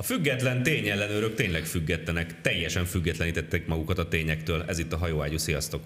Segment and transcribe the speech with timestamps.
[0.00, 4.64] A független tényellenőrök tényleg függetlenek, teljesen függetlenítettek magukat a tényektől.
[4.66, 5.82] Ez itt a hajóágyú, sziasztok!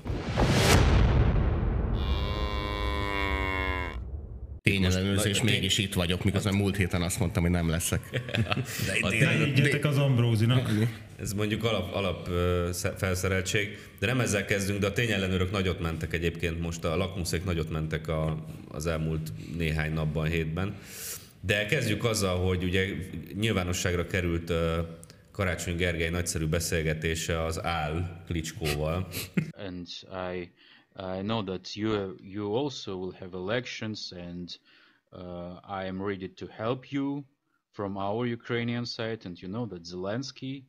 [4.62, 8.00] Tényellenőrzés, Most- mégis itt vagyok, miközben múlt héten azt mondtam, hogy nem leszek.
[9.00, 10.70] A Ne higgyetek az Ambrózinak.
[11.20, 12.28] Ez mondjuk alap, alap
[12.96, 17.70] felszereltség, de nem ezzel kezdünk, de a tényellenőrök nagyot mentek egyébként, most a lakmuszék nagyot
[17.70, 20.74] mentek a, az elmúlt néhány napban, hétben.
[21.44, 22.86] De kezdjük azzal, hogy ugye
[23.34, 24.52] nyilvánosságra került
[25.30, 29.08] Karácsony Gergely nagyszerű beszélgetése az Áll Klicskóval.
[29.66, 30.52] and I
[30.96, 34.58] I know that you you also will have elections, and
[35.12, 37.24] uh, I am ready to help you
[37.70, 39.24] from our Ukrainian side.
[39.24, 40.64] And you know that Zelensky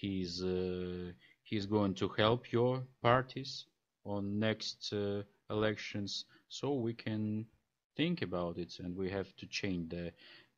[0.00, 1.12] he's uh,
[1.42, 3.66] he's going to help your parties
[4.04, 7.46] on next uh, elections, so we can
[7.96, 10.12] think about it, and we have to change the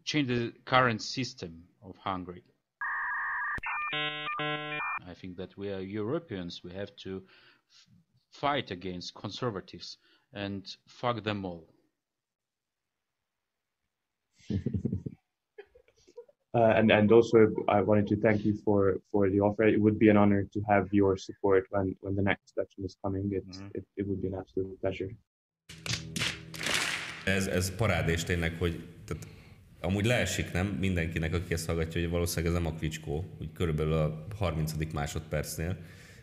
[0.05, 2.43] change the current system of Hungary.
[5.07, 6.63] I think that we are Europeans.
[6.65, 7.23] We have to
[7.71, 7.87] f-
[8.31, 9.99] fight against conservatives
[10.33, 11.69] and fuck them all.
[16.55, 19.65] Uh, and and also I wanted to thank you for for the offer.
[19.65, 22.97] It would be an honor to have your support when when the next election is
[23.05, 23.31] coming.
[23.31, 25.11] It it, it would be an absolute pleasure.
[27.29, 29.27] Ez, ez parádés tényleg, hogy tehát
[29.81, 30.67] amúgy leesik, nem?
[30.67, 34.73] Mindenkinek, aki ezt hallgatja, hogy valószínűleg ez nem a Klicskó, úgy körülbelül a 30.
[34.93, 35.77] másodpercnél.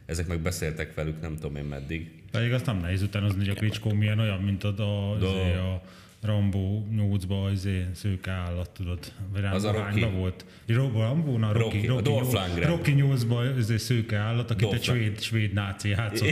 [0.05, 2.23] Ezek meg beszéltek velük, nem tudom én meddig.
[2.31, 5.81] Pedig azt nem nehéz utánozni, hogy a Klitschko milyen olyan, mint a, a, izé, a
[6.25, 8.99] Rambo 8-ba izé, szőke állat, tudod.
[9.33, 10.05] Vagy Az a Rocky.
[10.17, 10.45] volt.
[10.67, 12.61] Rambo, Rambo, na, Rocky, Rocky, a Rocky.
[12.63, 15.07] Rocky 8-ba izé, szőke állat, akit egy Dolph Lundgren.
[15.09, 16.27] svéd, svéd náci játszott.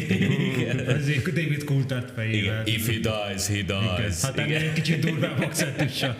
[0.88, 2.66] Ezért David Coulthard fejével.
[2.66, 4.22] If he dies, he dies.
[4.22, 6.16] Hát ennél egy kicsit durvább akcentussal.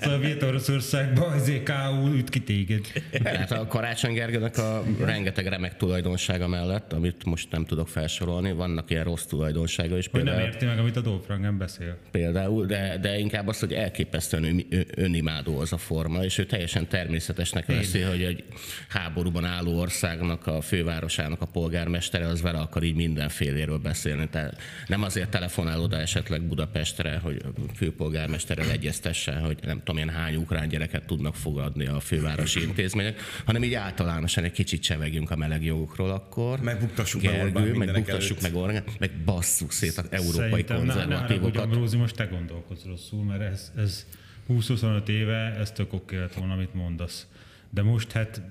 [0.00, 2.06] Szovjet Oroszországban azért K.O.
[2.14, 2.86] üt ki téged.
[3.24, 8.90] Hát a Karácsony Gergőnek a rengeteg remek tulajdonsága mellett, amit most nem tudok felsorolni, vannak
[8.90, 10.08] ilyen rossz tulajdonsága is.
[10.10, 11.96] Hogy nem Például, érti meg, amit a Dolph beszél.
[12.10, 16.46] például de, de inkább az, hogy elképesztően ön, ön- önimádó az a forma, és ő
[16.46, 18.44] teljesen természetesnek veszi, hogy egy
[18.88, 24.28] háborúban álló országnak a fővárosának a polgármestere az vele akar így mindenféléről beszélni.
[24.28, 30.08] Tehát nem azért telefonál oda esetleg Budapestre, hogy a főpolgármesterrel egyeztessen, hogy nem tudom én
[30.08, 35.36] hány ukrán gyereket tudnak fogadni a fővárosi intézmények, hanem így általánosan egy kicsit csevegjünk a
[35.36, 36.60] meleg jogokról akkor.
[36.60, 38.52] Megbuktassuk meg Orbán Gergő, meg buktassuk előtt.
[38.52, 41.62] meg Orbán, meg basszuk szét az európai Szerintem ne, ne haragudj, konzervatívokat.
[41.62, 44.06] Ambrózi, most te gondolkodsz rosszul, mert ez, ez
[44.48, 47.26] 20-25 éve, ez tök oké lett volna, amit mondasz.
[47.70, 48.42] De most hát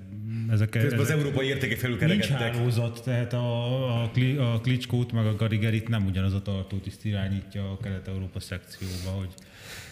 [0.51, 2.37] ezek, Közben az ezek európai értékek nincs felülkeregettek.
[2.55, 4.11] hálózat, tehát a, a,
[4.53, 9.29] a Klitschkót meg a Garigerit nem ugyanaz a tartótiszt irányítja a Kelet-Európa szekcióba, hogy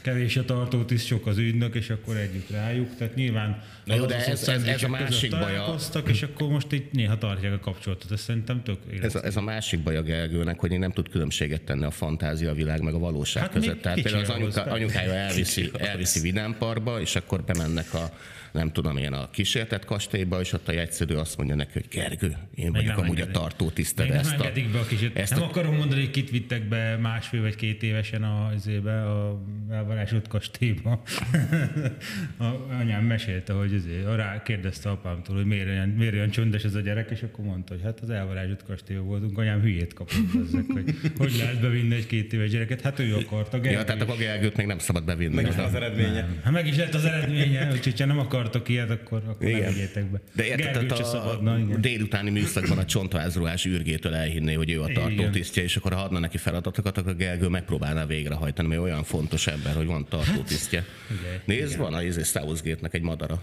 [0.02, 2.96] kevés a tartótiszt, sok az ügynök, és akkor együtt rájuk.
[2.96, 5.46] Tehát nyilván Na jó, az de ez- ez- ez a másik baja.
[5.46, 8.12] találkoztak, és akkor most így néha tartják a kapcsolatot.
[8.12, 11.10] Ez szerintem tök Ez a, ez a másik baj a Gergőnek, hogy én nem tud
[11.10, 13.82] különbséget tenni a fantázia világ meg a valóság Hát között.
[13.82, 18.10] Tehát például az anyuka, anyukája elviszi, elviszi Vidámparkba, és akkor bemennek a
[18.56, 22.36] nem tudom én, a kísértett kastélyba, és ott a jegyszerű azt mondja neki, hogy Gergő,
[22.56, 23.34] én vagyok nem amúgy a engedik.
[23.42, 24.06] tartó tiszted.
[24.06, 25.18] Még nem Ezt a, engedik be a kicsit.
[25.18, 29.06] ezt nem a- akarom mondani, hogy kit vittek be másfél vagy két évesen a, izébe,
[29.12, 31.02] a elvarázsolt kastélyba.
[32.38, 32.46] a,
[32.80, 36.80] anyám mesélte, hogy izé, rá kérdezte apámtól, hogy miért olyan, miért olyan csöndes ez a
[36.80, 40.14] gyerek, és akkor mondta, hogy hát az elvarázsolt kastélyba voltunk, anyám hülyét kapott
[40.48, 42.82] ezek, hogy hogy lehet bevinni egy két éves gyereket.
[42.82, 43.58] Hát ő akarta.
[43.64, 45.36] ja, tehát a Gergőt még nem szabad bevinni.
[45.36, 46.28] Meg is az eredménye.
[46.44, 49.62] Hát meg is lett az eredménye, úgyhogy ha nem akartok ilyet, akkor, akkor Igen.
[49.62, 50.22] ne vigyétek be.
[50.36, 51.82] De érted, a, szabadna, igen.
[51.82, 56.38] délutáni műszakban a csontvázruhás űrgétől elhinné, hogy ő a tartótisztje, és akkor ha adna neki
[56.38, 60.86] feladatokat, akkor Gergő megpróbálná végrehajtani, mert olyan fontos ember, hogy van tartótisztje.
[61.10, 63.42] ugye, Nézd, van a izé Southgate-nek egy madara.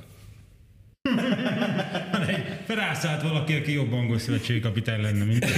[2.67, 5.49] Rászállt valaki, aki jobb angol szövetségi kapitány lenne, mint ő.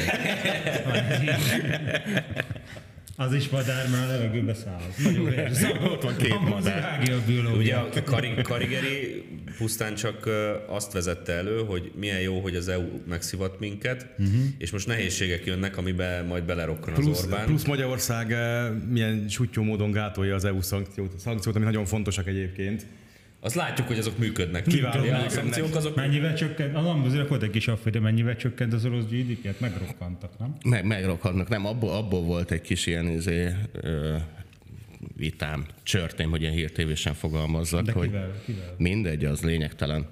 [3.16, 4.80] Az is madár, mert a levegőbe száll.
[5.92, 7.08] Ott van két madár.
[7.44, 7.56] a.
[7.56, 9.25] Ugye a Kari- Karigeri
[9.58, 10.28] pusztán csak
[10.66, 14.34] azt vezette elő, hogy milyen jó, hogy az EU megszivat minket, uh-huh.
[14.58, 17.46] és most nehézségek jönnek, amiben majd belerokkan az Plusz, Orbán.
[17.46, 18.37] plusz Magyarország
[18.88, 22.87] milyen sutyó módon gátolja az EU szankciót, szankciót, ami nagyon fontosak egyébként.
[23.44, 24.62] Azt látjuk, hogy azok működnek.
[24.67, 26.76] Kiválóan Ja, a szankciók azok Mennyivel csökkent?
[26.76, 29.61] Az ambozira volt egy kis affér, mennyivel csökkent az orosz GDP-et?
[29.61, 30.55] Megrokkantak, nem?
[30.64, 31.49] Meg, megrokadnak.
[31.49, 34.17] Nem, abból, abból volt egy kis ilyen izé, ö,
[35.17, 38.31] vitám, csörtém, hogy ilyen hírtévésen fogalmazzak, De hogy kivel?
[38.44, 38.75] kivel?
[38.79, 40.06] mindegy, az lényegtelen.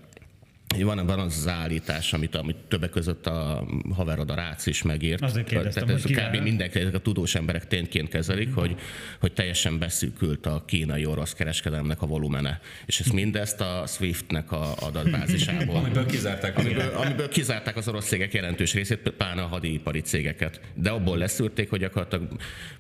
[0.81, 5.23] Van, van az az állítás, amit, amit többek között a haverod a Rácz is megírt.
[5.23, 6.43] Azért kérdeztem, Tehát ez hogy kb.
[6.43, 8.77] mindenki, ezek a tudós emberek tényként kezelik, hogy,
[9.21, 12.61] hogy teljesen beszűkült a kínai-orosz kereskedelemnek a volumene.
[12.87, 15.77] És ezt mindezt a SWIFT-nek a adatbázisából.
[15.83, 20.61] Amiből kizárták az Amiből, amiből kizárták az orosz cégek jelentős részét, pláne a hadipari cégeket.
[20.75, 22.29] De abból leszűrték, hogy gyakorlatilag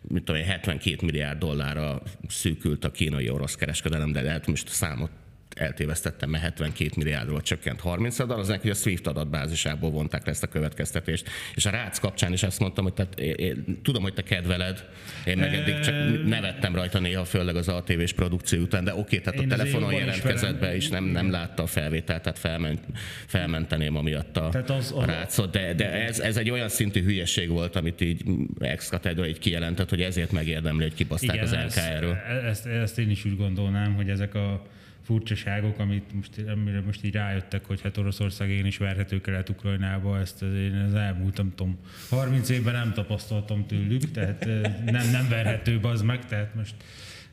[0.08, 5.10] mit tudom, én, 72 milliárd dollárra szűkült a kínai-orosz kereskedelem, de lehet most a számot
[5.54, 10.30] eltévesztettem, mert 72 milliárdról csökkent 30 ad az neki, hogy a SWIFT adatbázisából vonták le
[10.32, 11.28] ezt a következtetést.
[11.54, 14.84] És a Rácz kapcsán is azt mondtam, hogy tehát én, én, tudom, hogy te kedveled,
[15.26, 15.94] én meg eddig csak
[16.24, 20.74] nevettem rajta néha, főleg az ATV-s produkció után, de oké, tehát a telefonon jelentkezett be,
[20.74, 22.80] és nem, nem látta a felvételt, tehát felment,
[23.26, 27.48] felmenteném amiatt a, Tehát az- a rácot, de, de ez, ez, egy olyan szintű hülyeség
[27.48, 28.22] volt, amit így
[28.60, 32.16] ex cathedra így kijelentett, hogy ezért megérdemli, hogy kibaszták az ezt, NKR-ről.
[32.46, 34.62] ezt, ezt, én is úgy gondolnám, hogy ezek a
[35.04, 40.42] furcsaságok, amit most, amire most így rájöttek, hogy hát Oroszország én is verhető Kelet-Ukrajnába, ezt
[40.42, 41.78] én az elmúlt, nem tudom,
[42.10, 46.74] 30 évben nem tapasztaltam tőlük, tehát eh, nem, nem verhető az meg, tehát most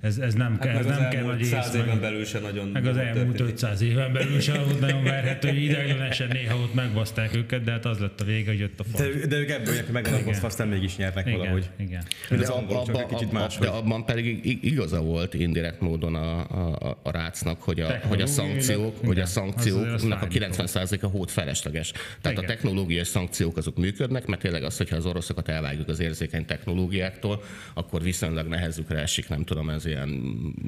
[0.01, 2.00] ez, ez nem, Hát kell, ez az nem kell elmúlt nagy száz ész, éven meg,
[2.00, 3.51] belül se nagyon meg az elmúlt történik.
[3.54, 8.00] 500 éven belül sem volt nagyon verhető, ideiglenesen néha ott megbaszták őket, de hát az
[8.00, 9.01] lett a vége, hogy jött a fasz.
[9.01, 11.69] De, de ők ebből jöttek meg a aztán mégis nyernek Igen, valahogy.
[11.78, 12.04] igen.
[12.30, 13.57] De az ab- angolok csak egy abban- kicsit más.
[13.57, 18.22] De abban pedig ig- igaza volt indirekt módon a, a, a rácnak, hogy a, hogy
[18.22, 21.92] a szankciók, igen, hogy a szankcióknak a fájni 90%-a hód felesleges.
[21.92, 22.44] Tehát Igen.
[22.44, 27.44] a technológiai szankciók azok működnek, mert tényleg az, hogyha az oroszokat elvágjuk az érzékeny technológiáktól,
[27.74, 30.09] akkor viszonylag nehezükre esik, nem tudom, ez ilyen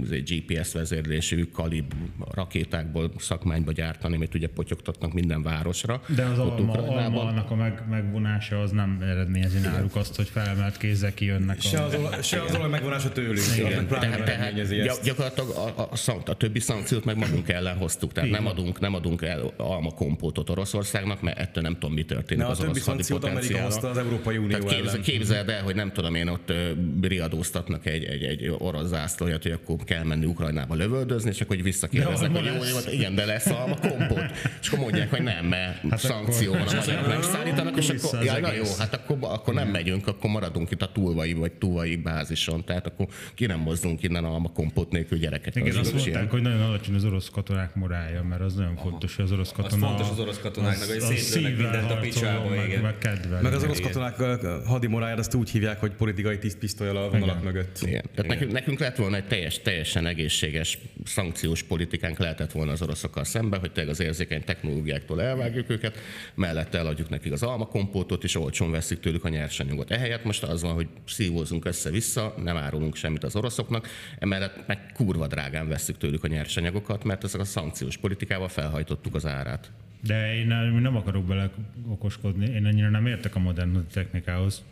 [0.07, 1.93] GPS vezérlésű kalib
[2.31, 6.01] rakétákból szakmányba gyártani, amit ugye potyogtatnak minden városra.
[6.15, 10.27] De az ott alma, alma annak a meg, megvonása az nem eredményezi náluk azt, hogy
[10.27, 11.61] felemelt kézzel kijönnek.
[11.61, 11.85] Se a...
[11.85, 13.43] az, olaj, se az olaj megvonása tőlük.
[13.57, 15.03] Igen, Igen, tehát, tehát ezt.
[15.03, 18.11] gyakorlatilag a, a, a, a többi szankciót meg magunk ellen hoztuk.
[18.11, 22.43] Tehát nem adunk, nem adunk el alma kompótot Oroszországnak, mert ettől nem tudom, mi történik
[22.43, 25.01] Ne, a az többi orosz hadi szankciót Amerika hozta az Európai Unió Tehát képzel, ellen.
[25.01, 26.53] képzeld el, hogy nem tudom én ott
[27.01, 31.65] riadóztatnak egy, egy, egy orosz zászlóját, hogy akkor kell menni Ukrajnába lövöldözni, és akkor hogy
[31.65, 34.31] visszakérdeznek, De hogy jó, jó, igen, de lesz alma kompót.
[34.61, 38.19] És akkor mondják, hogy nem, mert hát szankció van, a magyarok megszállítanak, és Vissza akkor,
[38.19, 41.51] az ja, na jó, hát akkor, akkor nem megyünk, akkor maradunk itt a túlvai vagy
[41.51, 45.55] túlvai bázison, tehát akkor ki nem mozdulunk innen alma kompot nélkül gyerekek.
[45.55, 46.17] Igen, az azt is ilyen.
[46.17, 49.51] mondták, hogy nagyon alacsony az orosz katonák morálja, mert az nagyon fontos, hogy az orosz
[49.51, 49.87] katona...
[49.87, 52.81] fontos az orosz katonáknak, hogy az szétlőnek mindent a picsába, meg, igen.
[52.81, 53.41] meg kedvel.
[53.41, 57.53] Meg az orosz katonák a hadimoráját azt úgy hívják, hogy politikai tisztpisztolyal a vonalak Igen.
[57.53, 57.79] mögött.
[57.81, 58.03] Igen.
[58.15, 63.23] Tehát nekünk, nekünk lett volna egy teljes, teljesen egészséges szankciós politikánk lehetett volna az oroszokkal
[63.23, 65.97] szemben, hogy tényleg az érzékeny technológiáktól elvágjuk őket,
[66.35, 69.91] mellette eladjuk nekik az almakompótot, és olcsón veszik tőlük a nyersanyagot.
[69.91, 73.87] Ehelyett most az van, hogy szívózunk össze-vissza, nem árulunk semmit az oroszoknak,
[74.19, 79.25] emellett meg kurva drágán veszük tőlük a nyersanyagokat, mert ezek a szankciós politikával felhajtottuk az
[79.25, 79.71] árát.
[80.03, 80.47] De én
[80.81, 81.49] nem, akarok bele
[81.89, 84.63] okoskodni, én ennyire nem értek a modern technikához,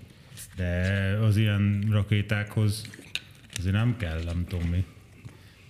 [0.55, 2.89] de az ilyen rakétákhoz
[3.59, 4.83] azért nem kell, nem tudom mi.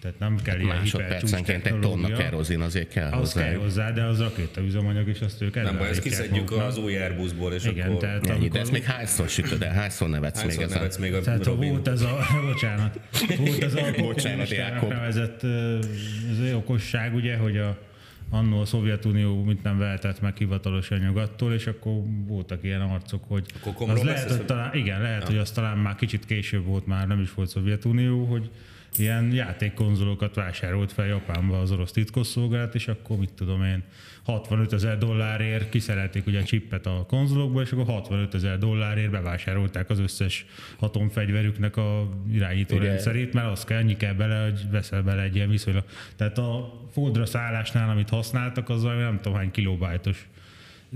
[0.02, 3.60] Tehát nem kell ilyen Másodpercenként egy tonna kerozin azért kell Az kell hozzá.
[3.64, 6.68] hozzá, de az rakétaüzemanyag, és azt ők Nem baj, ezt kiszedjük maguknak.
[6.68, 8.00] az új Airbusból, és Igen, akkor...
[8.00, 10.78] tehát Ennyi, amikor, de ezt még hányszor sütöd el, hányszor nevetsz még Hányszor ezen?
[10.78, 11.70] nevetsz még a tehát Robin?
[11.70, 12.18] volt ez a,
[12.52, 13.00] bocsánat,
[13.38, 14.90] volt ez a Bocsánat, Jákob.
[14.90, 17.78] nevezett ez okosság, ugye, hogy a
[18.30, 21.94] annó a Szovjetunió mit nem vehetett meg hivatalosan nyugattól, és akkor
[22.28, 25.96] voltak ilyen arcok, hogy Akkor az lehet, hogy talán, igen, lehet, hogy az talán már
[25.96, 28.50] kicsit később volt, már nem is volt Szovjetunió, hogy
[28.98, 33.84] ilyen játékkonzolokat vásárolt fel Japánba az orosz titkosszolgálat, és akkor mit tudom én,
[34.30, 39.90] 65 ezer dollárért kiszerelték ugye a csippet a konzolokba, és akkor 65 ezer dollárért bevásárolták
[39.90, 40.46] az összes
[40.80, 42.88] atomfegyverüknek a irányító Igen.
[42.88, 45.84] rendszerét, mert az kell, ennyi kell bele, hogy veszel bele egy ilyen viszonylag.
[46.16, 50.28] Tehát a foldra szállásnál, amit használtak, az nem tudom hány kilobájtos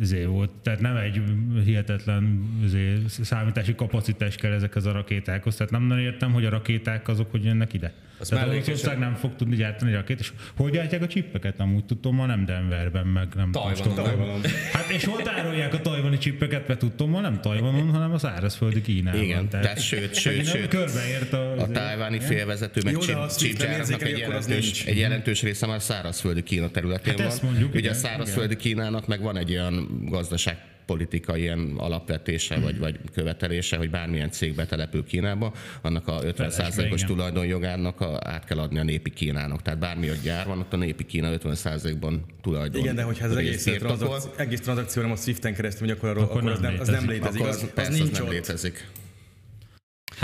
[0.01, 0.49] izé volt.
[0.49, 1.21] Tehát nem egy
[1.65, 5.55] hihetetlen izé, számítási kapacitás kell ezekhez a rakétákhoz.
[5.55, 7.93] Tehát nem nagyon értem, hogy a rakéták azok hogy jönnek ide.
[8.19, 10.19] Az Tehát Oroszország nem fog tudni gyártani rakétát.
[10.21, 11.57] És hogy gyártják a csippeket?
[11.57, 14.41] Nem úgy tudom, ma nem Denverben, meg nem Tajvanon.
[14.73, 18.81] Hát és hol tárolják a tajvani csippeket, mert tudtom, ma nem Tajvanon, hanem a szárazföldi
[18.81, 19.21] Kínában.
[19.21, 20.67] Igen, tehát sőt, sőt, megint sőt.
[20.67, 25.81] Körbeért a, A tájváni félvezető, meg azt gyáraknak egy az jelentős, egy jelentős része már
[25.81, 27.27] szárazföldi Kína területén Hát van.
[27.27, 32.59] ezt mondjuk, Ugye a igen, szárazföldi Kínának meg van egy olyan gazdaság politikai ilyen alapvetése
[32.59, 37.05] vagy, vagy követelése, hogy bármilyen cég betelepül Kínába, annak a 50%-os igen.
[37.05, 39.61] tulajdonjogának a, át kell adni a népi Kínának.
[39.61, 42.81] Tehát bármi ott gyár van, ott a népi Kína 50%-ban tulajdon.
[42.81, 46.23] Igen, de hogyha ez az egész, tranzakció, egész tranzakció nem a Swiften keresztül akkor, arról,
[46.23, 47.39] Akkor akkor, az, nem nem, az nem létezik.
[47.39, 48.31] akkor Az, az, az, persze, az nincs nem ott.
[48.31, 48.87] létezik.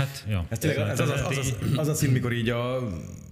[0.00, 0.46] Hát, ja.
[0.48, 2.76] Ez, tényleg, ez az, az, az, az, az a szín, mikor így a,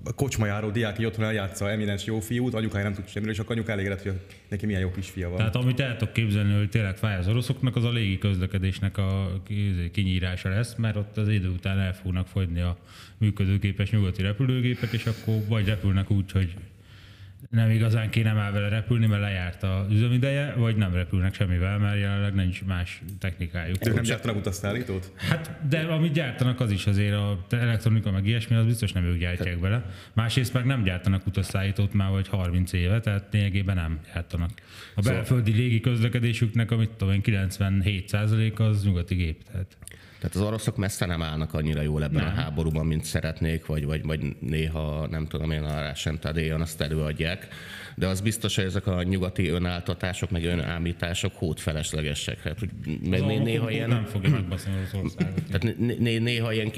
[0.05, 3.57] a kocsmajáró diák így otthon eljátsza eminens jó fiút, anyukája nem tud semmiről, és akkor
[3.57, 4.13] anyuka elégedett, hogy
[4.49, 5.37] neki milyen jó kisfia van.
[5.37, 9.33] Tehát amit el tudok képzelni, hogy tényleg fáj az oroszoknak, az a légi közlekedésnek a
[9.93, 12.77] kinyírása lesz, mert ott az idő után el fognak fogyni a
[13.19, 16.55] működőképes nyugati repülőgépek, és akkor vagy repülnek úgy, hogy
[17.51, 21.99] nem igazán kéne már vele repülni, mert lejárt az üzemideje, vagy nem repülnek semmivel, mert
[21.99, 23.87] jelenleg nincs más technikájuk.
[23.87, 25.13] Ők nem gyártanak utasszállítót?
[25.17, 29.19] Hát, de amit gyártanak, az is azért a elektronika, meg ilyesmi, az biztos nem ők
[29.19, 29.85] gyártják bele.
[30.13, 34.51] Másrészt meg nem gyártanak utasszállítót már vagy 30 éve, tehát lényegében nem gyártanak.
[34.95, 39.43] A belföldi légi közlekedésüknek, amit tudom én, 97% az nyugati gép.
[39.43, 39.77] Tehát.
[40.21, 42.33] Tehát az oroszok messze nem állnak annyira jól ebben nem.
[42.33, 47.49] a háborúban, mint szeretnék, vagy, vagy, vagy néha, nem tudom én, a Rásentadéjon azt előadják.
[47.95, 52.43] De az biztos, hogy ezek a nyugati önáltatások, meg önállítások hódfeleslegesek.
[52.43, 52.59] Hát,
[53.09, 53.89] meg né- néha ilyen...
[53.89, 55.43] Nem fogja megbaszni az országot.
[55.51, 56.71] Tehát né- néha ilyen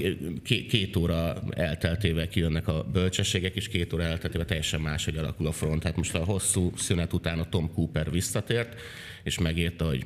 [0.68, 5.82] két óra elteltével kijönnek a bölcsességek, és két óra elteltével teljesen máshogy alakul a front.
[5.82, 8.80] Tehát most a hosszú szünet után a Tom Cooper visszatért,
[9.22, 10.04] és megírta, hogy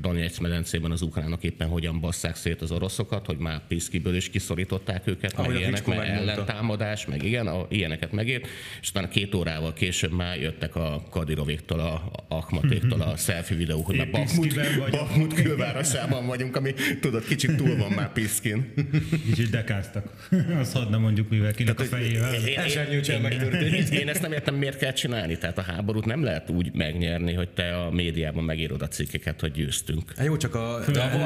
[0.00, 5.06] Donetsz medencében az ukránok éppen hogyan basszák szét az oroszokat, hogy már Piszkiből is kiszorították
[5.06, 8.46] őket, Ahogy meg ilyenek, meg ellentámadás, meg igen, a, ilyeneket megírt,
[8.80, 13.96] és utána két órával később már jöttek a Kadirovéktól, a Ahmatéktól a selfie videó, hogy
[13.96, 14.54] már Bakmut,
[14.90, 18.72] Bakmut külvárosában vagyunk, ami tudod, kicsit túl van már Piszkin.
[19.26, 20.28] Kicsit dekáztak.
[20.58, 22.34] Azt hadd nem mondjuk, mivel kinek a fejével.
[22.34, 25.38] Én, én, én, én ezt nem értem, miért kell csinálni.
[25.38, 29.52] Tehát a háborút nem lehet úgy megnyerni, hogy te a médiában megírod a cikkeket, hogy
[29.52, 30.12] győztünk.
[30.16, 30.80] Hát jó, csak a...
[30.92, 31.16] De a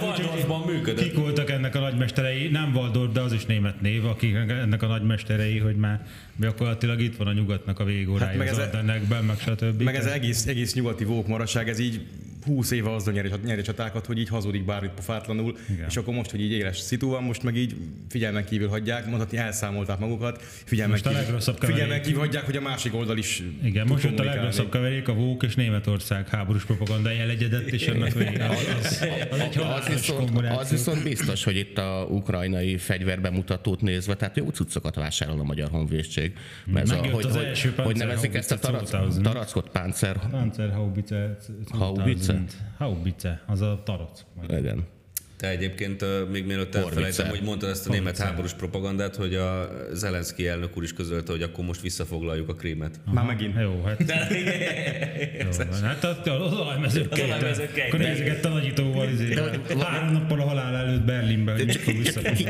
[0.00, 1.04] Waldorfban működött.
[1.04, 2.48] Kik voltak ennek a nagymesterei?
[2.48, 6.06] Nem Waldorf, de az is német név, akik ennek a nagymesterei, hogy már
[6.36, 9.82] gyakorlatilag itt van a nyugatnak a végórája hát meg az Ardennekben, meg stb.
[9.82, 12.06] Meg ez egész, egész nyugati vók maraság, ez így
[12.46, 15.86] 20 éve azzal nyeri, nyeri csatákat, hogy így hazudik bármit pofátlanul, Igen.
[15.88, 17.76] és akkor most, hogy így éles szitu van, most meg így
[18.08, 22.94] figyelmen kívül hagyják, mondhatni elszámolták magukat, figyelmen, most kívül, figyelmen kívül hagyják, hogy a másik
[22.94, 27.66] oldal is Igen, most ott a legrosszabb keverék, a Vók és Németország háborús propaganda elegyedett,
[27.66, 28.44] és ennek vége.
[28.44, 28.86] Az, az,
[29.30, 34.48] az, egy az, viszont, az viszont biztos, hogy itt a ukrajnai fegyverbemutatót nézve, tehát jó
[34.48, 36.32] cuccokat vásárol a magyar honvédség.
[36.64, 38.58] Mert a, hogy, az hogy, hogy nevezik ezt a
[39.22, 40.30] tarackot, páncer...
[40.30, 42.35] Páncer haubice.
[42.36, 42.56] Haubice?
[42.78, 44.24] Haubice, az a tarac.
[44.48, 44.86] Igen.
[45.36, 50.48] Te egyébként még mielőtt elfelejtem, hogy mondtad ezt a német háborús propagandát, hogy a Zelenszky
[50.48, 53.00] elnök úr is közölte, hogy akkor most visszafoglaljuk a krémet.
[53.12, 53.54] Már megint.
[53.60, 54.04] Jó, hát.
[54.04, 54.28] De...
[55.38, 55.48] jó,
[55.82, 57.30] hát az, az alajmezőkkel.
[57.86, 59.34] Akkor nézegett a nagyítóval, izé,
[59.78, 61.80] három nappal a halál előtt Berlinben, hogy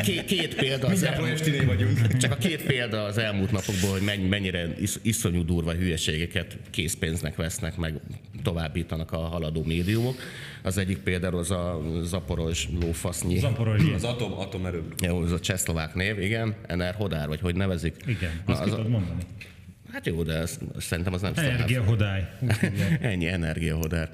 [0.03, 2.07] két, két példa az elmúlt, vagyunk.
[2.23, 4.69] Csak a két példa az elmúlt napokból, hogy mennyire
[5.03, 7.95] iszonyú durva hülyeségeket készpénznek vesznek, meg
[8.43, 10.17] továbbítanak a haladó médiumok.
[10.63, 13.39] Az egyik például az a Zaporos lófasznyi.
[13.39, 13.93] Zaporozsi.
[13.93, 14.83] Az atom, atomerő.
[15.03, 16.55] Jó, ez a csehszlovák név, igen.
[16.69, 17.95] NR Hodár, vagy hogy nevezik?
[18.07, 19.23] Igen, Na, azt az tudod mondani.
[19.93, 22.29] Hát jó, de ez, szerintem az nem Energiahodály.
[23.01, 24.11] Ennyi energiahodár.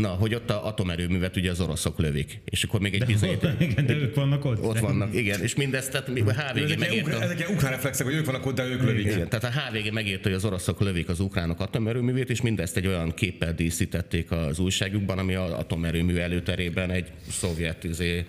[0.00, 3.38] Na, hogy ott a atomerőművet ugye az oroszok lövik, és akkor még egy bizony...
[3.58, 4.62] Igen, de ők vannak ott.
[4.62, 7.22] Ott vannak, igen, és mindezt, tehát a HVG megírta...
[7.22, 9.04] Ezek ilyen ukrán reflexek, hogy ők vannak ott, de ők lövik.
[9.04, 12.86] Igen, tehát a HVG megírta, hogy az oroszok lövik az ukránok atomerőművét, és mindezt egy
[12.86, 18.24] olyan képpel díszítették az újságukban, ami az atomerőmű előterében egy szovjet izé,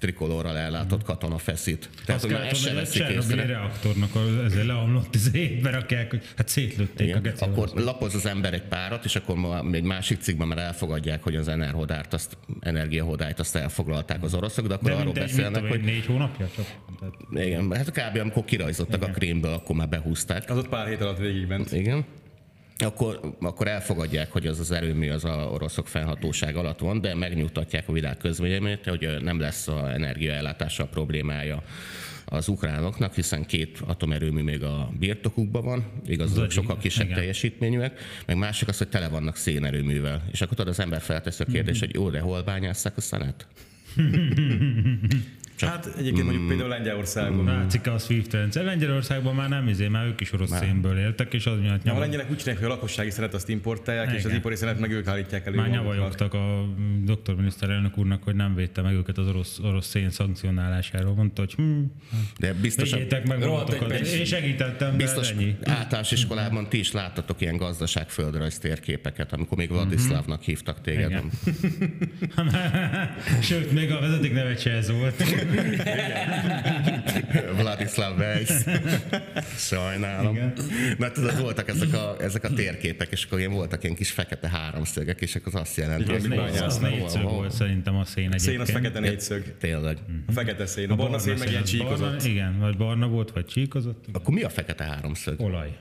[0.00, 1.90] trikolorral ellátott katona feszít.
[2.04, 3.46] Tehát, hogy már ezt se veszik észre.
[3.46, 4.10] reaktornak
[4.44, 5.30] ezzel leomlott az
[5.62, 7.18] berakják, hogy hát szétlőtték Igen.
[7.18, 10.58] a geci Akkor lapoz az ember egy párat, és akkor ma, egy másik cikkben már
[10.58, 15.68] elfogadják, hogy az enerhodárt, azt, energiahodályt azt elfoglalták az oroszok, de akkor de arról beszélnek,
[15.68, 15.80] hogy...
[15.80, 16.64] Négy hónapja csak?
[17.00, 17.46] Tehát...
[17.46, 18.18] Igen, hát kb.
[18.18, 19.10] amikor kirajzottak Igen.
[19.10, 20.50] a krémből, akkor már behúzták.
[20.50, 21.72] Az ott pár hét alatt végigment.
[21.72, 22.04] Igen
[22.82, 27.88] akkor, akkor elfogadják, hogy az az erőmű az a oroszok fennhatóság alatt van, de megnyugtatják
[27.88, 31.62] a világ közvéleményt, hogy nem lesz a energiaellátással problémája
[32.24, 37.16] az ukránoknak, hiszen két atomerőmű még a birtokukban van, igaz, azok sokkal kisebb igen.
[37.16, 40.22] teljesítményűek, meg másik az, hogy tele vannak szénerőművel.
[40.32, 41.92] És akkor tudod, az ember felteszi a kérdést, mm-hmm.
[41.92, 43.46] hogy jó, de hol bányásszák a szenet?
[45.60, 47.44] Csak hát egyébként mondjuk mm, például Lengyelországban.
[47.44, 48.64] Látszik a SWIFT rendszer.
[48.64, 51.96] Lengyelországban már nem izé, már ők is orosz szénből éltek, és az miatt nyom...
[51.96, 54.16] A lengyelek úgy csinálják, hogy a lakossági szeret azt importálják, Igen.
[54.16, 55.56] és az ipari szeret meg ők állítják elő.
[55.56, 56.68] Már nyavajogtak a
[57.04, 61.14] doktor miniszterelnök úrnak, hogy nem védte meg őket az orosz, orosz szén szankcionálásáról.
[61.14, 61.80] Mondta, hogy hm,
[62.38, 62.90] de biztos,
[63.24, 63.44] meg
[64.18, 65.56] Én segítettem, biztos ennyi.
[65.64, 71.22] általános iskolában ti is láttatok ilyen gazdaságföldrajz térképeket, amikor még Vladislavnak hívtak téged.
[73.40, 75.22] Sőt, még a vezeték neve se ez volt.
[77.60, 78.64] Vladislav Weiss.
[79.56, 80.34] Sajnálom.
[80.34, 80.52] Igen.
[80.98, 84.48] Mert tudod, voltak ezek a, ezek a térképek, és akkor ilyen voltak ilyen kis fekete
[84.48, 88.42] háromszögek, és akkor az azt jelenti, hogy négy, az négyszög volt szerintem a szén egyébként.
[88.42, 89.56] Szén az fekete négyszög.
[89.58, 89.98] Tényleg.
[90.26, 90.90] A fekete szén.
[90.90, 92.10] A, a barna szén meg ilyen csíkozott.
[92.10, 94.04] Barna, igen, vagy barna volt, vagy csíkozott.
[94.12, 95.40] Akkor mi a fekete háromszög?
[95.40, 95.76] Olaj.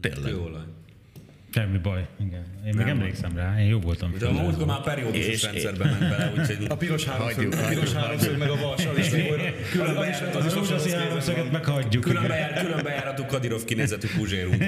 [0.00, 0.32] Tényleg.
[0.32, 0.64] Kőolaj.
[1.54, 2.44] Semmi baj, igen.
[2.66, 4.14] Én még emlékszem rá, én jó voltam.
[4.18, 7.92] De a múltkor már periódusos És- rendszerbe ment bele, úgyhogy A piros háromszög, a piros
[7.92, 9.08] háromszög meg a vas, az is.
[9.72, 12.02] Különben Az az is Az háromszöget meghagyjuk.
[12.02, 12.36] külön, igen.
[12.36, 14.64] bejár, külön bejáratú Kadirov kinézetű puzsérunk.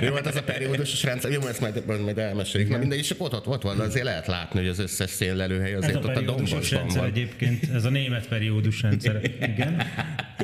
[0.00, 2.70] Jó, hát ez a periódusos rendszer, jó, ezt majd, majd, elmeséljük.
[2.70, 5.96] Na mindegy, és akkor ott, ott van, azért lehet látni, hogy az összes széllelőhely azért
[5.96, 9.20] ott a dombosban rendszer egyébként, ez a német periódus rendszer.
[9.40, 9.82] Igen.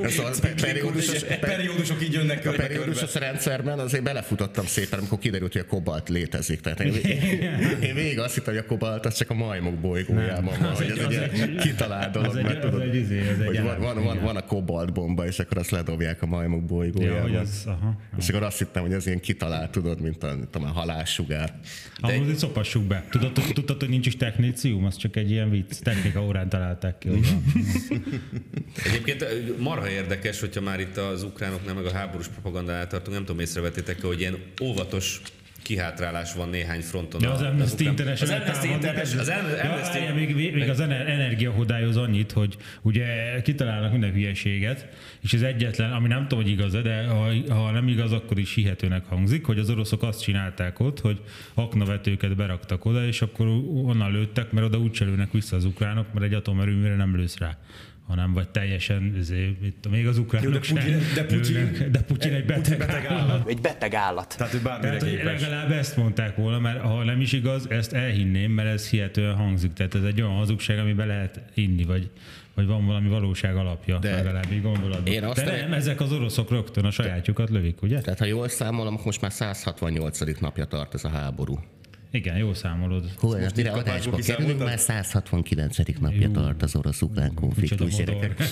[0.02, 5.60] Ez a periódusos, Periódusok így jönnek a periódusos rendszerben azért belefutottam szépen, amikor kiderült, hogy
[5.60, 6.60] a kobalt létezik.
[6.60, 6.92] Tehát én,
[7.88, 10.98] én végig azt hittem, hogy a kobalt az csak a majmok bolygójában van, hogy ez
[10.98, 14.42] egy ilyen kitalált dolog, egy- mert tudod, egy izé, egy hogy van, van, van, a
[14.44, 17.20] kobalt bomba, és akkor azt ledobják a majmok Ja, bolygójában.
[17.22, 17.96] hogy az, aha.
[18.18, 21.54] És akkor azt hittem, hogy ez ilyen kitalált, tudod, mint a, tudom, a halássugár.
[22.00, 23.04] Amúgy itt szopassuk be.
[23.10, 24.84] Tudod, hogy- tudtad, hogy nincs is technícium?
[24.84, 25.72] Az csak egy ilyen vicc.
[25.82, 27.08] Technika órán találták ki.
[28.86, 29.24] Egyébként
[29.58, 34.02] marha érdekes, hogyha már itt az ukránoknál meg a háborús propagandánál tartunk, nem tudom, észrevettétek
[34.02, 34.97] hogy ilyen óvatos
[35.68, 37.20] kihátrálás van néhány fronton.
[37.22, 41.96] Ja, az Amnesty International Az Amnesty International, az Ja, Amnesty még, még az ener- energiahodályhoz
[41.96, 43.06] annyit, hogy ugye
[43.42, 44.88] kitalálnak minden hülyeséget,
[45.20, 48.54] és ez egyetlen, ami nem tudom, hogy igaz de ha, ha nem igaz, akkor is
[48.54, 51.20] hihetőnek hangzik, hogy az oroszok azt csinálták ott, hogy
[51.54, 53.46] aknavetőket beraktak oda, és akkor
[53.84, 57.58] onnan lőttek, mert oda úgy lőnek vissza az ukránok, mert egy atomerőműre nem lősz rá
[58.08, 61.90] hanem vagy teljesen, ezért, itt, még az ukránok Jó, de Putyin- sem de Putyin- lőnek.
[61.90, 63.30] de Putyin egy beteg, beteg állat.
[63.30, 63.48] állat.
[63.48, 64.34] Egy beteg állat.
[64.36, 67.92] Tehát, hogy bármire Tehát, hogy legalább ezt mondták volna, mert ha nem is igaz, ezt
[67.92, 69.72] elhinném, mert ez hihetően hangzik.
[69.72, 72.10] Tehát ez egy olyan hazugság, amiben lehet inni, vagy,
[72.54, 75.12] vagy van valami valóság alapja, De legalább így gondolatban.
[75.12, 78.00] én azt De nem, ezek az oroszok rögtön a sajátjukat lövik, ugye?
[78.00, 80.40] Tehát ha jól számolom, akkor most már 168.
[80.40, 81.58] napja tart ez a háború.
[82.10, 83.10] Igen, jó számolod.
[83.16, 85.76] Hol, hát mire kapásból adásba kerülünk, már 169.
[86.00, 86.30] napja Jó.
[86.30, 88.42] tart az orosz-ukrán konfliktus gyerekek.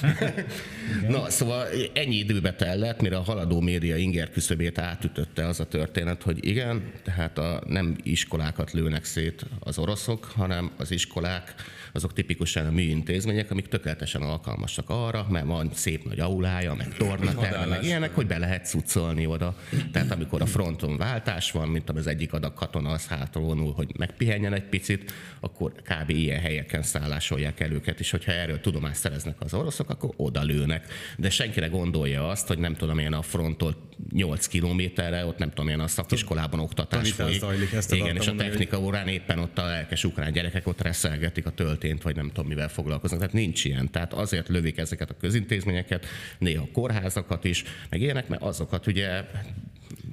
[1.09, 6.23] Na, szóval ennyi időbe tellett, mire a haladó média inger küszöbét átütötte az a történet,
[6.23, 11.55] hogy igen, tehát a, nem iskolákat lőnek szét az oroszok, hanem az iskolák
[11.97, 17.67] azok tipikusan a műintézmények, amik tökéletesen alkalmasak arra, mert van szép nagy aulája, meg tornaterme,
[17.67, 19.57] meg ilyenek, hogy be lehet cuccolni oda.
[19.93, 24.55] Tehát amikor a fronton váltás van, mint az egyik adag katona az hátravonul, hogy megpihenjen
[24.55, 26.11] egy picit, akkor kb.
[26.11, 30.87] ilyen helyeken szállásolják el őket, és hogyha erről tudomást szereznek az oroszok, akkor oda lőnek.
[31.17, 35.69] De senkire gondolja azt, hogy nem tudom én a fronttól 8 kilométerre, ott nem tudom
[35.69, 37.41] én a szakiskolában oktatás folyik.
[37.41, 40.81] zajlik, ezt Igen, és a mondani, technika órán éppen ott a lelkes ukrán gyerekek ott
[40.81, 43.19] reszelgetik a töltént, vagy nem tudom mivel foglalkoznak.
[43.19, 43.91] Tehát nincs ilyen.
[43.91, 46.07] Tehát azért lövik ezeket a közintézményeket,
[46.39, 49.23] néha a kórházakat is, meg ilyenek, mert azokat ugye Jó,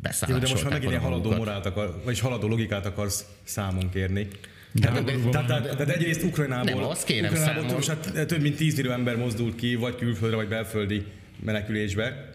[0.01, 4.27] beszállísolták de most már megint ilyen haladó morált akar, vagyis haladó logikát akarsz számon kérni.
[4.71, 5.31] De Tehát, tehát, van.
[5.31, 8.09] tehát, tehát egyrészt Ukrajnából, Nem, azt kérem Ukrajnából számon.
[8.13, 11.03] hát több mint 10 millió ember mozdult ki, vagy külföldre, vagy belföldi
[11.39, 12.32] menekülésbe.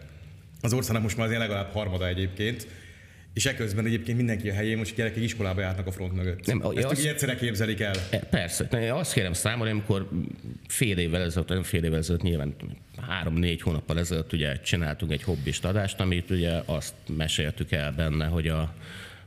[0.61, 2.67] Az országnak most már azért legalább harmada egyébként.
[3.33, 6.45] És eközben egyébként mindenki a helyén, most gyerekek iskolába járnak a front mögött.
[6.45, 7.95] Nem, Ezt azt- egyszerre képzelik el.
[8.09, 10.09] E, Persze, én azt kérem számolni, amikor
[10.67, 12.55] fél évvel ezelőtt, nem fél évvel ezelőtt, nyilván
[13.07, 18.47] három-négy hónappal ezelőtt ugye csináltunk egy hobbist adást, amit ugye azt meséltük el benne, hogy
[18.47, 18.73] a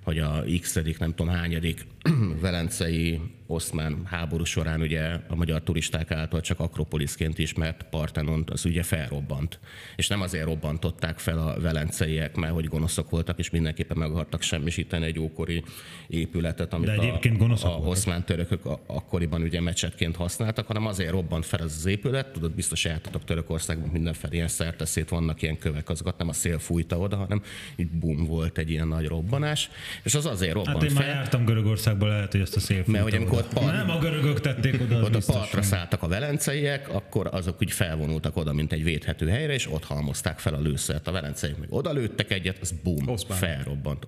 [0.02, 1.86] hogy a x nem tudom hányadik
[2.40, 8.82] velencei oszmán háború során ugye a magyar turisták által csak Akropoliszként ismert Partenont az ugye
[8.82, 9.58] felrobbant.
[9.96, 14.42] És nem azért robbantották fel a velenceiek, mert hogy gonoszok voltak, és mindenképpen meg akartak
[14.42, 15.62] semmisíteni egy ókori
[16.08, 17.90] épületet, amit De egyébként a, gonoszak a voltak.
[17.90, 22.52] oszmán törökök a- akkoriban ugye mecsetként használtak, hanem azért robbant fel ez az épület, tudod,
[22.52, 27.16] biztos jártatok Törökországban mindenfelé ilyen szerteszét, vannak ilyen kövek, azokat nem a szél fújta oda,
[27.16, 27.42] hanem
[27.76, 29.70] így bum volt egy ilyen nagy robbanás,
[30.02, 32.86] és az azért robbant Hát én már fel, jártam Görögországban, lehet, hogy ezt a szép
[32.86, 36.08] Mert hogy amikor ott part- Nem a görögök tették oda, ott a partra szálltak a
[36.08, 40.60] velenceiek, akkor azok úgy felvonultak oda, mint egy védhető helyre, és ott halmozták fel a
[40.60, 41.06] lőszert.
[41.08, 43.38] A velenceiek meg oda lőttek egyet, az bum, Oszmán.
[43.38, 44.06] felrobbant.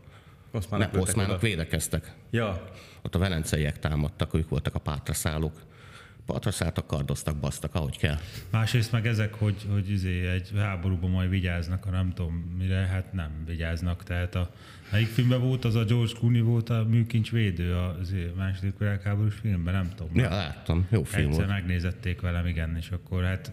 [0.53, 1.41] Oszmánok Nem, oszmánok oda.
[1.41, 2.13] védekeztek.
[2.31, 2.65] Ja,
[3.03, 5.63] Ott a velenceiek támadtak, ők voltak a pátraszállók.
[6.27, 8.17] Partra szálltak, kardoztak, basztak, ahogy kell.
[8.51, 13.13] Másrészt meg ezek, hogy, hogy izé egy háborúban majd vigyáznak, ha nem tudom mire, hát
[13.13, 14.03] nem vigyáznak.
[14.03, 14.51] Tehát a
[14.95, 17.97] melyik filmben volt, az a George Clooney volt a műkincs védő a
[18.37, 20.13] második világháborús filmben, nem tudom.
[20.15, 21.59] Ja, láttam, jó film Egyszer volt.
[21.59, 23.53] megnézették velem, igen, és akkor hát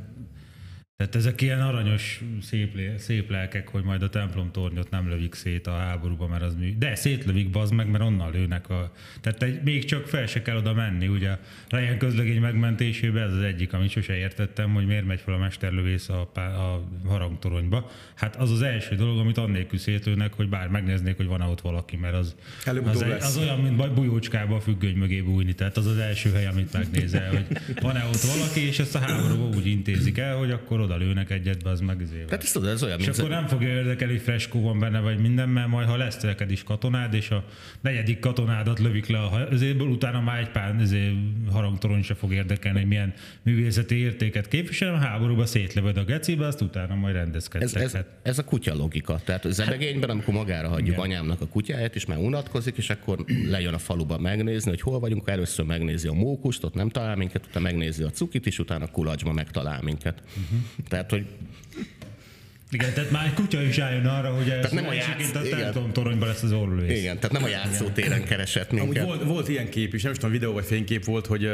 [1.01, 5.67] Tehát ezek ilyen aranyos, szép, szép lelkek, hogy majd a templom tornyot nem lövik szét
[5.67, 6.77] a háborúba, mert az mű.
[6.77, 8.91] De szétlövik, bazd meg, mert onnan lőnek a...
[9.21, 11.37] Tehát egy, még csak fel se kell oda menni, ugye.
[11.69, 16.09] Ryan közlegény megmentésében ez az egyik, amit sose értettem, hogy miért megy fel a mesterlövész
[16.09, 17.91] a, a harangtoronyba.
[18.15, 21.95] Hát az az első dolog, amit annélkül szétlőnek, hogy bár megnéznék, hogy van-e ott valaki,
[21.95, 22.35] mert az,
[22.65, 25.53] az, egy, az olyan, mint bujócskába a függöny mögé bújni.
[25.53, 27.45] Tehát az az első hely, amit megnézel, hogy
[27.81, 31.63] van-e ott valaki, és ezt a háborúba úgy intézik el, hogy akkor oda lőnek egyet,
[31.63, 32.25] az meg izével.
[32.25, 35.19] Tehát ez, ez olyan, és mint akkor nem fogja érdekelni, hogy freskó van benne, vagy
[35.19, 37.45] minden, mert majd ha lesz neked is katonád, és a
[37.81, 39.19] negyedik katonádat lövik le
[39.51, 41.13] azért utána már egy pár azért
[41.51, 46.61] harangtorony se fog érdekelni, hogy milyen művészeti értéket képvisel, a háborúba szétlövöd a gecibe, azt
[46.61, 47.75] utána majd rendezkedtek.
[47.75, 48.05] Ez, ez, hát.
[48.21, 49.19] ez a kutya logika.
[49.23, 50.99] Tehát az ebegényben, amikor magára hagyjuk Igen.
[50.99, 55.29] anyámnak a kutyáját, és már unatkozik, és akkor lejön a faluba megnézni, hogy hol vagyunk,
[55.29, 58.87] először megnézi a mókust, ott nem talál minket, utána megnézi a cukit, és utána a
[58.87, 60.23] kulacsba megtalál minket.
[60.27, 60.59] Uh-huh.
[60.87, 61.25] Tehát, hogy
[62.71, 65.35] igen, tehát már egy kutya is álljon arra, hogy ez nem a játsz...
[65.35, 66.99] a templom toronyban lesz az orrulés.
[66.99, 69.05] Igen, tehát nem a játszótéren keresett minket.
[69.05, 71.49] Volt, volt ilyen kép is, nem tudom, videó vagy fénykép volt, hogy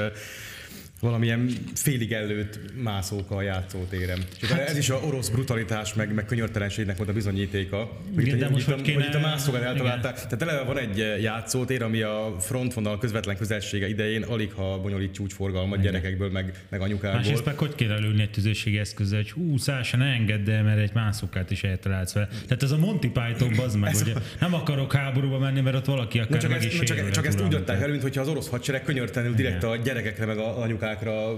[0.99, 4.19] valamilyen félig előtt mászók a játszótéren.
[4.49, 7.91] Hát, ez is a orosz brutalitás, meg, meg könyörtelenségnek volt a bizonyítéka.
[8.15, 8.97] Hogy igen, itt, de most itt, kéne...
[8.97, 10.15] hogy itt a mászókat eltalálták.
[10.17, 10.29] Igen.
[10.29, 15.13] Tehát eleve van egy eh, játszótér, ami a frontvonal közvetlen közelsége idején alig ha bonyolít
[15.13, 15.91] csúcsforgalmat igen.
[15.91, 17.19] gyerekekből, meg, meg anyukákból.
[17.19, 20.79] Másrészt meg hogy kéne lőni egy tüzérségi eszközzel, hogy hú, Szása, ne engedd el, mert
[20.79, 22.27] egy mászókát is eltalálsz vele.
[22.27, 24.19] Tehát ez a Monty Python az meg, hogy a...
[24.39, 27.41] nem akarok háborúba menni, mert ott valaki akár csak meg ezt, is csak, csak ezt
[27.41, 31.35] úgy adták el, mintha az orosz hadsereg könyörtelenül direkt a gyerekekre meg a anyukákra munkákra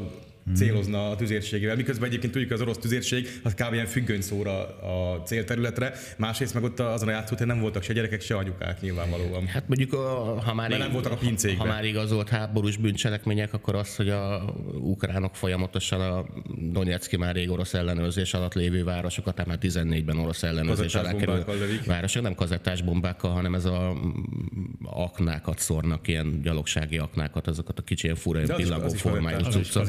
[0.56, 1.76] célozna a tüzérségével.
[1.76, 3.74] Miközben egyébként tudjuk, az orosz tüzérség az kb.
[3.74, 8.22] ilyen függöny szóra a célterületre, másrészt meg ott azon a játszót nem voltak se gyerekek,
[8.22, 9.48] se anyukák nyilvánvalóan.
[9.48, 9.94] Hát mondjuk,
[10.44, 11.68] ha már, nem voltak a pincékben.
[11.68, 16.26] Ha már igazolt háborús bűncselekmények, akkor az, hogy a ukránok folyamatosan a
[16.72, 21.46] Donetszki már rég orosz ellenőrzés alatt lévő városokat, tehát már 14-ben orosz ellenőrzés alá kerül
[21.86, 23.98] városok, nem kazettás bombákkal, hanem ez a
[24.84, 29.88] aknákat szórnak, ilyen gyalogsági aknákat, azokat a kicsi ilyen fura pillagó formájú cuccok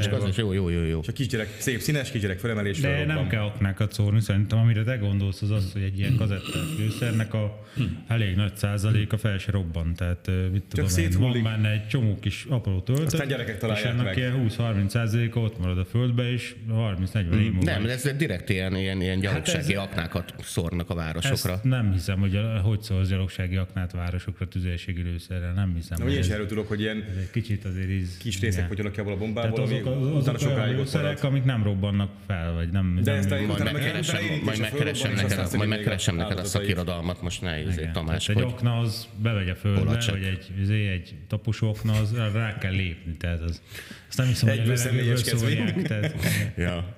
[0.00, 0.98] is gazdas, jó, jó, jó, jó.
[1.02, 2.88] És a kisgyerek, szép színes kisgyerek felemelésre.
[2.88, 3.14] De robban.
[3.14, 7.34] nem kell aknákat szórni, szerintem amire te gondolsz az az, hogy egy ilyen kazettás fűszernek
[7.34, 7.66] a
[8.08, 9.94] elég nagy százaléka fel se robban.
[9.94, 13.90] Tehát mit tudom én, van benne egy csomó kis apró töltet, Aztán gyerekek találják és
[13.90, 14.16] ennek meg.
[14.16, 17.70] ilyen 20-30 százaléka ott marad a földbe, és 30-40 év múlva.
[17.70, 21.52] Nem, ez direkt ilyen, ilyen, ilyen gyalogsági hát ez, aknákat szórnak a városokra.
[21.52, 25.98] Ezt nem hiszem, hogy hogy szól az gyalogsági aknát városokra tüzérségi lőszerrel, nem hiszem.
[26.00, 29.16] Na, én is erről tudok, hogy ilyen kicsit azért íz, kis részek ki abból a
[29.16, 33.00] bombából, ami azok, azok olyan lőszerek, amik nem robbannak fel, vagy nem...
[33.02, 37.60] De nem ezt majd megkeresem, majd megkeresem neked, majd megkeresem neked a szakirodalmat, most ne
[37.60, 38.28] izé, Tamás.
[38.28, 43.16] Egy okna az bevegye földbe, vagy egy, izé, egy tapusú okna, az rá kell lépni,
[43.16, 43.62] tehát az,
[44.08, 45.82] azt nem hiszem, hogy a levegőből szórják.
[45.82, 46.14] Tehát,
[46.56, 46.96] ja.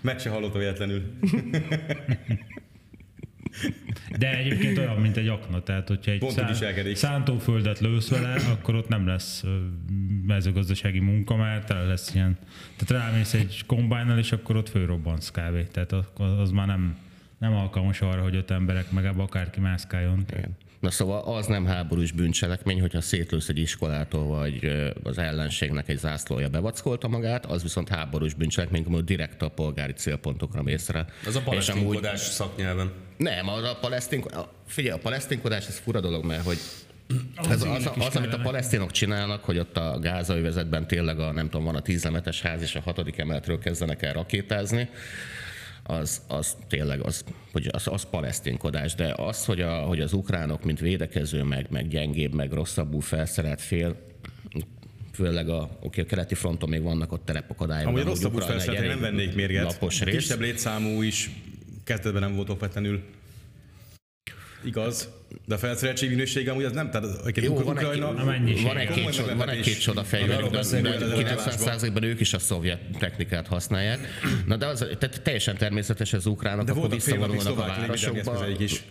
[0.00, 1.02] Meg se hallott véletlenül.
[4.18, 8.88] De egyébként olyan, mint egy akna, tehát hogyha egy szá- szántóföldet lősz vele, akkor ott
[8.88, 9.44] nem lesz
[10.26, 12.38] mezőgazdasági munka, mert tele lesz ilyen.
[12.76, 15.62] Tehát rámész egy kombájnal, és akkor ott fölrobbansz kávé.
[15.72, 15.92] Tehát
[16.40, 16.96] az már nem,
[17.38, 20.24] nem alkalmas arra, hogy öt emberek meg akárki mászkáljon.
[20.30, 20.56] Igen.
[20.84, 24.70] Na szóval az nem háborús bűncselekmény, hogyha szétlősz egy iskolától, vagy
[25.02, 30.62] az ellenségnek egy zászlója bevackolta magát, az viszont háborús bűncselekmény, amikor direkt a polgári célpontokra
[30.62, 31.06] mész rá.
[31.26, 32.32] Az a palesztinkodás amúgy...
[32.32, 32.92] szaknyelven.
[33.16, 34.24] Nem, a, a palesztin,
[34.66, 36.58] figyelj, a palesztinkodás ez fura dolog, mert hogy
[37.50, 40.48] ez az, az, az, amit a palesztinok csinálnak, hogy ott a gázai
[40.86, 44.88] tényleg a, nem tudom, van a tízlemetes ház, és a hatodik emeletről kezdenek el rakétázni,
[45.86, 50.64] az, az tényleg az, hogy az, az palesztinkodás, de az, hogy, a, hogy az ukránok,
[50.64, 53.96] mint védekező, meg, meg gyengébb, meg rosszabbul felszerelt fél,
[55.12, 57.88] főleg a, oké, a keleti fronton még vannak ott terepakadályok.
[57.88, 59.64] Amúgy rosszabbul felszerelt, nem vennék mérget.
[59.64, 60.14] Lapos rész.
[60.14, 61.30] Kisebb létszámú is
[61.84, 63.02] kezdetben nem volt okvetlenül
[64.64, 65.08] igaz,
[65.46, 69.48] de a felszereltség minősége amúgy az nem, tehát Jó, van, egy, van egy-két csoda, van
[69.48, 73.98] egy-két csoda fejlődő, de, de 90%-ban ők is a szovjet technikát használják.
[74.46, 78.44] Na de az tehát teljesen természetes, az ukránok akkor visszavonulnak a városokba,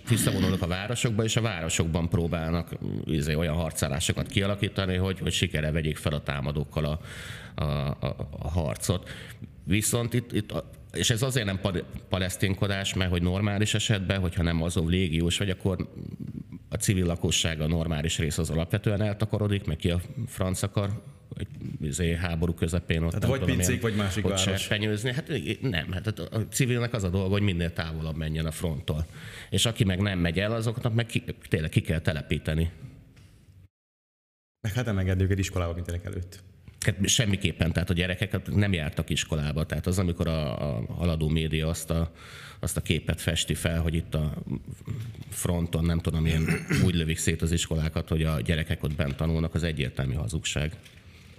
[0.09, 2.69] visszavonulnak a városokba, és a városokban próbálnak
[3.05, 6.99] izé, olyan harcálásokat kialakítani, hogy, hogy sikere vegyék fel a támadókkal a,
[7.63, 7.63] a,
[7.99, 9.09] a, a harcot.
[9.63, 10.53] Viszont itt, itt
[10.93, 11.59] és ez azért nem
[12.09, 15.89] palesztinkodás, mert hogy normális esetben, hogyha nem azon légiós vagy, akkor
[16.69, 21.03] a civil lakosság a normális rész az alapvetően eltakarodik, meg ki a franc akar
[21.37, 21.47] egy
[21.81, 23.11] izé, háború közepén ott.
[23.11, 24.65] Tehát vagy tudom, pincék, vagy másik ott város.
[24.65, 25.13] Fenyőzni.
[25.13, 29.05] Hát nem, hát a civilnek az a dolga, hogy minél távolabb menjen a fronttól.
[29.49, 32.71] És aki meg nem megy el, azoknak meg ki, tényleg ki kell telepíteni.
[34.61, 36.43] Meg hát nem engedni őket iskolába mindenek előtt.
[36.85, 39.65] Hát semmiképpen, tehát a gyerekek nem jártak iskolába.
[39.65, 42.11] Tehát az, amikor a, a haladó média azt a,
[42.59, 44.33] azt a képet festi fel, hogy itt a
[45.29, 46.47] fronton, nem tudom, ilyen
[46.85, 50.75] úgy lövik szét az iskolákat, hogy a gyerekek ott bent tanulnak, az egyértelmű hazugság.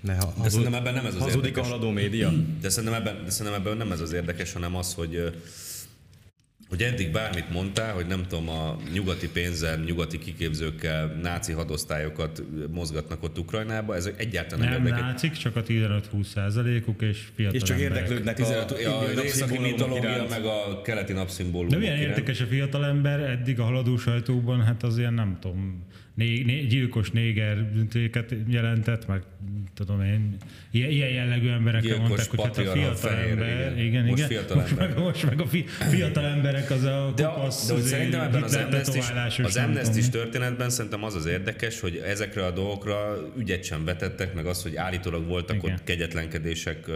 [0.01, 1.67] Ne, ha, de szerintem ebben nem ez az hazudik érdekes.
[1.67, 2.33] a haladó média.
[2.61, 5.33] De szerintem, ebben, de szerintem ebben nem ez az érdekes, hanem az, hogy
[6.75, 13.23] hogy eddig bármit mondtál, hogy nem tudom, a nyugati pénzzel, nyugati kiképzőkkel náci hadosztályokat mozgatnak
[13.23, 15.07] ott Ukrajnába, ez egyáltalán nem, Nem érdekes.
[15.11, 17.97] nácik, csak a 15-20 százalékuk, és fiatal És csak emberek.
[18.03, 21.73] érdeklődnek a, 15, a, a indiai északi mitológia, meg a keleti napszimbólumok.
[21.73, 25.85] De milyen érdekes a fiatal ember, eddig a haladó sajtóban, hát az ilyen nem tudom,
[26.15, 29.23] né, né, gyilkos négereket jelentett, meg
[29.75, 30.37] tudom én,
[30.71, 33.79] ilyen, ilyen jellegű emberekre Gyilkos mondták, hogy hát a fiatal fehér, ember, igen.
[33.79, 34.89] igen, Most igen, fiatal most, ember.
[34.89, 38.21] meg, most meg a fi, fiatal emberek az a De, kopasz, de hogy izé, szerintem
[38.21, 40.11] ebben az tetoválásos, az tudom.
[40.11, 44.77] történetben szerintem az az érdekes, hogy ezekre a dolgokra ügyet sem vetettek, meg az, hogy
[44.77, 45.73] állítólag voltak Igen.
[45.73, 46.87] ott kegyetlenkedések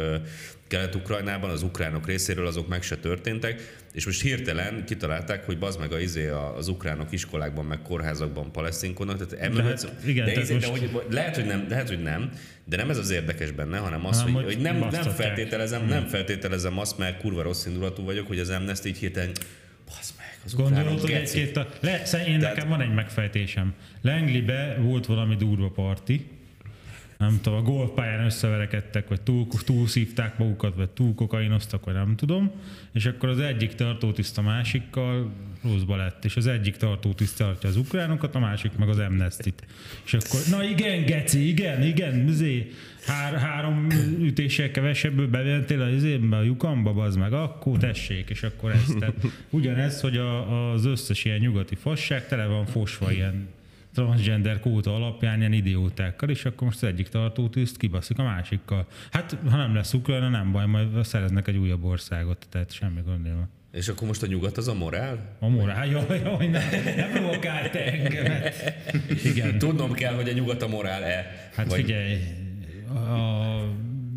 [0.68, 5.92] Kelet-Ukrajnában, az ukránok részéről azok meg se történtek, és most hirtelen kitalálták, hogy bazd meg
[5.92, 10.68] a izé az ukránok iskolákban, meg kórházakban palesztinkodnak, tehát emögött, hát igen, de, izé, de
[10.68, 12.30] most- hogy, lehet, hogy nem, lehet, hogy nem,
[12.64, 16.06] de nem ez az érdekes benne, hanem az, Hanem, hogy, hogy nem, nem feltételezem, nem
[16.06, 19.30] feltételezem azt, mert kurva rossz indulatú vagyok, hogy az Amnesty így hirtelen,
[19.86, 21.56] bazd meg, az Gondolod, hogy egy-két...
[21.56, 21.68] A...
[21.80, 21.92] Le,
[22.26, 23.74] én Tehát- nekem van egy megfejtésem.
[24.02, 26.26] Langleybe volt valami durva parti,
[27.18, 32.16] nem tudom, a golfpályán összeverekedtek, vagy túl, túl szívták magukat, vagy túl kokainoztak, vagy nem
[32.16, 32.50] tudom,
[32.92, 37.76] és akkor az egyik tartótiszt a másikkal rosszba lett, és az egyik tartótiszt tartja az
[37.76, 39.66] ukránokat, a másik meg az amnestit.
[40.04, 42.70] És akkor, na igen, geci, igen, igen, zé,
[43.06, 43.86] hár, három
[44.20, 48.98] ütéssel kevesebből beventél az izébe, a lyukamba, bazd meg, akkor tessék, és akkor ezt.
[48.98, 53.48] Tehát ugyanez, hogy a, az összes ilyen nyugati fasság tele van fosva ilyen
[53.94, 58.86] transgender kóta alapján ilyen idiótákkal, és akkor most az egyik tartótiszt kibaszik a másikkal.
[59.10, 63.22] Hát, ha nem lesz Ukrajna, nem baj, majd szereznek egy újabb országot, tehát semmi gond
[63.22, 63.48] nem.
[63.72, 65.36] És akkor most a nyugat az a morál?
[65.40, 66.58] A morál, jaj, jaj, ne,
[66.96, 68.74] ne provokálj te engemet.
[69.24, 71.50] Igen, Tudnom kell, hogy a nyugat a morál-e.
[71.54, 72.16] hát Vagy- figyelj,
[72.94, 73.64] a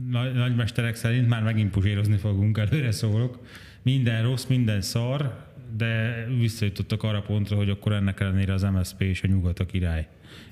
[0.10, 3.39] nagy, nagymesterek szerint már megint puzsérozni fogunk, előre szólok.
[3.81, 5.45] Minden rossz, minden szar,
[5.77, 10.07] de visszajutottak arra pontra, hogy akkor ennek ellenére az MSZP és a nyugat a király.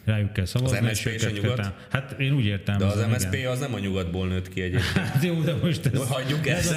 [0.10, 0.78] Rájuk kell szavazni.
[0.78, 1.56] Az MSZP és a nyugat?
[1.56, 2.78] kell Hát én úgy értem.
[2.78, 5.08] De az MSZP az nem a nyugatból nőtt ki egyébként.
[5.10, 6.08] Hát jó, de most ez...
[6.08, 6.76] Hagyjuk ezt.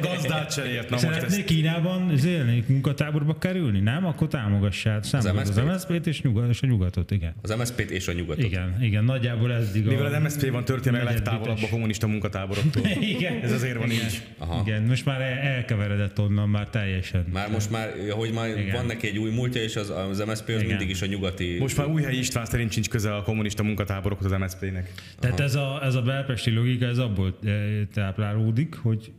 [0.00, 0.90] Gazdát cserélt.
[0.90, 3.80] Na most Szeretnék ezt Kínában élni, munkatáborba kerülni?
[3.80, 4.06] Nem?
[4.06, 5.04] Akkor támogassát.
[5.04, 6.06] Számolod az, MSZP-t?
[6.06, 7.34] És, nyugat, és a nyugatot, igen.
[7.42, 8.44] Az MSZP-t és a nyugatot.
[8.44, 9.88] Igen, igen, nagyjából ez a...
[9.88, 12.82] Mivel az MSZP van történelme negyedik legtávolabb a kommunista munkatáboroktól.
[13.16, 13.40] Igen.
[13.42, 14.04] Ez azért van igen.
[14.04, 14.22] így.
[14.38, 14.62] Aha.
[14.66, 17.24] Igen, most már el- elkeveredett onnan már teljesen.
[17.32, 18.72] Már most már, hogy már Igen.
[18.72, 20.66] van neki egy új múltja, és az, az MSZP az Igen.
[20.66, 21.56] mindig is a nyugati...
[21.58, 24.92] Most már Újhelyi István szerint sincs köze a kommunista munkatáborokhoz az MSZP-nek.
[25.18, 27.54] Tehát ez a, ez a belpesti logika, ez abból eh,
[27.92, 29.12] táplálódik, hogy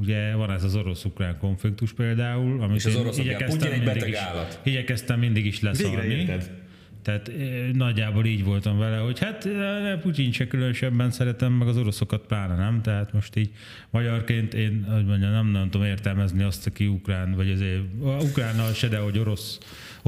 [0.00, 4.08] Ugye van ez az orosz-ukrán konfliktus például, amit És az igen, igyekeztem egy mindig beteg
[4.08, 4.60] is, állat.
[4.62, 6.50] Igyekeztem mindig is érted.
[7.02, 11.76] Tehát eh, nagyjából így voltam vele, hogy hát eh, Putyin se különösebben szeretem, meg az
[11.76, 13.50] oroszokat pláne nem, tehát most így
[13.90, 18.88] magyarként én, hogy mondjam, nem, nem tudom értelmezni azt, aki ukrán, vagy azért ukránnal se,
[18.88, 19.58] de hogy orosz,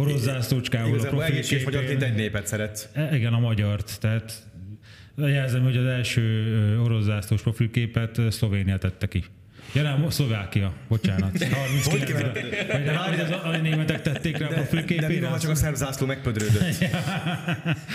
[0.01, 2.09] orosz zászlócskával a Igazából egészségmagyarként profilképén.
[2.25, 2.89] egy népet szeretsz.
[2.93, 4.01] E, Igen, a magyart.
[4.01, 4.33] Tehát
[5.17, 9.25] jelzem, hogy az első orosz zászlós profilképet Szlovénia tette ki.
[9.75, 11.45] Ja nem, Szlovákia, bocsánat.
[11.45, 15.29] 39 vagy de hogy az a németek tették rá a De mi profilképére?
[15.29, 16.61] van, csak a szerb zászló megpödrődött?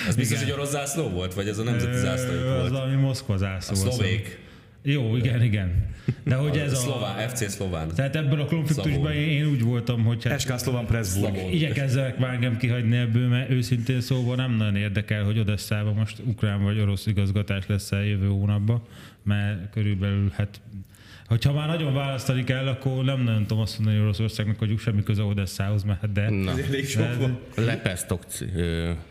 [0.07, 1.33] Az biztos, hogy orosz zászló volt?
[1.33, 2.71] Vagy ez a nemzeti zászló Ö, Az volt?
[2.71, 3.75] valami Moszkva zászló.
[3.75, 4.23] A szlovék.
[4.23, 4.39] hiszem.
[4.88, 5.86] Jó, igen, igen.
[6.24, 6.80] De hogy ez A a...
[6.80, 7.88] szlován, FC szlován.
[7.95, 11.38] Tehát ebből a konfliktusban én, én úgy voltam, hogy hát SK Szlovan Pressburg.
[11.52, 16.63] Igyekezzenek már engem kihagyni ebből, mert őszintén szóval nem nagyon érdekel, hogy Odesszában most ukrán
[16.63, 18.82] vagy orosz igazgatás lesz el jövő hónapban,
[19.24, 20.62] mert körülbelül hát
[21.27, 25.23] Hogyha már nagyon választani kell, akkor nem nagyon tudom azt mondani Oroszországnak, hogy semmi köze
[25.23, 26.29] Odesszához, mert hát de...
[26.29, 27.39] Na, Ez elég sok van.
[27.55, 28.25] lepesztok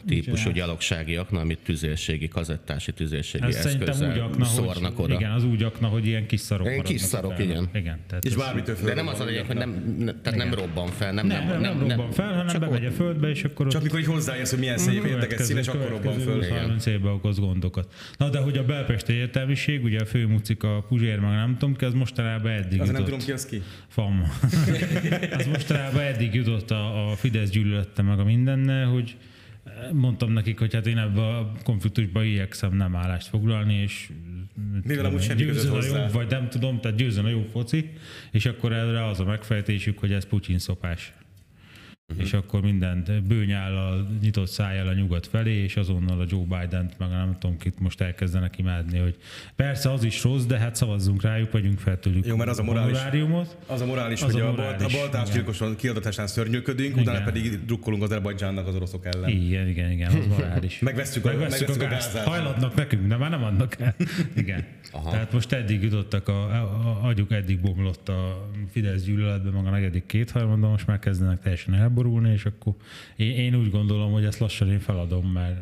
[0.06, 5.04] típusú Nincs gyalogsági akna, amit tüzérségi, kazettási tüzérségi Ez szerintem úgy eszközzel akna, szórnak hogy,
[5.04, 5.14] oda.
[5.14, 7.68] igen, az úgy akna, hogy ilyen kis szarok Ilyen kis szarok, igen.
[7.74, 8.76] igen tehát És bármitől.
[8.84, 11.60] De nem az a lényeg, hogy nem, ne, tehát nem robban fel, nem, nem, nem,
[11.60, 14.78] nem, robban fel, hanem bemegy a földbe, és akkor Csak mikor így hozzáérsz, hogy milyen
[14.78, 16.48] szép, érdekes, színes, akkor robban föl.
[16.48, 17.92] 30 évben okoz gondokat.
[18.18, 21.84] Na de hogy a belpesti értelmiség, ugye a főmucik a Puzsér, meg nem tudom ki,
[21.84, 23.04] az mostanában eddig Az nem jutott.
[23.04, 23.62] tudom ki az ki.
[23.88, 24.22] FAM.
[25.38, 29.16] az mostanában eddig jutott a, a Fidesz gyűlölette meg a mindenne, hogy
[29.92, 34.10] mondtam nekik, hogy hát én ebbe a konfliktusba igyekszem nem állást foglalni, és
[34.82, 37.90] Mivel amúgy semmi győzön a jobb, vagy nem tudom, tehát győzön a jó foci,
[38.30, 41.12] és akkor erre az a megfejtésük, hogy ez Putyin szopás.
[42.08, 42.26] Uh-huh.
[42.26, 47.08] És akkor mindent bőnyállal, nyitott szájjal a nyugat felé, és azonnal a Joe Biden-t, meg
[47.08, 49.16] nem tudom kit most elkezdenek imádni, hogy
[49.56, 52.62] persze az is rossz, de hát szavazzunk rájuk, vagyunk fel tőlük Jó, mert az a
[52.62, 52.98] morális,
[53.66, 58.10] az a morális, az hogy a, morális, a baltásgyilkoson kiadatásán szörnyűködünk, utána pedig drukkolunk az
[58.10, 59.30] Erbajdzsánnak az oroszok ellen.
[59.30, 60.78] Igen, igen, igen, az morális.
[60.90, 62.16] megveszük a, megveszük a, a gázt.
[62.16, 63.94] Hajladnak nekünk, de már nem adnak el.
[64.36, 64.64] Igen.
[64.92, 65.10] Aha.
[65.10, 69.70] Tehát most eddig jutottak, a, a, a agyuk eddig bomlott a Fidesz gyűlöletbe, maga a
[69.70, 72.72] negyedik kétharmadban, most már kezdenek teljesen elborulni, és akkor
[73.16, 75.56] én, én úgy gondolom, hogy ezt lassan én feladom, mert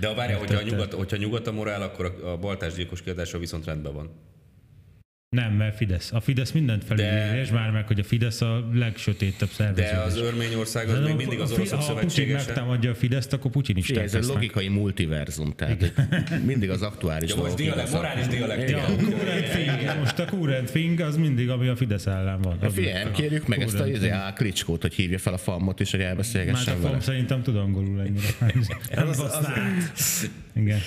[0.00, 3.38] de a várja, hogyha, a nyugat, hogyha nyugat a morál, akkor a, a baltásgyilkos kiadása
[3.38, 4.10] viszont rendben van.
[5.30, 6.12] Nem, mert Fidesz.
[6.12, 9.92] A Fidesz mindent felülírja, és már meg, hogy a Fidesz a legsötétebb szervezet.
[9.92, 13.76] De az Örményország az még mindig az oroszok Ha Putin megtámadja a Fideszt, akkor Putin
[13.76, 15.92] is Ez egy logikai multiverzum, tehát
[16.44, 18.80] mindig az aktuális ja, most dialekt, morális dialektika.
[19.82, 22.58] Ja, most a current thing az mindig, ami a Fidesz ellen van.
[22.60, 25.90] A figyelj, kérjük meg ezt a, izé, a Klicskót, hogy hívja fel a famot is,
[25.90, 26.78] hogy elbeszélgessen vele.
[26.78, 28.28] Már a fam szerintem tud angolul ennyire.
[28.94, 29.12] Nem
[30.54, 30.78] Igen.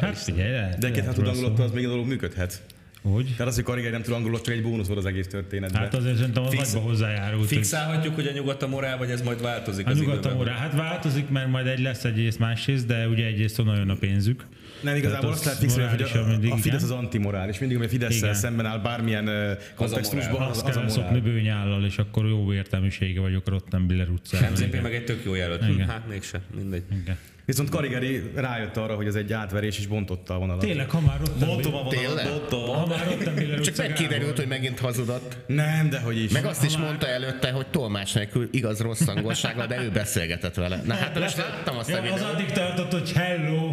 [0.00, 2.62] Hát figyelj, De két hát tud angolul, az még a dolog működhet.
[3.02, 3.24] Hogy?
[3.24, 5.80] Tehát az, hogy Karriger nem tud angolul, csak egy bónusz volt az egész történetben.
[5.80, 7.46] Hát azért szerintem az Fix, hozzájárult.
[7.46, 10.56] Fixálhatjuk, hogy a nyugat a morál, vagy ez majd változik a az nyugat a morál,
[10.56, 14.46] hát változik, mert majd egy lesz egyrészt másrészt, de ugye egyrészt onnan jön a pénzük.
[14.80, 17.58] Nem, igazából azt lehet fixálni, hogy a, mindig, a Fidesz az antimorális.
[17.58, 21.20] Mindig, ami a fidesz szemben áll bármilyen kontextusban, az, az, az, az a morál.
[21.20, 24.52] bőnyállal, és akkor jó értelmisége vagyok Rottenbiller utcán.
[24.52, 25.62] MZP meg egy tök jó jelölt.
[25.86, 26.82] Hát mégse, mindegy.
[27.02, 27.16] Igen.
[27.50, 30.60] Viszont Karigeri rájött arra, hogy ez egy átverés, és bontotta a vonalat.
[30.60, 32.74] Tényleg, ha már ott Bontom a vonalat, bontom.
[32.76, 35.36] Ha már ott Csak megkiderült, hogy megint hazudott.
[35.46, 36.32] Nem, de hogy is.
[36.32, 40.82] Meg azt is mondta előtte, hogy tolmács nélkül igaz rossz angolsággal, de ő beszélgetett vele.
[40.84, 42.20] Na hát most láttam azt a videót.
[42.20, 43.72] Az addig tartott, hogy hello.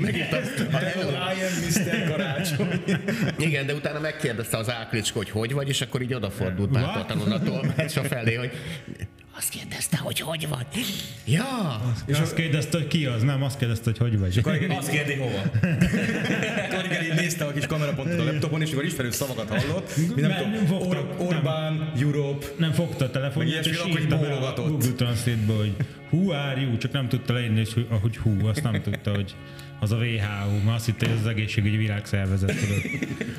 [0.00, 1.10] Megint azt, a hello.
[1.10, 2.08] I am Mr.
[2.10, 2.82] Karácsony.
[3.38, 7.42] Igen, de utána megkérdezte az Áklicska, hogy hogy vagy, és akkor így odafordult bátortalanul a
[7.42, 8.50] tolmácsa felé, hogy
[9.36, 10.66] azt kérdezte, hogy hogy vagy.
[11.24, 11.80] Ja!
[12.06, 14.38] És azt kérdezte, hogy ki az, nem azt kérdezte, hogy hogy vagy.
[14.38, 15.42] Akkor azt kérdi, hova.
[16.76, 19.96] Karigeri nézte a kis kamerapontot a laptopon, és akkor ismerő szavakat hallott.
[20.14, 22.46] Mi nem, nem, tudom, Or- Orbán, nem, Europe.
[22.58, 25.74] Nem fogta a telefonját, és írta be a Google Translate-ba, hogy
[26.10, 29.34] who are you, csak nem tudta leírni, hogy, hogy who, azt nem tudta, hogy
[29.82, 32.54] az a WHO, mert azt hitte, hogy az egészségügyi világszervezet.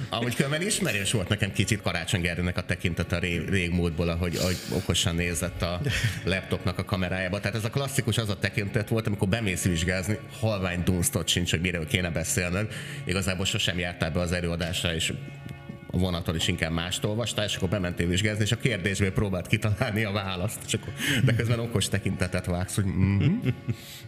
[0.09, 4.57] Amúgy különben ismerős volt nekem kicsit Karácsony Gerőnek a tekintete a rég, régmúltból, ahogy, ahogy
[4.73, 5.81] okosan nézett a
[6.23, 7.39] laptopnak a kamerájába.
[7.39, 11.61] Tehát ez a klasszikus az a tekintet volt, amikor bemész vizsgázni, halvány dunstot sincs, hogy
[11.61, 12.73] miről kéne beszélned.
[13.03, 15.13] Igazából sosem jártál be az előadásra, és
[15.95, 20.03] a vonaton is inkább mást olvastál, és akkor bementél vizsgázni, és a kérdésből próbált kitalálni
[20.03, 23.39] a választ, és akkor, de közben okos tekintetet vágsz, hogy mm-hmm,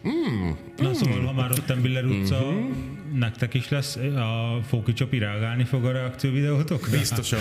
[0.07, 3.17] mm, Na szóval, ha már ott Biller utca, mm-hmm.
[3.17, 6.91] nektek is lesz a Fóki Csopi reagálni fog a reakció videótokra?
[6.91, 7.39] Biztosan.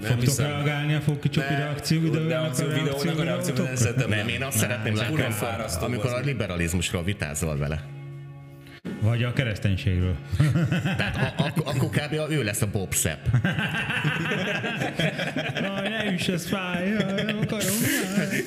[0.00, 0.46] Nem Fogtok hiszem.
[0.46, 3.54] reagálni a Fóki Csopi reakció videójának a reakció?
[4.08, 5.24] Nem, én azt szeretném látni,
[5.80, 7.93] amikor a liberalizmusról vitázol vele.
[9.04, 10.14] Vagy a kereszténységről.
[10.98, 12.30] Tehát a, a, akkor kb.
[12.30, 13.24] ő lesz a Bob Sepp.
[15.62, 16.92] Jaj, ne üss, ez fáj,
[17.42, 17.74] akarom.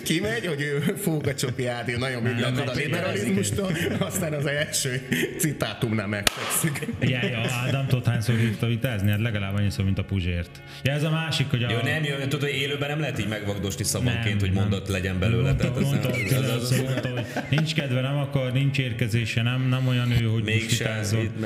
[0.03, 5.07] Kimegy, hogy ő fog a csopi Ádi, nagyon mindent tud a liberalizmustól, aztán az első
[5.39, 6.87] citátumnál megfekszik.
[6.99, 9.09] Ja, ja, Ádám tudod hányszor hívta vitázni?
[9.09, 10.61] Hát legalább annyiszor, mint a Puzsért.
[10.83, 11.71] Ja, ez a másik, hogy a...
[11.71, 15.43] Jó, nem, jó, tudod, hogy élőben nem lehet így megvagdosni szavonként, hogy mondat legyen belőle.
[15.43, 20.25] Mondta, mondta, mondta, mondta, hogy nincs kedve, nem akar, nincs érkezése, nem, nem olyan ő,
[20.25, 21.03] hogy Mégse,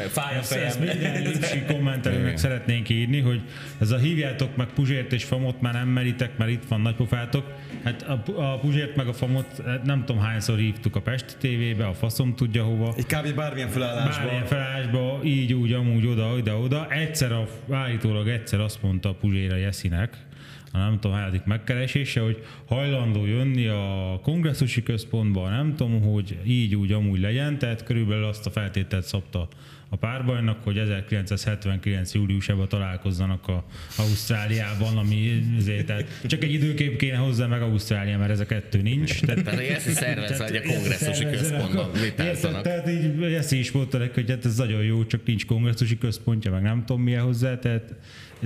[0.07, 0.67] fáj a fejem.
[0.67, 3.41] Ezt minden lipsi kommentelőnek szeretnénk írni, hogy
[3.79, 7.53] ez a hívjátok meg Puzsért és Famot már nem meritek, mert itt van nagypofátok.
[7.83, 11.85] Hát a, a Puzsért meg a Famot hát nem tudom hányszor hívtuk a Pesti tévébe,
[11.85, 12.93] a faszom tudja hova.
[12.97, 13.35] Egy kb.
[13.35, 14.23] bármilyen felállásba.
[14.23, 16.87] Bármilyen felállásba, így, úgy, amúgy, oda, ide, oda.
[16.89, 20.17] Egyszer, a, állítólag egyszer azt mondta a Puzsér a Jeszinek,
[20.71, 26.75] a nem tudom, hányadik megkeresése, hogy hajlandó jönni a kongresszusi központba, nem tudom, hogy így
[26.75, 29.47] úgy amúgy legyen, tehát körülbelül azt a feltételt szabta
[29.93, 32.13] a párbajnak, hogy 1979.
[32.13, 33.63] júliusában találkozzanak a
[33.97, 38.81] Ausztráliában, ami azért, tehát csak egy időkép kéne hozzá meg Ausztrália, mert ez a kettő
[38.81, 39.19] nincs.
[39.19, 42.61] Tehát, tehát ezt szervez, hogy a kongresszusi központban vitázzanak.
[42.61, 46.61] Tehát így ezt is mondta hogy hát ez nagyon jó, csak nincs kongresszusi központja, meg
[46.61, 47.95] nem tudom milyen hozzá, tehát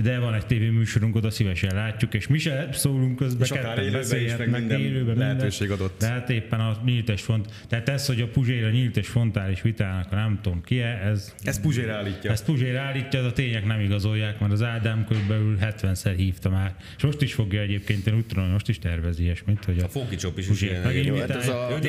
[0.02, 4.20] de van egy tévéműsorunk, oda szívesen látjuk, és mi se szólunk közben, és akár élőben
[4.20, 5.98] is, meg, minden élőben lehetőség minden, adott.
[6.00, 9.62] De hát éppen a nyílt és font, tehát ez, hogy a Puzséra nyílt és fontális
[9.62, 12.30] vitának, nem tudom ki ez Ez Puzsér állítja.
[12.30, 16.74] Ezt Puzsér állítja, de a tények nem igazolják, mert az Ádám körülbelül 70-szer hívta már.
[16.96, 19.88] És most is fogja egyébként, én úgy tudom, most is tervezi ilyesmit, hogy a, A
[19.88, 21.18] Fóki Csop is, is Puzsér ilyen.
[21.18, 21.88] hát ez a- Jó, de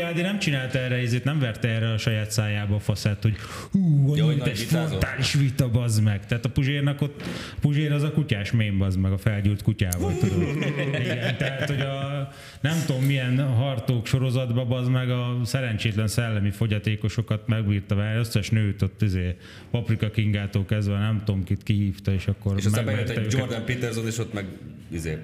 [0.00, 3.36] a Ádi nem csinálta erre, ezért nem verte erre a saját szájába a faszát, hogy
[3.70, 4.88] hú, egy vitázott.
[4.88, 6.26] frontális vita, bazd meg.
[6.26, 7.22] Tehát a Puzsérnak ott,
[7.60, 10.42] Puzsér az a kutyás mém, bazd meg, a felgyújt kutyával, tudod.
[10.88, 12.28] Igen, tehát, hogy a,
[12.60, 18.82] nem tudom milyen hartók sorozatban, bazd meg a szerencsétlen szellemi fogyatékosokat megbírta vele, összes nőt
[18.82, 19.36] ott izé,
[19.70, 23.32] Paprika Kingától kezdve nem tudom kit kihívta, és akkor És aztán bejött egy őket.
[23.32, 24.46] Jordan Peterson, és ott meg
[24.90, 25.18] izé,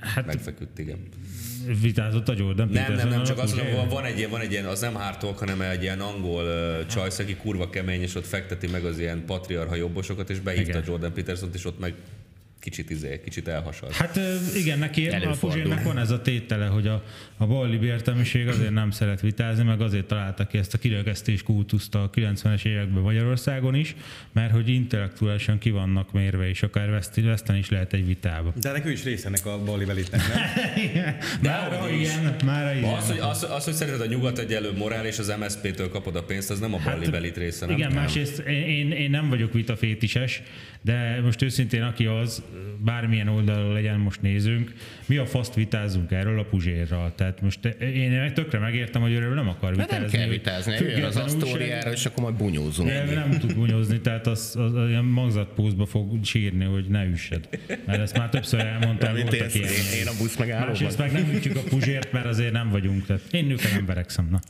[0.00, 0.98] Hát megfeküdt, igen.
[1.80, 3.70] Vitázott a Jordan Nem, nem, nem, csak azt Puzsér.
[3.70, 6.44] mondom, van, van egy ilyen, van egy ilyen, az nem hártók, hanem egy ilyen angol
[6.44, 10.70] uh, csajsz, aki kurva kemény, és ott fekteti meg az ilyen patriarha jobbosokat, és beívta
[10.70, 10.82] Igen.
[10.86, 11.94] Jordan Peterson-t, és ott meg
[12.62, 13.92] kicsit izé, kicsit elhasad.
[13.92, 14.20] Hát
[14.56, 15.36] igen, neki a.
[15.40, 17.04] Puzsérnek van ez a tétele, hogy a,
[17.36, 21.94] a ballibi értelmiség azért nem szeret vitázni, meg azért találta ki ezt a kirekesztés kultuszt
[21.94, 23.94] a 90-es években Magyarországon is,
[24.32, 28.52] mert hogy intellektuálisan ki vannak mérve, és akár veszt- veszteni is lehet egy vitába.
[28.60, 30.40] De ennek ő is része ennek a bali velitnek, nem?
[32.00, 32.08] Is.
[32.08, 32.94] igen, mára igen.
[32.94, 36.22] Az hogy, az, az, hogy szerinted a nyugat egyelő morál, és az MSZP-től kapod a
[36.22, 37.76] pénzt, az nem a balli belit része, nem?
[37.76, 40.42] Igen, másrészt én, én, én nem vagyok vitafétises,
[40.82, 42.42] de most őszintén aki az,
[42.78, 44.72] bármilyen oldalról legyen most nézünk,
[45.06, 47.12] mi a faszt vitázunk erről a Puzsérral.
[47.14, 49.98] Tehát most én tökre megértem, hogy őről nem akar Hát vitázni.
[49.98, 52.88] nem kell vitázni, jöjjön az asztóriára, és akkor majd bunyózunk.
[52.88, 57.48] de nem tud bunyozni, tehát az, az, az ilyen magzatpózba fog sírni, hogy ne üssed.
[57.86, 59.72] Mert ezt már többször elmondtam, voltak én, ilyen.
[59.72, 60.68] én, én a busz megállóban.
[60.68, 63.06] Másrészt meg nem ütjük a puzsért, mert azért nem vagyunk.
[63.06, 64.40] Tehát én nőkkel nem verekszem, na.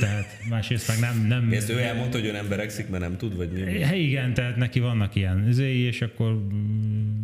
[0.00, 1.26] Tehát másrészt meg nem...
[1.26, 3.82] nem Ezt ő elmondta, hogy ő nem beregszik, mert nem tud, vagy mi?
[3.82, 6.46] Hát igen, tehát neki vannak ilyen izéi, és akkor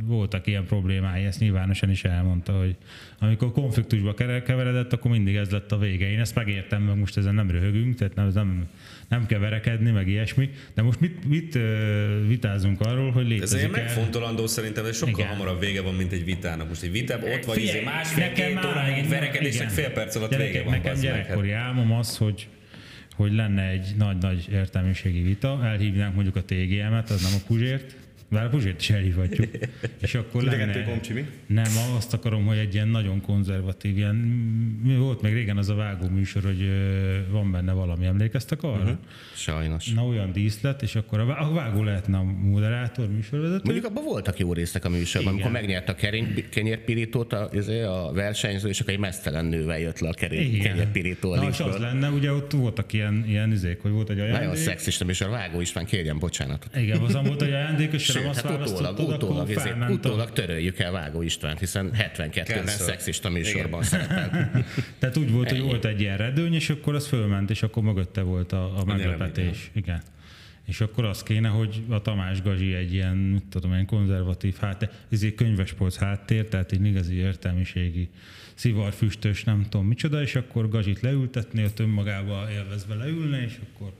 [0.04, 2.76] voltak ilyen problémái, ezt nyilvánosan is elmondta, hogy
[3.18, 6.10] amikor konfliktusba keveredett, akkor mindig ez lett a vége.
[6.10, 8.68] Én ezt megértem, meg most ezen nem röhögünk, tehát nem, nem,
[9.08, 11.58] nem kell verekedni, meg ilyesmi, de most mit, mit
[12.26, 15.26] vitázunk arról, hogy Ez létezik ilyen megfontolandó szerintem, de sokkal Igen.
[15.26, 16.68] hamarabb vége van, mint egy vitának.
[16.68, 20.52] Most egy vitában ott vagy, izé másfél, két óráig egy verekedésnek fél perc alatt Gyerekek,
[20.52, 20.72] vége van.
[20.72, 21.12] Nekem bazd meg.
[21.12, 22.48] Hát gyerekkori álmom az, hogy
[23.16, 27.96] hogy lenne egy nagy-nagy értelmiségi vita, elhívnánk mondjuk a TGM-et, az nem a Puzsért,
[28.28, 29.48] bár a Puzsért is elhívhatjuk.
[30.00, 31.00] És akkor lenne...
[31.46, 36.08] Nem, azt akarom, hogy egy ilyen nagyon konzervatív, ilyen, volt még régen az a vágó
[36.08, 36.70] műsor, hogy
[37.30, 38.82] van benne valami, emlékeztek arra?
[38.82, 38.96] Uh-huh.
[39.34, 39.92] Sajnos.
[39.92, 43.60] Na olyan díszlet, és akkor a vá- a vágó lehetne a moderátor, műsorvezető.
[43.64, 45.44] Mondjuk abban voltak jó részek a műsorban, Igen.
[45.46, 49.98] amikor megnyert a kerény- kenyérpirítót a, izé, a versenyző, és akkor egy mesztelen nővel jött
[49.98, 50.70] le a kerény, Igen.
[50.70, 54.18] kenyérpirító a Na, és az lenne, ugye ott voltak ilyen, ilyen izék, hogy volt egy
[54.18, 54.40] ajándék.
[54.40, 56.76] Nagyon szexista műsor, Vágó István, kérjen bocsánatot.
[56.76, 60.92] Igen, azon volt egy ajándék, és Sőt, hát utólag, utólag, izé, a- utólag töröljük el
[60.92, 62.86] Vágó Istvánt, hiszen 72-ben Cancel.
[62.86, 64.50] szexista műsorban szerepel.
[64.98, 68.20] Tehát úgy volt, hogy volt egy ilyen redőny, és akkor az fölment, és akkor mögötte
[68.20, 69.70] volt a, a meglepetés.
[69.74, 70.02] Igen.
[70.66, 74.90] És akkor az kéne, hogy a Tamás Gazsi egy ilyen, mit tudom, ilyen konzervatív háttér,
[75.10, 78.08] ez egy könyvespolc háttér, tehát egy igazi értelmiségi
[78.54, 83.92] szivarfüstös, nem tudom micsoda, és akkor Gazsit leültetni, ott önmagába élvezve leülne, és akkor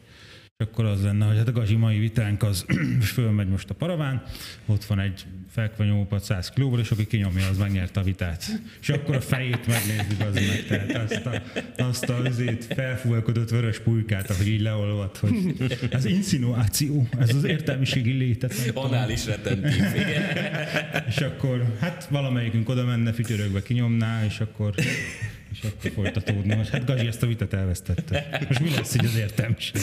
[0.59, 2.65] és akkor az lenne, hogy hát a Gazsi mai vitánk az
[3.15, 4.23] fölmegy most a paraván,
[4.67, 8.45] ott van egy felkvanyópat 100 kilóval, és aki kinyomja, az megnyerte a vitát.
[8.81, 11.43] És akkor a fejét megnézzük az meg, tehát azt a,
[11.83, 15.57] azt a azért felfújkodott vörös pulykát, ahogy így leolvadt, hogy
[15.93, 18.71] az insinuáció, ez az értelmiségi létet.
[18.75, 19.85] Anális retentív.
[19.95, 20.23] igen.
[21.09, 24.75] És akkor hát valamelyikünk oda menne, fütyörögve kinyomná, és akkor
[25.53, 26.57] és akkor folytatódna.
[26.57, 28.45] Most hát Gazsi ezt a vitát elvesztette.
[28.49, 29.81] Most mi lesz így az értelmiség?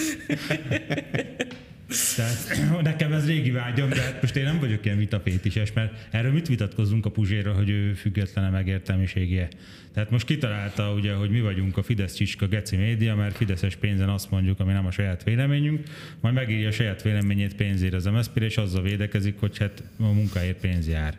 [2.15, 6.47] Tehát nekem ez régi vágyam, de most én nem vagyok ilyen vitafétises, mert erről mit
[6.47, 9.47] vitatkozzunk a Puzsérra, hogy ő függetlene megértelmiségje.
[9.93, 14.09] Tehát most kitalálta ugye, hogy mi vagyunk a Fidesz Csicska Geci média, mert Fideszes pénzen
[14.09, 15.83] azt mondjuk, ami nem a saját véleményünk,
[16.19, 20.59] majd megírja a saját véleményét pénzért az mszp és azzal védekezik, hogy hát a munkáért
[20.59, 21.17] pénz jár.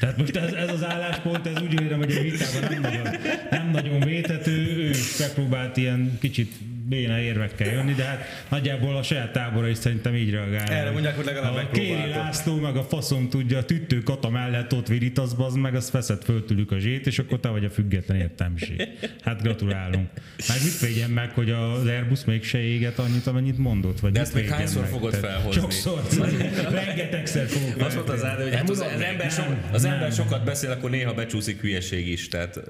[0.00, 3.06] Tehát most ez, ez az álláspont, ez úgy érem, hogy a vitában nem nagyon,
[3.50, 6.52] nem nagyon védhető, ő is megpróbált ilyen kicsit
[6.88, 10.66] béna érvekkel jönni, de hát nagyjából a saját tábora is szerintem így reagál.
[10.68, 12.10] Erre mondják, hogy legalább A Kéri.
[12.10, 16.22] László meg a faszom tudja, a tüttő kata mellett ott virítasz, bazd meg, az feszed
[16.22, 18.88] föl tőlük a zsét, és akkor te vagy a független értelmiség.
[19.24, 20.08] Hát gratulálunk.
[20.48, 24.00] Meg mit védjen meg, hogy az Airbus mégse éget annyit, amennyit mondott?
[24.00, 24.90] Vagy De ezt még hányszor meg?
[24.90, 25.60] fogod felhozni?
[25.60, 26.02] Sokszor.
[26.70, 30.44] Rengetegszer fogok Azt mondta az Ádám, hogy hát az, az, ember, so, az ember sokat
[30.44, 32.28] beszél, akkor néha becsúszik hülyeség is.
[32.28, 32.60] Tehát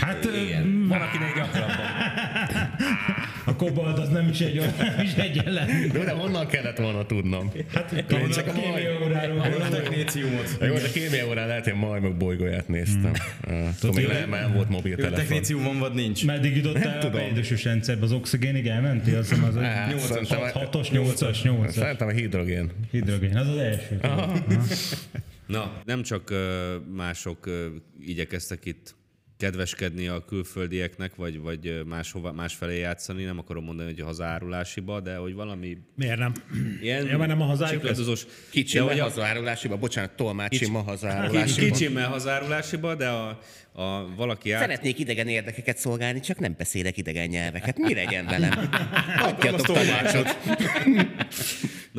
[0.00, 1.86] Hát igen, van akinek gyakrabban.
[3.60, 5.88] A kobalt az nem is egy, nem is egy ellen.
[5.92, 7.52] De honnan kellett volna tudnom?
[7.74, 9.46] Hát én csak a kémia óráról.
[10.60, 13.12] Jó, de kémia órán lehet, én majd bolygóját néztem.
[13.46, 13.74] Hmm.
[13.80, 15.18] Tudom, még nem, volt mobiltelefon.
[15.18, 16.26] Technécium van, vagy nincs.
[16.26, 17.20] Meddig jutottál a tudom.
[17.20, 18.04] beidősös rendszerbe?
[18.04, 19.18] Az oxigénig elmentél?
[19.18, 21.70] Azt hiszem az a Hát, 8-as, szerintem- 6-os, 8-as, 8-as.
[21.70, 22.70] Szerintem a hidrogén.
[22.90, 24.00] Hidrogén, az az első.
[25.46, 26.32] Na, nem csak
[26.96, 27.48] mások
[28.00, 28.94] igyekeztek itt
[29.38, 35.16] kedveskedni a külföldieknek, vagy, vagy máshova, másfelé játszani, nem akarom mondani, hogy a hazárulásiba, de
[35.16, 36.32] hogy valami Miért nem?
[36.82, 37.82] ilyen Ja, mert nem a hazájuk
[38.50, 41.66] Kicsi a- hazárulásiba, bocsánat, tolmácsi ma Kicsi, hazárulásiba.
[41.72, 43.28] kicsimmel hazárulásiba, de a,
[43.72, 44.60] a valaki át...
[44.60, 47.78] Szeretnék idegen érdekeket szolgálni, csak nem beszélek idegen nyelveket.
[47.78, 48.70] Mi legyen velem?
[49.18, 50.36] Adjatok tanácsot.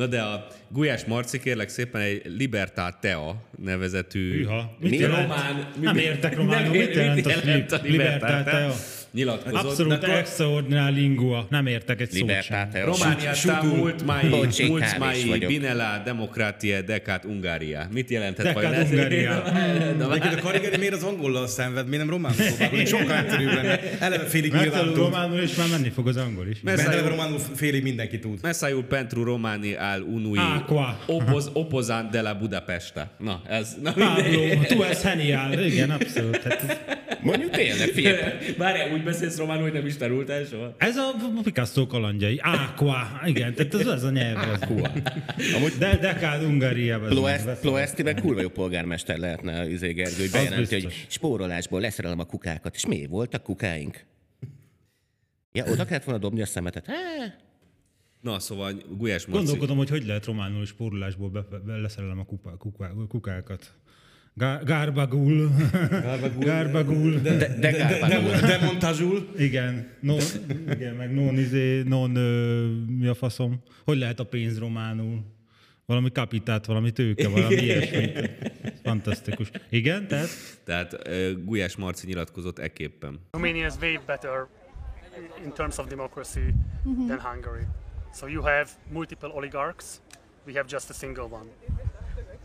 [0.00, 4.36] Na de a Gulyás Marci kérlek szépen egy Libertatea nevezetű...
[4.36, 4.76] Hűha.
[4.78, 4.96] Mit Mi?
[4.96, 5.22] jelent?
[5.22, 5.70] Román...
[5.80, 6.76] Nem értek románul.
[6.76, 8.72] Mit jelent a jelent a li- libertatea?
[9.12, 9.64] Nyilatkozott.
[9.64, 11.46] Abszolút De akkor extraordinál lingua.
[11.50, 12.68] Nem értek egy szót sem.
[12.84, 13.32] Románia
[13.62, 14.28] mult mai,
[14.68, 15.50] mult mai vagyok.
[15.50, 17.86] Binela Demokratie Decat Ungaria.
[17.92, 18.90] Mit jelenthet Decat vajon ez?
[18.90, 19.42] Ungaria.
[19.98, 22.86] Na, Egyébként a karigeri miért az angollal szenved, miért nem románul próbálkozik?
[22.86, 23.80] Sokkal egyszerűbb lenne.
[24.00, 24.96] Eleve félig nyilván tud.
[24.96, 26.58] románul, és már menni fog az angol is.
[26.64, 28.38] Eleve románul félig mindenki tud.
[28.42, 30.98] Messaiul pentru Romani al unui Aqua.
[31.06, 33.10] opoz, opozant de la Budapesta.
[33.18, 33.76] Na, ez...
[33.82, 35.58] Na, Pablo, tu es genial.
[35.58, 36.42] Igen, abszolút.
[36.42, 36.76] Hát ez-
[37.22, 38.32] Mondjuk tényleg, figyelj.
[38.56, 40.74] Várjál, úgy beszélsz románul, hogy nem is tanultál soha?
[40.78, 42.40] Ez a Picasso kalandjai.
[42.42, 43.20] Aqua.
[43.24, 44.48] Igen, tehát ez az a nyelv.
[44.48, 44.60] Az.
[45.54, 47.08] Amúgy De Dekád Ungariában.
[47.08, 52.74] Ploest, Ploestiben kurva jó polgármester lehetne Izé Gergő, hogy bejelenti, hogy spórolásból leszerelem a kukákat.
[52.74, 53.06] És mi?
[53.06, 54.04] Voltak kukáink?
[55.52, 56.86] Ja, oda kellett volna dobni a szemetet.
[56.86, 56.94] Há,
[58.20, 59.44] Na, szóval Gulyás Marci...
[59.44, 63.74] Gondolkodom, hogy hogy lehet románul spórolásból be, be, leszerelem a kupa, kupa, kukákat.
[64.34, 65.50] Gá- Gárbagul.
[66.38, 67.20] Gárbagul.
[67.20, 69.28] de, de, de, de, De, de montázsul.
[69.38, 70.18] Igen, non,
[70.70, 72.66] igen, meg non, izé, non, ö,
[72.98, 73.62] mi a faszom?
[73.84, 75.24] Hogy lehet a pénz románul?
[75.86, 78.12] Valami kapitát, valami tőke, valami ilyesmi.
[78.82, 79.50] Fantasztikus.
[79.70, 80.28] Igen, tehát
[80.64, 83.20] Tehát ö, Gulyás Marci nyilatkozott ekképpen.
[83.30, 84.46] Romania is way better
[85.44, 86.40] in terms of democracy
[86.84, 87.62] than Hungary.
[88.14, 89.84] So you have multiple oligarchs,
[90.46, 91.46] we have just a single one.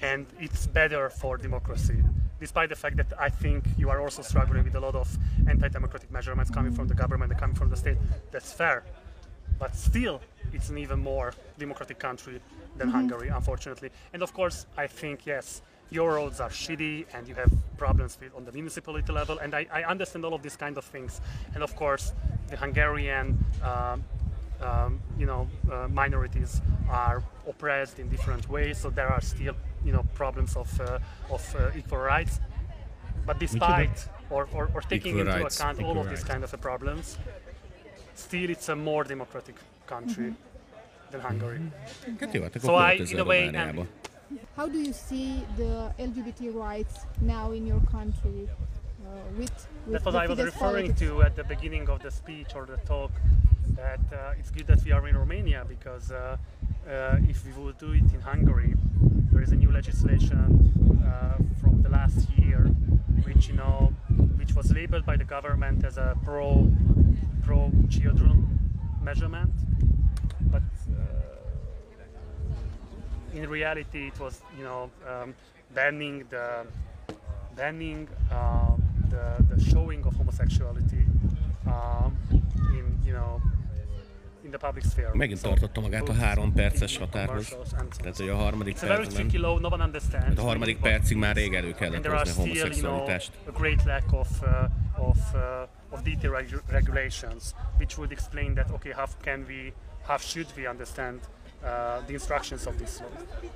[0.01, 1.97] And it's better for democracy.
[2.39, 5.17] Despite the fact that I think you are also struggling with a lot of
[5.47, 7.97] anti democratic measurements coming from the government and coming from the state,
[8.31, 8.83] that's fair.
[9.57, 10.21] But still,
[10.53, 12.41] it's an even more democratic country
[12.77, 13.89] than Hungary, unfortunately.
[14.13, 18.35] And of course, I think, yes, your roads are shitty and you have problems with
[18.35, 19.39] on the municipality level.
[19.39, 21.21] And I, I understand all of these kind of things.
[21.53, 22.13] And of course,
[22.49, 24.03] the Hungarian, um,
[24.61, 28.77] um, you know, uh, minorities are oppressed in different ways.
[28.77, 29.55] So there are still,
[29.85, 32.39] you know, problems of uh, of uh, equal rights.
[33.25, 36.43] But despite or, or, or taking Equal into rights, account all equal of these kind
[36.43, 37.17] of uh, problems,
[38.15, 39.55] still it's a more democratic
[39.87, 40.33] country
[41.11, 41.59] than Hungary.
[42.19, 43.87] Hát jó, hát So I, in a way, and
[44.55, 50.05] How do you see the LGBT rights now in your country uh, with, with That's
[50.05, 50.99] what I was referring politics?
[50.99, 53.11] to at the beginning of the speech or the talk.
[53.75, 56.37] That uh, it's good that we are in Romania because uh,
[56.87, 58.73] uh, if we would do it in Hungary,
[59.35, 60.71] there is a new legislation
[61.05, 62.67] uh, from the last year,
[63.25, 63.93] which you know,
[64.37, 66.71] which was labeled by the government as a pro
[67.43, 68.47] pro children
[69.03, 69.51] measurement,
[70.53, 71.03] but uh,
[73.33, 75.35] in reality, it was you know um,
[75.73, 76.65] banning the
[77.57, 78.71] banning uh,
[79.09, 81.05] the, the showing of homosexuality
[81.67, 82.15] um,
[82.69, 83.41] in you know
[84.44, 84.44] in the public sphere.
[85.13, 87.49] Megint tartotta magát a három perces határhoz.
[87.49, 88.01] commercials and so on.
[88.01, 90.39] Tehát, hogy a harmadik It's a very percben, tricky law, no one understands.
[90.39, 93.31] a harmadik percig már rég elő kellett hozni a still, you know, homoszexualitást.
[93.47, 94.27] a great lack of
[96.03, 98.71] detailed regu- regulations, which would explain that.
[98.71, 99.73] Okay, how can we,
[100.07, 101.19] how should we understand
[101.63, 103.07] uh, the instructions of this law?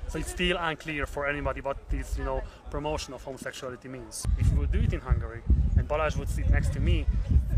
[0.08, 4.24] So it's still unclear for anybody what this, you know, promotion of homosexuality means.
[4.38, 5.42] If we would do it in Hungary,
[5.76, 7.04] and Balázs would sit next to me,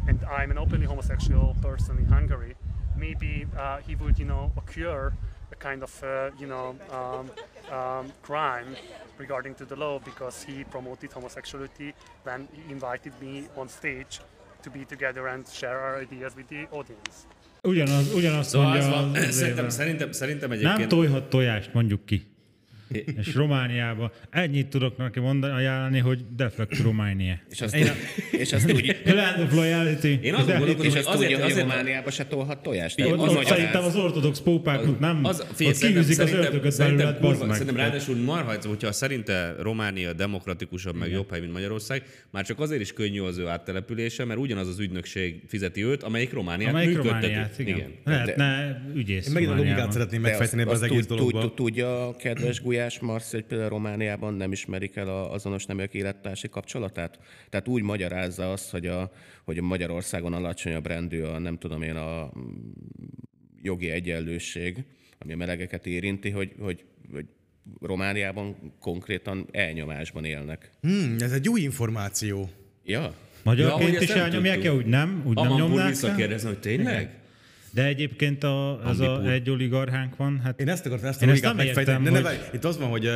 [0.09, 2.55] and I'm an openly homosexual person in Hungary,
[3.07, 5.13] maybe uh, he would, you know, occur
[5.55, 6.09] a kind of, uh,
[6.41, 6.67] you know,
[6.99, 7.25] um,
[7.79, 8.69] um, crime
[9.23, 11.89] regarding to the law because he promoted homosexuality
[12.27, 14.15] when he invited me on stage
[14.65, 17.17] to be together and share our ideas with the audience.
[17.69, 19.73] ugyanaz, ugyanazt Szóval az mondja van, az szerintem, éve.
[19.73, 20.89] szerintem, szerintem Nem egyébként...
[20.89, 22.32] tojhat tojást, mondjuk ki.
[23.19, 27.39] És Romániában ennyit tudok neki mondani, ajánlani, hogy defect to Romania.
[27.51, 27.87] És azt, Én,
[28.31, 30.19] és azt úgy, Land of loyalty.
[30.23, 33.01] Én azt gondolom, és hogy azt azért, tudja, hogy azért, Romániába se tolhat tojást.
[33.01, 33.49] Ott, az ott magyaráz.
[33.49, 37.47] szerintem az ortodox pópáknak nem, Az, ott figyelj, kiűzik az szerintem, ördögöt belőled, bazd kurva,
[37.47, 37.57] meg.
[37.57, 42.81] szerintem ráadásul marha, hogyha szerinte Románia demokratikusabb, meg jobb hely, mint Magyarország, már csak azért
[42.81, 47.27] is könnyű az ő áttelepülése, mert ugyanaz az ügynökség fizeti őt, amelyik Romániát Amelyik működteti.
[47.27, 47.77] Romániát, igen.
[47.77, 47.91] igen.
[48.05, 51.41] Lehetne ügyész Én megint a logikát szeretném megfejteni ebbe az egész dologba.
[51.41, 55.95] tud- Tudja a kedves Gulyás Marci, hogy például Romániában nem ismerik el a azonos neműek
[55.95, 57.19] élettársi kapcsolatát?
[57.49, 59.13] Tehát úgy magyarázza azt, hogy a,
[59.45, 62.53] hogy a Magyarországon alacsonyabb rendű a, nem tudom én, a mm,
[63.63, 64.85] jogi egyenlőség,
[65.19, 67.27] ami a melegeket érinti, hogy, hogy, hogy
[67.81, 70.71] Romániában konkrétan elnyomásban élnek.
[70.81, 72.51] Hmm, ez egy új információ.
[72.85, 73.01] Ja?
[73.01, 74.77] Ja, Magyarként ezt is nem elnyomják tudtuk.
[74.77, 75.23] úgy nem?
[75.27, 75.91] Úgy nem Amanpur nyomnák el?
[75.91, 77.22] visszakérdezni, hogy tényleg?
[77.75, 81.31] De egyébként a, az a egy oligarchánk van, hát Én ezt akartam, ezt a Én
[81.31, 81.99] ezt nem megfejteni.
[82.07, 83.11] értem, Ne, ne, hogy- itt az van, hogy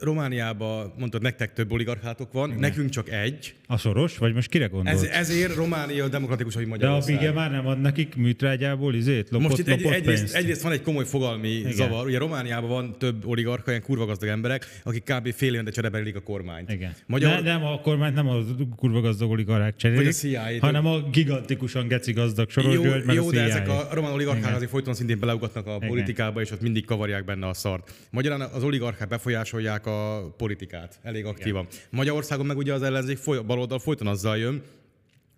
[0.00, 3.54] Romániában mondtad, nektek több oligarchátok van, nekünk csak egy.
[3.66, 5.02] a soros, vagy most kire gondolsz?
[5.02, 7.18] Ez, ezért Románia demokratikusabb, mint De a Magyarország.
[7.18, 10.34] Bige már nem ad nekik műtrágyából izét, lopott, Most itt egy, lopott egyrészt, pénzt.
[10.34, 11.72] egyrészt van egy komoly fogalmi Igen.
[11.72, 12.06] zavar.
[12.06, 15.32] Ugye Romániában van több oligarcha, ilyen kurva gazdag emberek, akik kb.
[15.32, 16.72] fél évente cserebelik a kormányt.
[16.72, 16.92] Igen.
[17.06, 17.30] Magyar...
[17.30, 18.36] Ne, nem, a kormányt nem a
[18.76, 20.60] kurva gazdag oligarchák cserélik, Vagy a CIA-t.
[20.60, 23.44] hanem a gigantikusan geci gazdag Soros jó, György, meg jó a de CIA.
[23.46, 24.54] ezek a román oligarchák Igen.
[24.54, 25.88] azért folyton szintén beleugatnak a Igen.
[25.88, 27.92] politikába, és ott mindig kavarják benne a szart.
[28.10, 31.66] Magyarán az oligarchák befolyásolják a politikát elég aktívan.
[31.90, 34.62] Magyarországon meg ugye az ellenzék foly, baloldal folyton azzal jön,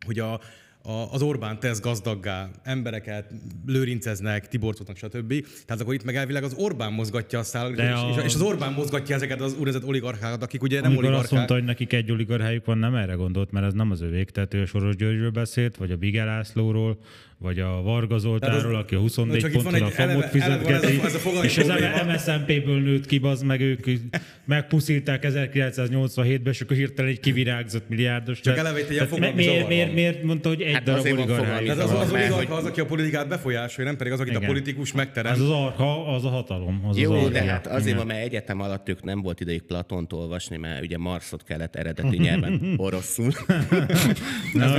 [0.07, 0.33] hogy a,
[0.83, 3.31] a, az Orbán tesz gazdaggá embereket,
[3.67, 5.35] lőrinceznek, tiborcotnak, stb.
[5.67, 8.41] Tehát akkor itt meg elvileg az Orbán mozgatja a szálakat, De és, a- és, az
[8.41, 11.37] Orbán mozgatja ezeket az úgynevezett oligarchákat, akik ugye nem Amikor azt oligarchák.
[11.37, 14.55] mondta, hogy nekik egy oligarchájuk van, nem erre gondolt, mert ez nem az övék, tehát
[14.55, 16.99] ő a Soros Györgyről beszélt, vagy a Bige Lászlóról,
[17.43, 20.23] vagy a Varga Zoltánról, aki a Na, 24 csak itt van ponttal a famot van
[20.23, 21.67] ez a- fizetgeti, ez a és az.
[22.07, 23.87] MSZNP-ből nőtt ki, az meg ők
[24.45, 28.41] megpuszíták 1987-ben, és akkor hirtelen egy kivirágzott milliárdos.
[28.41, 32.01] Csak eleve egy fogalmi miért, miért, miért mondta, hogy egy Hát darab oligarchájuk Tehát az,
[32.01, 35.33] az oligarcha az, aki a politikát befolyásolja, nem pedig az, akit a politikus megterem.
[35.33, 36.85] Az az arha, az a hatalom.
[36.89, 40.13] Az Jó, az de hát azért van, mert egyetem alatt ők nem volt ideig Platont
[40.13, 43.33] olvasni, mert ugye Marxot kellett eredeti nyelven oroszul.
[44.55, 44.71] Ez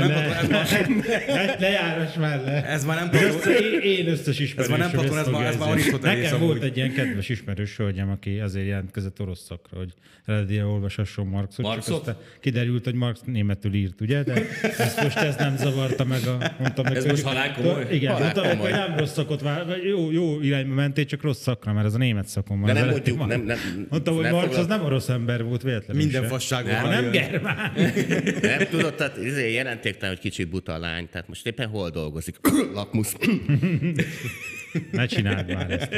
[1.60, 2.51] lejáros le.
[2.54, 3.52] Ez már nem össze,
[3.84, 4.80] én, összes ismerősöm.
[4.80, 5.70] már nem ezt ez már- ez már.
[5.70, 6.48] Arisztotelész Nekem amúgy.
[6.48, 9.94] volt egy ilyen kedves ismerős hölgyem, aki azért jelentkezett orosz szakra, hogy
[10.26, 11.56] eredetileg olvasasson Marxot.
[11.66, 11.98] csak Marxot?
[12.00, 14.24] aztán kiderült, hogy Marx németül írt, ugye?
[14.24, 14.34] De
[14.78, 16.52] ezt most ez nem zavarta meg a...
[16.60, 17.88] Mondtam, Ez most hogy- halál komoly?
[17.92, 21.74] Igen, Halál mondtam, hogy nem rossz szakot vár, jó, jó irányba mentél, csak rossz szakra,
[21.74, 22.74] mert ez a német szakon van.
[22.74, 23.58] De nem mondjuk, nem, nem,
[23.90, 27.72] Mondta, hogy Marx az nem orosz ember volt véletlenül Minden fasságon Nem, germán.
[28.42, 32.36] Nem tudod, tehát izé jelentéktelen, hogy kicsit buta a lány, tehát most éppen hol dolgozik?
[32.74, 33.16] Lakmusz.
[34.92, 35.92] Ne csináld már ezt.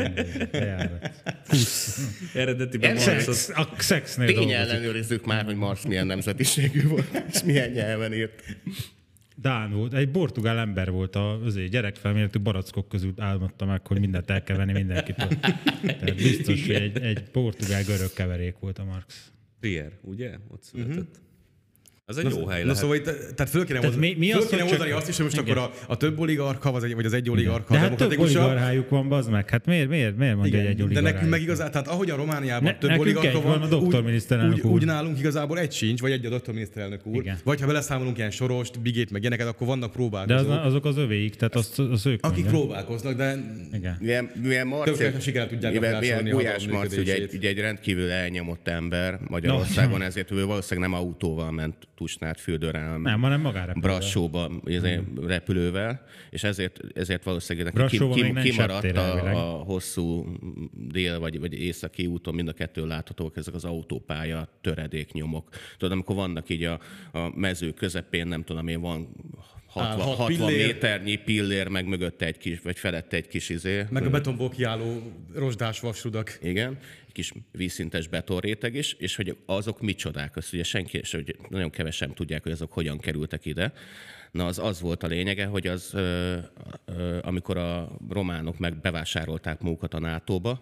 [2.33, 4.57] Eredetiben Marxot Szex, a szexnél Tény dolgozik.
[4.57, 8.43] ellenőrizzük már, hogy Marx milyen nemzetiségű volt, és milyen nyelven írt.
[9.35, 14.29] Dán volt, egy portugál ember volt a azért gyerekfelméletű barackok közül álmodta meg, hogy mindent
[14.29, 15.27] el kell venni mindenkitől.
[15.81, 19.31] Tehát biztos, hogy egy, egy portugál-görög keverék volt a Marx.
[19.59, 20.31] Trier, ugye?
[20.47, 21.21] Ott született.
[22.05, 22.81] Az egy jó hely Na lehet.
[22.81, 25.25] szóval itt, tehát föl kéne, Tehát mi- mi föl az, kéne csak- azt is, hogy
[25.25, 25.57] most Igen.
[25.57, 28.89] akkor a, a több oligarcha, vagy, egy- vagy az egy oligarcha De hát több oligarchájuk
[28.89, 29.49] van, bazd meg.
[29.49, 32.09] Hát miért, miért, miért mondja, hogy egy Igen, de oligarchájuk nekünk meg igazán, tehát ahogy
[32.09, 35.59] a Romániában Ne- több egy van, van, a doktor úgy, miniszterelnök úgy, úgy, nálunk igazából
[35.59, 37.21] egy sincs, vagy egy a doktor miniszterelnök úr.
[37.21, 37.37] Igen.
[37.43, 40.51] Vagy ha beleszámolunk ilyen sorost, bigét, meg ilyeneket, akkor vannak De próbálkozók.
[40.51, 43.35] az, azok az övéik, tehát azt, azt ők akik próbálkoznak, de
[43.73, 43.97] Igen.
[43.99, 50.45] Milyen, Tökéletesen sikerrel tudják befolyásolni Gulyás Marci, ugye egy rendkívül elnyomott ember Magyarországon, ezért ő
[50.45, 53.73] valószínűleg nem autóval ment Tusnád fürdőre, hanem Nem, hanem magára.
[53.73, 60.37] Brassóba izé, repülővel, és ezért, ezért valószínűleg neki kim, nem kimaradt a, a hosszú
[60.71, 65.49] dél vagy, vagy északi úton, mind a kettő láthatók ezek az autópálya töredéknyomok.
[65.77, 66.79] Tudod, amikor vannak így a,
[67.11, 69.07] a mező közepén, nem tudom én, van
[69.73, 70.65] 60, hat 60 pillér.
[70.65, 73.85] méternyi pillér, meg mögötte egy kis, vagy felette egy kis izé.
[73.89, 76.37] meg a betonból kiálló rozsdás vasrudak.
[76.41, 81.35] Igen, egy kis vízszintes betonréteg is, és hogy azok micsodák, azt ugye senki, és hogy
[81.49, 83.73] nagyon kevesen tudják, hogy azok hogyan kerültek ide.
[84.31, 86.37] Na az az volt a lényege, hogy az, ö,
[86.85, 90.61] ö, amikor a románok meg bevásárolták magukat a NATO-ba,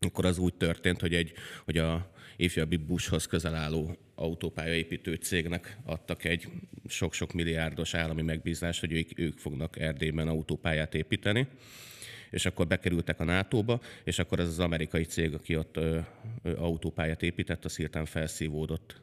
[0.00, 1.32] akkor az úgy történt, hogy, egy,
[1.64, 6.48] hogy a ifjabbi Bushhoz közel álló autópályaépítő cégnek adtak egy
[6.88, 11.46] sok-sok milliárdos állami megbízást, hogy ők, ők fognak Erdélyben autópályát építeni
[12.30, 15.98] és akkor bekerültek a NATO-ba, és akkor ez az amerikai cég, aki ott ö,
[16.42, 19.00] ö, autópályát épített, az hirtelen felszívódott.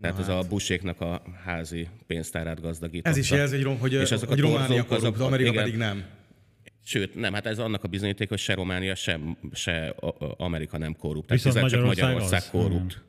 [0.00, 3.08] Tehát ez a buséknak a házi pénztárát gazdagította.
[3.08, 5.50] Ez is jelzi, hogy, rom- hogy, És ezek a hogy Románia torzók, korrupt, azok- Amerika
[5.50, 5.62] igen.
[5.62, 6.04] pedig nem.
[6.84, 9.18] Sőt, nem, hát ez annak a bizonyíték, hogy se Románia, se,
[9.52, 9.94] se
[10.36, 11.26] Amerika nem korrupt.
[11.26, 12.50] Tehát Viszont bizony csak Magyarország Magyarország az.
[12.50, 13.02] korrupt.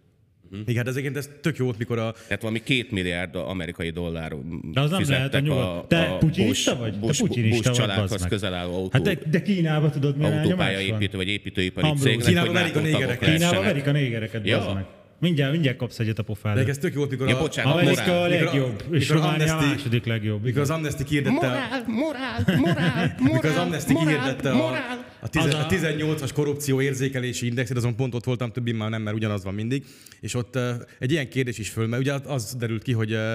[0.65, 2.11] Igen, hát ez egyébként ez tök jó volt, mikor a...
[2.27, 4.33] Tehát valami két milliárd amerikai dollár
[4.71, 5.87] De az nem lehet a nyugat.
[5.87, 6.91] Te putyinista vagy?
[6.93, 8.29] Te Bush, putyinista Bush vagy, családhoz bazd meg.
[8.29, 12.09] közel álló autó, Hát de, de Kínába tudod, milyen autópálya építő vagy építőipari Ambrose.
[12.09, 13.17] cégnek, Kínában a tagok négereket.
[13.19, 13.63] Kínába lehessenek.
[13.65, 14.73] verik a négereket, Ja.
[14.73, 14.85] meg.
[15.21, 16.67] Mindjárt, mindjárt kapsz egyet a De pofádra.
[16.69, 17.39] ez tök jó mikor Ja, a...
[17.39, 18.29] bocsánat, Amerika a morál.
[18.29, 20.43] legjobb, és mikor Románia a második legjobb.
[20.43, 21.33] Mikor az Amnesty kiirdette...
[21.35, 25.05] Morál, morál, morál, Mikor az morál, Amnesty morál, kihirdette a, morál.
[25.21, 29.01] a, tize, a- a 18-as korrupció érzékelési indexet, azon pont ott voltam, többi már nem,
[29.01, 29.85] mert ugyanaz van mindig.
[30.19, 30.69] És ott uh,
[30.99, 33.33] egy ilyen kérdés is föl, mert ugye az derült ki, hogy uh,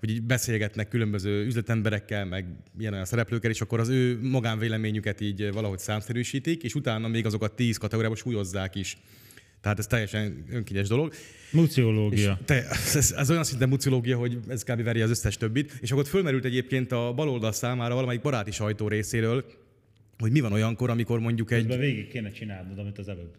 [0.00, 2.46] hogy így beszélgetnek különböző üzletemberekkel, meg
[2.78, 7.52] ilyen olyan szereplőkkel, és akkor az ő magánvéleményüket így valahogy számszerűsítik, és utána még azokat
[7.56, 8.96] tíz kategóriába súlyozzák is.
[9.66, 11.12] Tehát ez teljesen önkényes dolog.
[11.50, 12.38] Muciológia.
[12.44, 14.82] Te, ez, ez olyan szinten muciológia, hogy ez kb.
[14.82, 15.78] veri az összes többit.
[15.80, 19.44] És akkor ott fölmerült egyébként a baloldal számára valamelyik baráti sajtó részéről,
[20.18, 21.58] hogy mi van olyankor, amikor mondjuk egy...
[21.58, 23.30] Közben végig kéne csinálnod, amit az előbb.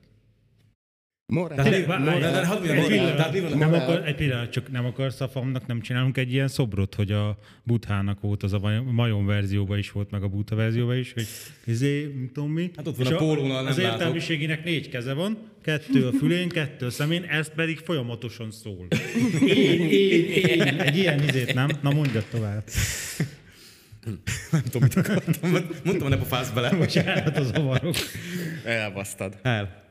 [1.33, 1.55] Morál.
[1.57, 5.21] Tehát de, de, hadd mondjam, egy pillanat, tehát nem akar, egy pillanat, csak nem akarsz
[5.21, 9.77] a famnak, nem csinálunk egy ilyen szobrot, hogy a Buthának volt az a majom verzióban
[9.77, 11.27] is volt, meg a Buta verzióban is, hogy
[11.65, 12.71] izé, nem tudom mi.
[12.75, 13.91] Hát ott van És a pólónál, nem Az látok.
[13.91, 18.87] értelmiségének négy keze van, kettő a fülén, kettő a szemén, ezt pedig folyamatosan szól.
[19.47, 21.69] Én, én, én, egy ilyen izét, nem?
[21.81, 22.63] Na mondjad tovább.
[24.51, 25.51] nem tudom, mit akartam.
[25.51, 26.69] Mondtam, hogy ne pofász bele.
[26.75, 27.95] Bocsánat, az avarok.
[28.65, 29.37] Elbasztad.
[29.41, 29.85] El.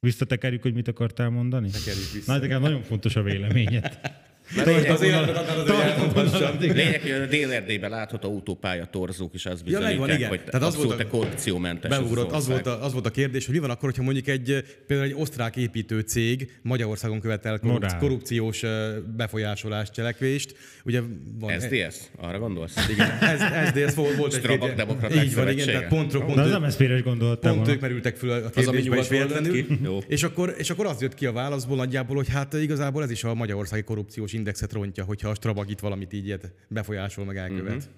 [0.00, 1.70] Visszatekerjük, hogy mit akartál mondani?
[1.70, 2.32] Tekerjük vissza.
[2.32, 4.00] Na, nekem nagyon fontos a véleményed.
[4.58, 4.66] Az
[5.02, 6.56] életet adnod, hogy elmondhassam.
[6.60, 10.28] Lényeg, hogy a Dél-Erdélyben látható autópálya torzók is azt bizonyítják, megvan, igen.
[10.28, 13.54] hogy Tehát az volt a- korrupciómentes Beugrott, az volt, a, az volt a kérdés, hogy
[13.54, 17.98] mi van akkor, hogyha mondjuk egy például egy osztrák építő cég Magyarországon követel korrup- Morál.
[17.98, 20.54] korrupciós ö, befolyásolás cselekvést.
[20.84, 21.00] Ugye
[21.40, 21.96] van, SDS?
[22.16, 22.88] Arra gondolsz?
[22.90, 26.58] Igen, ez, SDS volt, volt egy kérdés- Demokraták Így van, igen, tehát pont, pont, az
[26.60, 29.64] MSZP-re is gondoltam Pont ők merültek föl a kérdésbe is véletlenül.
[30.08, 33.24] És akkor, és akkor az jött ki a válaszból nagyjából, hogy hát igazából ez is
[33.24, 37.62] a magyarországi korrupciós indexet rontja, hogyha a Strabag itt valamit így ilyet befolyásol, meg elkövet.
[37.64, 37.74] Mhm.
[37.76, 37.92] Uh-huh.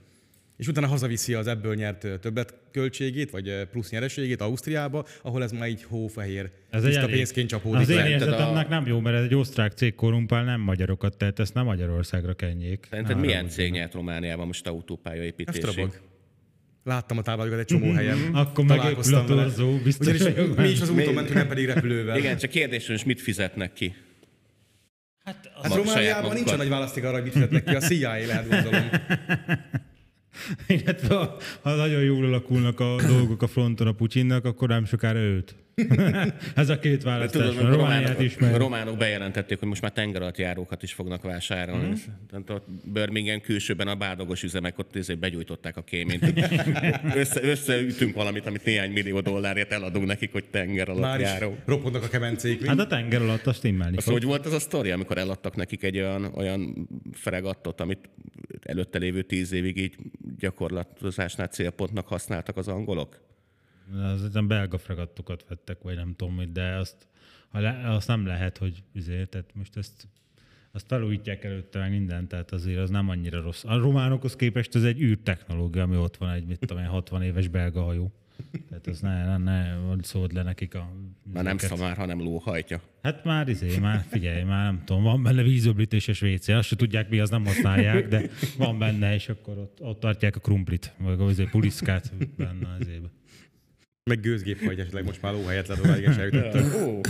[0.57, 5.53] És utána hazaviszi az ebből nyert ö, többlet költségét, vagy plusz nyereségét Ausztriába, ahol ez
[5.53, 6.51] már így hófehér.
[6.71, 9.35] Ez tiszta egy elég- pénzként csapódik Az én érzetemnek a- nem jó, mert ez egy
[9.35, 12.87] osztrák cég korrumpál nem magyarokat, tehát ezt nem Magyarországra kenjék.
[12.91, 15.59] Szerinted Arra milyen cég nyert Romániában most autópálya Ez építési?
[15.61, 16.01] Strabag.
[16.85, 18.19] Láttam a táblákat egy csomó helyen.
[18.19, 18.35] Mhm.
[18.37, 22.17] Akkor megépül a torzó, biztos Ugyanis mi is az úton mentünk, nem pedig repülővel.
[22.17, 23.95] Igen, csak kérdés, hogy mit fizetnek ki?
[25.25, 27.75] Hát, Hát Ma- saját Romániában nincs nagy választék arra, hogy mit fizetnek ki.
[27.75, 28.89] A CIA lehet gondolom.
[30.67, 35.19] illetve ha, ha nagyon jól alakulnak a dolgok a fronton a Putyinnak, akkor nem sokára
[35.19, 35.55] őt.
[36.55, 37.73] ez a két választás Tudod, van.
[37.73, 38.55] a románok, ismer.
[38.55, 41.89] a románok bejelentették, hogy most már tengeralattjárókat is fognak vásárolni.
[41.89, 41.93] Mm.
[42.31, 46.33] Tehát ott Birmingham külsőben a bádogos üzemek ott ezért begyújtották a kéményt.
[47.15, 51.57] Össze, összeütünk valamit, amit néhány millió dollárért eladunk nekik, hogy Már is tengeralattjáró.
[51.65, 52.67] ropodnak a kemencék.
[52.67, 55.83] Hát a tenger alatt azt immelni Az hogy volt az a sztori, amikor eladtak nekik
[55.83, 58.09] egy olyan, olyan fregattot, amit
[58.63, 59.97] előtte lévő tíz évig így
[60.39, 63.31] gyakorlatozásnál célpontnak használtak az angolok?
[64.03, 67.07] Az nem belga fregattokat vettek, vagy nem tudom mit, de azt,
[67.49, 70.09] ha le, azt nem lehet, hogy azért, tehát most ezt
[70.75, 73.65] azt felújítják előtte meg mindent, tehát azért az nem annyira rossz.
[73.65, 77.49] A románokhoz képest ez egy űrtechnológia, ami ott van egy, mit tudom én, 60 éves
[77.49, 78.13] belga hajó.
[78.69, 80.93] Tehát az ne, ne, ne szóld le nekik a...
[81.33, 82.81] Már nem szamár, hanem lóhajtja.
[83.03, 87.09] Hát már izé, már figyelj, már nem tudom, van benne vízöblítéses WC, azt se tudják
[87.09, 91.21] mi, az nem használják, de van benne, és akkor ott, ott tartják a krumplit, vagy
[91.21, 93.11] az izé, puliszkát benne az ébe.
[94.11, 97.07] Meg gőzgép hagy esetleg most már lóhelyet lehet, odáig is eljutottak.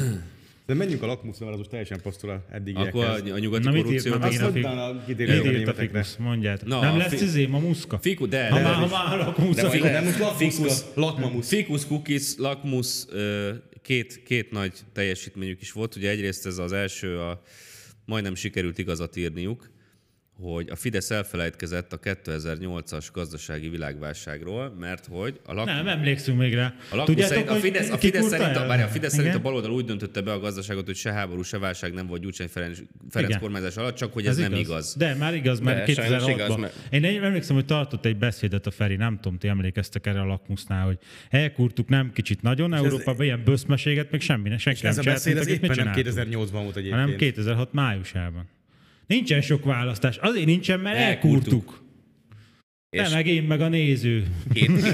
[0.66, 2.88] De menjünk a lakmuszra, mert az most teljesen passzol a eddigiekhez.
[2.88, 4.48] Akkor a, a nyugati Na, mit írt korrupció...
[4.48, 6.16] utána Mit a írt a fikusz?
[6.16, 6.68] Mondjátok.
[6.68, 7.98] Na, nem lesz izé, ma muszka?
[7.98, 10.78] Fiku, de, Ha már, ha már figyelj, De most lakmuszka, Fikus.
[10.94, 11.48] lakmamusz.
[11.48, 13.50] Ficus, Cookies, Lakmus, ö,
[13.82, 15.96] két, két nagy teljesítményük is volt.
[15.96, 17.42] Ugye egyrészt ez az első, a,
[18.04, 19.70] majdnem sikerült igazat írniuk,
[20.42, 25.66] hogy a Fidesz elfelejtkezett a 2008-as gazdasági világválságról, mert hogy a lak...
[25.66, 26.74] Nem, emlékszünk még rá.
[26.90, 29.84] A, lakmus szerint, a Fidesz, a Fidesz szerint, a, a Fidesz szerint a baloldal úgy
[29.84, 32.78] döntötte be a gazdaságot, hogy se háború, se válság nem volt Gyurcsány Ferenc,
[33.10, 33.40] Ferenc Igen.
[33.42, 34.94] kormányzás alatt, csak hogy ez, nem igaz.
[34.98, 36.30] De már igaz, mert De, sajnos 2006-ban.
[36.34, 40.20] igaz, mert- Én emlékszem, hogy tartott egy beszédet a Feri, nem tudom, ti emlékeztek erre
[40.20, 40.98] a lakmusznál, hogy
[41.30, 45.36] elkurtuk nem kicsit nagyon, Európában ilyen böszmeséget, még semmi, senki Ez nem a csinált, beszéd,
[45.36, 46.30] ez éppen nem csináltunk.
[46.30, 47.00] 2008-ban volt egyébként.
[47.00, 48.48] hanem 2006 májusában.
[49.06, 50.16] Nincsen sok választás.
[50.16, 51.82] Azért nincsen, mert Elkurtuk.
[52.92, 53.10] Elkurtuk.
[53.10, 54.24] Te meg én, meg a néző.
[54.52, 54.70] Két-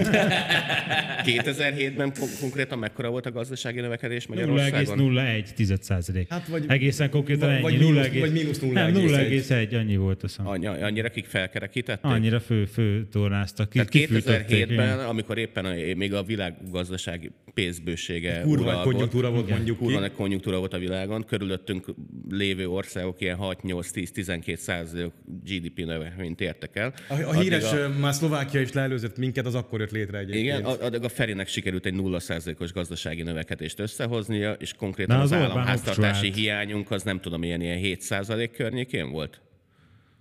[1.29, 4.99] 2007-ben kon- konkrétan mekkora volt a gazdasági növekedés Magyarországon?
[5.15, 6.27] 0,01 százalék.
[6.29, 7.83] Hát vagy- Egészen konkrétan vagy- ennyi.
[7.83, 10.51] vagy mínusz- 0,1 vagy mínusz Nem, 0,1 annyi volt azt hiszem.
[10.51, 12.11] Annyi- Annyira kik felkerekítették?
[12.11, 13.73] Annyira fő, fő tornáztak.
[13.73, 14.99] Tehát kifűtötték, 2007-ben, igen.
[14.99, 20.01] amikor éppen a, még a világgazdasági pénzbősége Kurva konjunktúra volt, mondjuk kurva ki.
[20.01, 21.87] nagy konjunktúra volt a világon, körülöttünk
[22.31, 25.11] lévő országok ilyen 6-8-10-12 százalék
[25.45, 26.93] GDP növeményt értek el.
[27.09, 27.88] A, a híres, a, a...
[28.01, 30.45] már Szlovákia is leelőzött minket, az akkor jött létre egyébként.
[30.45, 35.33] igen, addig a Ferinek sikerült egy 0 százalékos gazdasági növekedést összehoznia, és konkrétan Na, az,
[35.33, 39.41] az államháztartási hiányunk az nem tudom, ilyen, ilyen 7 százalék környékén volt?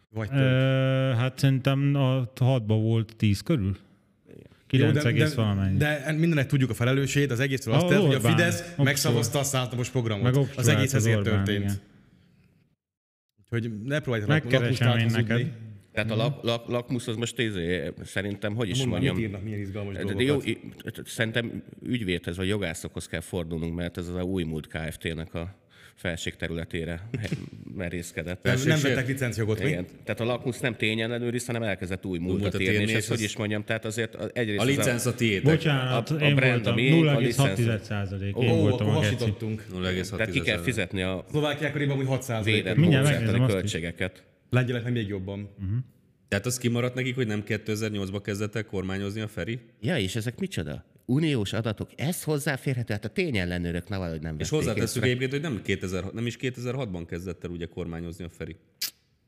[0.10, 1.18] Vagy Ö, több.
[1.18, 3.78] hát szerintem a 6-ban volt 10 körül.
[4.68, 5.78] 9 Jó, egész valamennyi.
[5.78, 8.20] De, de mindenek tudjuk a felelősségét, az egészről azt A tett, hogy a.
[8.20, 8.84] Fidesz Obstruált.
[8.84, 10.36] megszavazta a szállítamos programot.
[10.36, 11.60] Meg az egész ezért történt.
[11.64, 11.76] igen.
[13.52, 15.52] Úgyhogy ne próbálj lakmus Megkeresem én neked.
[15.98, 19.60] Tehát a lak, lak, lakmusz az most izé, szerintem, hogy is mondjam, mit írnak, milyen
[19.60, 20.38] izgalmas De, jó,
[21.06, 25.56] szerintem ügyvédhez vagy jogászokhoz kell fordulnunk, mert ez az a új múlt Kft-nek a
[25.96, 27.10] felség területére
[27.76, 28.44] merészkedett.
[28.44, 29.70] Nem, nem vettek licencjogot, mi?
[29.70, 33.22] Igen, tehát a lakmusz nem tényen ellenőriz, hanem elkezdett új múltat írni, és ezt hogy
[33.22, 35.44] is mondjam, tehát azért az- egyrészt A licenc a tiétek.
[35.44, 36.74] Bocsánat, A- a én brand, voltam.
[36.74, 37.86] ami- a 0,6 licensz.
[37.86, 38.38] százalék.
[38.38, 39.14] Ó, Én voltam akkor a geci.
[39.16, 39.66] hasítottunk.
[39.74, 42.56] 0,6 Tehát ki kell fizetni a Szlovákiák körében úgy 6 százalék.
[42.56, 44.24] védett Mindjárt módszertani megnézem költségeket.
[44.50, 45.50] Lengyeleknek még jobban.
[46.28, 49.60] Tehát az kimaradt nekik, hogy nem 2008-ban kezdett el kormányozni a Feri?
[49.82, 50.86] Ja, és ezek micsoda?
[51.06, 55.02] Uniós adatok, ez hozzáférhető, hát a tényellenőrök na valahogy nem És észre.
[55.02, 58.56] egyébként, hogy nem, 2000, nem is 2006-ban kezdett el ugye kormányozni a Feri.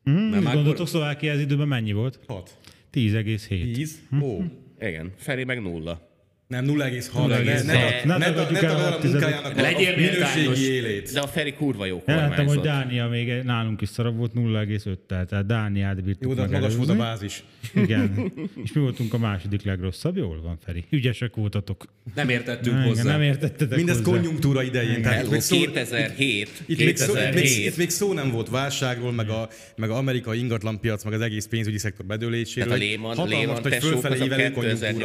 [0.04, 2.20] Hmm, Mert már gondoltok, kor- Szlovákia ez időben mennyi volt?
[2.26, 2.56] 6.
[2.92, 3.72] 10,7.
[3.72, 3.98] 10.
[4.10, 4.22] Hm.
[4.22, 4.42] Ó.
[4.80, 6.09] Igen, Feri meg nulla.
[6.50, 7.26] Nem, 0,6.
[7.28, 7.64] Ne, ne, 0,6.
[7.64, 7.72] ne,
[8.04, 11.12] Ne ne, ne, el a a munkájának a, Legyél a minőségi élét.
[11.12, 12.64] De a Feri kurva jó Láttam, hogy kormányzott.
[12.64, 16.88] Dánia még nálunk is szarabb volt 0,5-tel, tehát Dániát bírtuk Jó, de meg magas volt
[16.88, 17.44] a bázis.
[17.74, 18.32] Igen.
[18.64, 20.16] És mi voltunk a második legrosszabb.
[20.16, 20.84] Jól van, Feri.
[20.90, 21.84] Ügyesek voltatok.
[22.14, 23.02] Nem értettünk Igen, hozzá.
[23.02, 24.10] nem értettetek Mindez hozzá.
[24.10, 25.02] konjunktúra idején.
[25.02, 26.48] Tehát itt Hello, még szó, 2007.
[26.66, 27.66] itt még, szó, itt, még, 2007.
[27.66, 31.46] itt még szó nem volt válságról, meg a, meg a amerikai ingatlanpiac, meg az egész
[31.46, 32.68] pénzügyi szektor bedőléséről.
[32.78, 34.50] Tehát a Lehman, Lehman tesók konjunktúra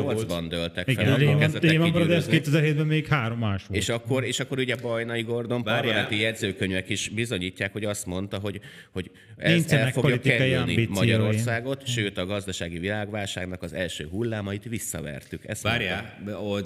[0.04, 0.26] volt.
[0.28, 2.60] 2008-ban dőltek fel, Igen, Lehman, Lehman Brothers kigyűrűzni.
[2.60, 3.82] 2007-ben még három más volt.
[3.82, 8.60] És akkor, és akkor ugye Bajnai Gordon parlamenti jegyzőkönyvek is bizonyítják, hogy azt mondta, hogy,
[8.92, 10.88] hogy ez Nincsenek el fogja kerülni.
[10.90, 15.46] Magyarországot, sőt a gazdasági világválságnak az első hullámait visszavertük.
[15.46, 16.18] Ezt Várjál,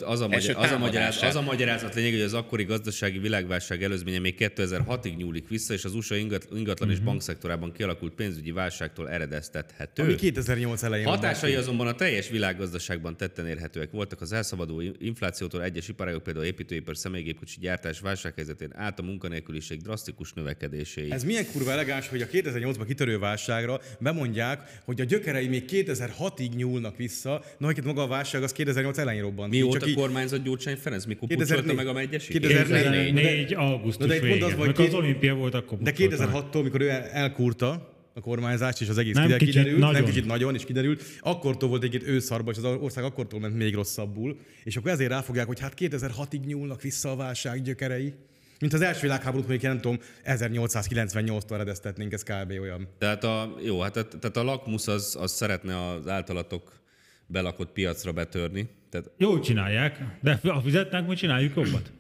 [0.06, 3.84] az a, magyar, az, a magyarázat, az a magyarázat lényeg, hogy az akkori gazdasági világválság
[3.84, 9.10] előzménye még 2006-ig nyúlik vissza, és az USA ingat- ingatlan és bankszektorában kialakult pénzügyi válságtól
[9.10, 10.04] eredeztethető.
[10.04, 14.22] Ami 2008 elején Hatásai azonban a teljes világgazdaságban tetten érhetőek voltak.
[14.22, 21.12] Az elszabaduló inflációtól egyes iparágok, például építőipar, személygépkocsi gyártás válsághelyzetén át a munkanélküliség drasztikus növekedéséig.
[21.12, 26.56] Ez milyen kurva elegáns, hogy a 2008-ban kitörő válságra bemondják, hogy a gyökerei még 2006-ig
[26.56, 29.52] nyúlnak vissza, no, hogy maga a válság az 2008 elején robbant.
[29.52, 31.06] Mióta csak így- kormányzott Gyurcsány Ferenc?
[31.06, 31.60] Mikor 2004.
[31.62, 32.32] pucolta meg a megyesig?
[32.40, 33.14] 2004.
[33.14, 34.66] 2004 augusztus Na, de mondd azt, vége.
[34.76, 36.44] hogy az olimpia volt, akkor De pucolta meg.
[36.44, 39.92] 2006-tól, mikor ő el- elkúrta a kormányzást, és az egész Nem nem kicsit, kiderült, nem
[39.92, 40.06] nagyon.
[40.08, 44.40] kicsit nagyon, és kiderült, akkortól volt egy őszarba, és az ország akkortól ment még rosszabbul,
[44.64, 48.14] és akkor ezért ráfogják, hogy hát 2006-ig nyúlnak vissza a válság gyökerei.
[48.60, 52.52] Mint az első világháborút, még nem tudom, 1898-tól eredeztetnénk, ez kb.
[52.62, 52.88] olyan.
[52.98, 56.82] Tehát a, jó, hát a, tehát a lakmusz az, az szeretne az általatok
[57.28, 58.70] belakott piacra betörni.
[58.90, 61.92] Tehát Jól csinálják, de ha fizetnek, mi csináljuk jobbat.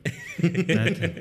[0.66, 0.98] Tehát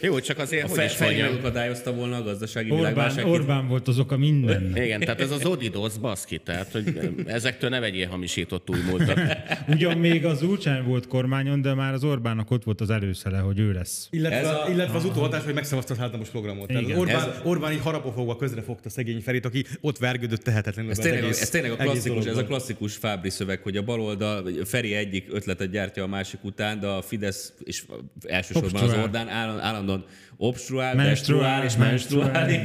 [0.00, 1.28] Jó, csak azért, a hogy Fe- is mondjam.
[1.28, 3.26] megakadályozta volna a gazdasági Orbán, világválság.
[3.26, 4.76] Orbán volt az oka minden.
[4.76, 9.20] Igen, tehát ez az Odidos baszki, tehát hogy ezektől ne vegyél hamisított új múltat.
[9.74, 13.58] Ugyan még az Ulcsány volt kormányon, de már az Orbánnak ott volt az előszele, hogy
[13.58, 14.08] ő lesz.
[14.10, 14.66] Illetve, Ez a...
[14.70, 16.66] illetve az utóhatás, hogy megszavazta a hátramos programot.
[16.66, 16.98] Tehát Igen.
[16.98, 20.90] Orbán, Ez- Orbán így harapofogva közrefogta szegény Ferit, aki ott vergődött tehetetlenül.
[20.90, 24.44] Ez tényleg, egész- ez tényleg a klasszikus, ez a klasszikus Fábri szöveg, hogy a baloldal,
[24.66, 27.84] Feri egyik ötletet gyártja a másik után, de a Fidesz, és
[28.26, 29.04] elsősorban az Obstruál.
[29.04, 30.04] Ordán állandóan, állandóan
[30.36, 32.50] obstruál, Menstruál, és menstruál.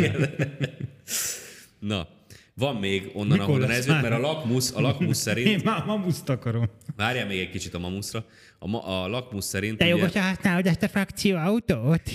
[1.80, 2.08] Na,
[2.54, 5.86] van még onnan, Mikor ahonnan ez jött, mert a lakmusz, a lakmusz szerint, Én már
[5.86, 6.70] mamuszt akarom.
[6.96, 8.26] várjál még egy kicsit a mamuszra,
[8.60, 12.02] a, ma, a lakmusz szerint Te ugye, jogos használod ezt a frakcióautót?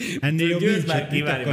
[0.20, 1.44] Ennél jobb nincs, már mit várj,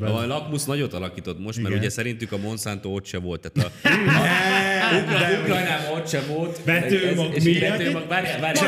[0.00, 1.78] a lakmusz nagyot alakított most, mert Igen.
[1.78, 3.52] ugye szerintük a Monsanto ott se volt.
[3.52, 3.88] Tehát a,
[5.02, 6.60] Ukra- Ukrajnában ott sem volt.
[7.34, 7.60] És miatt.
[7.76, 8.64] vetőmag- Várjál, várjál.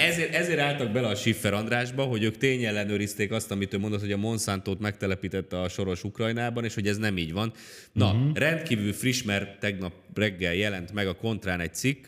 [0.00, 4.12] Ezért, ezért álltak bele a Schiffer Andrásba, hogy ők tényellenőrizték azt, amit ő mondott, hogy
[4.12, 7.52] a Monsantót megtelepítette a soros Ukrajnában, és hogy ez nem így van.
[7.92, 8.34] Na, uh-huh.
[8.34, 12.04] rendkívül friss, mert tegnap reggel jelent meg a kontrán egy cikk,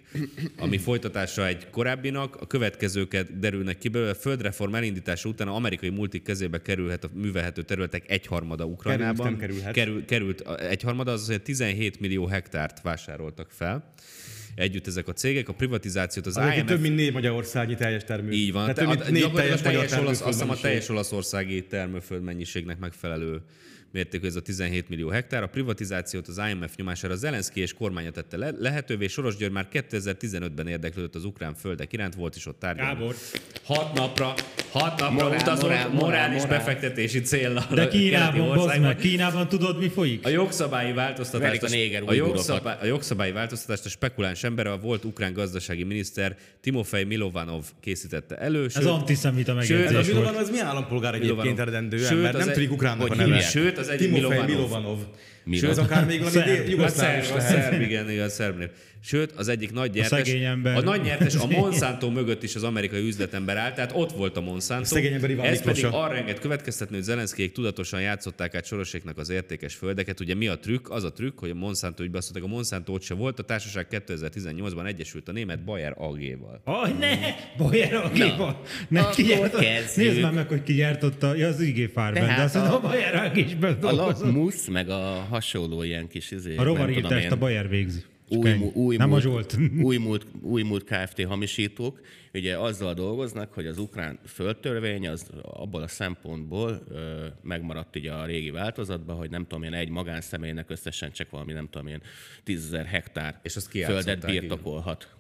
[0.58, 2.36] ami folytatása egy korábbinak.
[2.40, 4.10] A következőket derülnek ki belőle.
[4.10, 9.26] A földreform elindítása után a amerikai multik kezébe kerülhet a művelhető területek egyharmada Ukrajnában.
[9.26, 9.72] nem kerülhet.
[9.72, 13.92] Kerül, került egyharmada, az azért 17 millió hektárt vásároltak fel.
[14.54, 16.66] Együtt ezek a cégek, a privatizációt az, Az IMF...
[16.66, 18.30] több mint négy magyarországi teljes termő.
[18.30, 18.74] Így van.
[18.74, 21.66] Tehát Te, több a, mint négy teljes, teljes teljes olasz, azt hiszem a teljes olaszországi
[21.66, 23.40] termőföld mennyiségnek megfelelő
[23.92, 25.42] mértékű ez a 17 millió hektár.
[25.42, 29.06] A privatizációt az IMF nyomására Zelenszky és kormánya tette le- lehetővé.
[29.06, 32.92] Soros György már 2015-ben érdeklődött az ukrán földek iránt, volt is ott tárgyalni.
[32.92, 33.14] Gábor.
[33.64, 34.34] Hat napra,
[34.70, 36.58] hat napra Morál, utazott morál, morál, morális morál.
[36.58, 37.66] befektetési célra.
[37.74, 40.26] De a Kínában, meg, Kínában tudod, mi folyik?
[40.26, 45.04] A jogszabályi változtatást, a néger a, jogszabály, a jogszabályi változtatást a spekuláns ember, a volt
[45.04, 48.64] ukrán gazdasági miniszter Timofej Milovanov készítette elő.
[48.74, 50.44] Ez antiszemita sőt, Ez a megjegyzés Milovan, volt.
[50.44, 51.38] az mi állampolgár Milovanov.
[51.40, 52.34] egyébként eredendő Sőt, ember?
[52.34, 53.24] az Nem egy- tudik ukránnak a neve.
[53.24, 53.42] hívják?
[53.76, 54.56] Sőt, az egyik Timofej Milovanov.
[54.56, 54.98] Milovanov.
[55.46, 55.76] Milovanov.
[55.76, 56.68] Sőt, akár még valami Szerb.
[56.68, 57.62] jugoszláv A is a lehet.
[57.62, 58.68] szerb, igen, igen, a szerb név.
[59.00, 60.76] Sőt, az egyik nagy nyertes, szegény ember.
[60.76, 64.40] a nagy nyertes a Monsanto mögött is az amerikai üzletember állt, tehát ott volt a
[64.40, 64.82] Monsanto.
[64.82, 69.18] A szegény ember Iván Ez pedig arra enged következtetni, hogy Zelenszkijék tudatosan játszották át Soroséknak
[69.18, 70.20] az értékes földeket.
[70.20, 70.90] Ugye mi a trükk?
[70.90, 73.42] Az a trükk, hogy a Monsanto ügybe azt mondták, a Monsanto ott se volt, a
[73.42, 76.60] társaság 2018-ban egyesült a német Bayer AG-val.
[76.64, 77.16] Aj, ne!
[77.56, 78.62] Bajer, akival.
[78.88, 79.02] Ne.
[79.96, 81.34] Nézd már meg, hogy ki gyártotta.
[81.34, 84.88] Ja, az IG Farben, de Tehát azt mondom, a- a Bajer is A lakmusz, meg
[84.88, 86.62] a hasonló ilyen kis izé, A
[87.22, 88.02] én, a Bajer végzi.
[88.28, 89.56] Új, mu- új, Nem a múlt, Zsolt.
[89.86, 91.24] új, múlt, új múlt Kft.
[91.24, 92.00] hamisítók,
[92.34, 98.26] ugye azzal dolgoznak, hogy az ukrán földtörvény az abból a szempontból ö, megmaradt ugye a
[98.26, 102.02] régi változatban, hogy nem tudom én, egy magánszemélynek összesen csak valami nem tudom én,
[102.44, 104.40] tízezer hektár És azt földet kijátszották, így.
[104.40, 105.14] birtokolhat.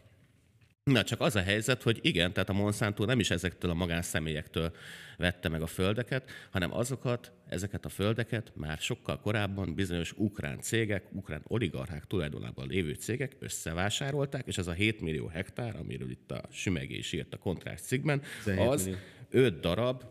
[0.84, 4.72] Na, csak az a helyzet, hogy igen, tehát a Monsanto nem is ezektől a magánszemélyektől
[5.16, 11.04] vette meg a földeket, hanem azokat, ezeket a földeket már sokkal korábban bizonyos ukrán cégek,
[11.12, 16.42] ukrán oligarchák tulajdonában lévő cégek összevásárolták, és ez a 7 millió hektár, amiről itt a
[16.50, 18.98] Sümegés írt a kontrakt cikkben, 17 az millió.
[19.30, 20.04] 5 darab,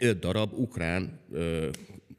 [0.00, 1.68] 5 darab ukrán ö,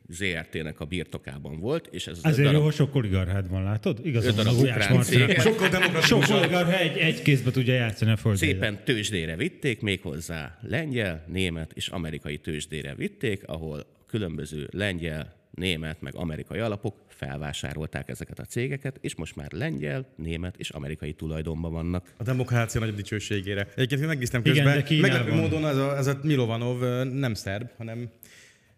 [0.07, 3.63] ZRT-nek a birtokában volt, és ez az öt Ezért darab, jó, hogy sok oligarchád van,
[3.63, 3.99] látod?
[4.03, 5.29] Igazán Öt van darab a Gulyás ukrán Marcinak.
[5.29, 5.39] cég.
[5.39, 6.23] Sokkal demokratikusabb.
[6.23, 8.51] Sok oligarcha egy, egy kézbe tudja játszani a földjét.
[8.51, 16.15] Szépen tőzsdére vitték, méghozzá lengyel, német és amerikai tőzsdére vitték, ahol különböző lengyel, német, meg
[16.15, 22.13] amerikai alapok felvásárolták ezeket a cégeket, és most már lengyel, német és amerikai tulajdonban vannak.
[22.17, 23.67] A demokrácia nagyobb dicsőségére.
[23.75, 25.17] Egyébként megnéztem Igen, közben, Kínában.
[25.17, 28.09] meglepő módon ez a, ez a Milovanov nem szerb, hanem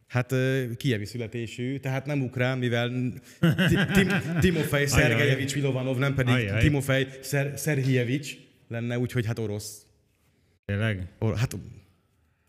[0.07, 0.33] hát
[0.77, 2.89] kievi születésű, tehát nem ukrán, mivel
[3.39, 6.59] Ti- Tim, Timofej Szergejevics Milovanov, nem pedig Ajaj.
[6.61, 8.37] Timofej Szer, Szerhijevics
[8.67, 9.85] lenne, úgyhogy hát orosz.
[10.65, 11.07] Tényleg?
[11.19, 11.55] Or, hát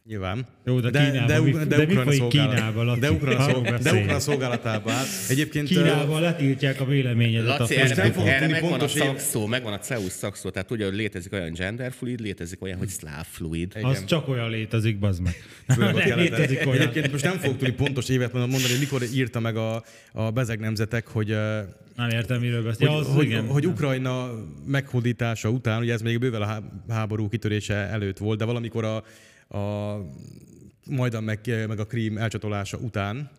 [0.08, 0.46] nyilván.
[0.64, 1.26] Jó, de Kínában
[1.68, 3.00] de Ukrajna szolgálat- Kínában?
[3.00, 4.00] De Ukrajna, szolg, de beszélj.
[4.00, 5.04] Ukrajna szolgálatában áll.
[5.28, 7.58] Egyébként ö, Kínában letiltják a véleményedet.
[7.58, 10.70] Laci, a erre, meg, fogok erre megvan a pontos szakszó, megvan a CEUS szakszó, tehát
[10.70, 13.78] ugye, hogy létezik olyan genderfluid, létezik olyan, hogy szláv fluid.
[13.82, 15.34] Az csak olyan létezik, bazd meg.
[15.78, 16.80] Nem létezik olyan.
[16.80, 19.82] Egyébként most nem fog tudni pontos évet mondani, hogy mikor írta meg a,
[20.12, 21.28] a bezeg nemzetek, hogy,
[21.96, 22.88] Nem értem, miről beszél.
[22.88, 23.46] hogy, Ja, az hogy, igen.
[23.46, 24.30] hogy Ukrajna
[24.66, 29.04] meghódítása után, ugye ez még bőven a há- háború kitörése előtt volt, de valamikor a,
[29.48, 29.96] a
[30.86, 33.30] Majdan meg, meg a Krím elcsatolása után,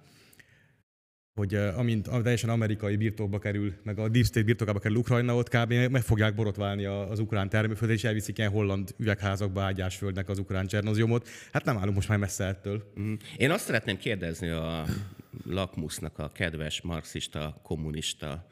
[1.39, 5.49] hogy eh, amint teljesen amerikai birtokba kerül, meg a Deep State birtokába kerül Ukrajna, ott
[5.49, 5.74] kb.
[5.74, 11.28] meg fogják borotválni az ukrán termőföldet, és elviszik ilyen holland üvegházakba ágyásföldnek az ukrán csernoziumot.
[11.51, 12.91] Hát nem állunk most már messze ettől.
[12.95, 13.14] Mhm.
[13.38, 14.86] Én azt szeretném kérdezni a
[15.45, 18.47] Lakmusznak a kedves marxista, kommunista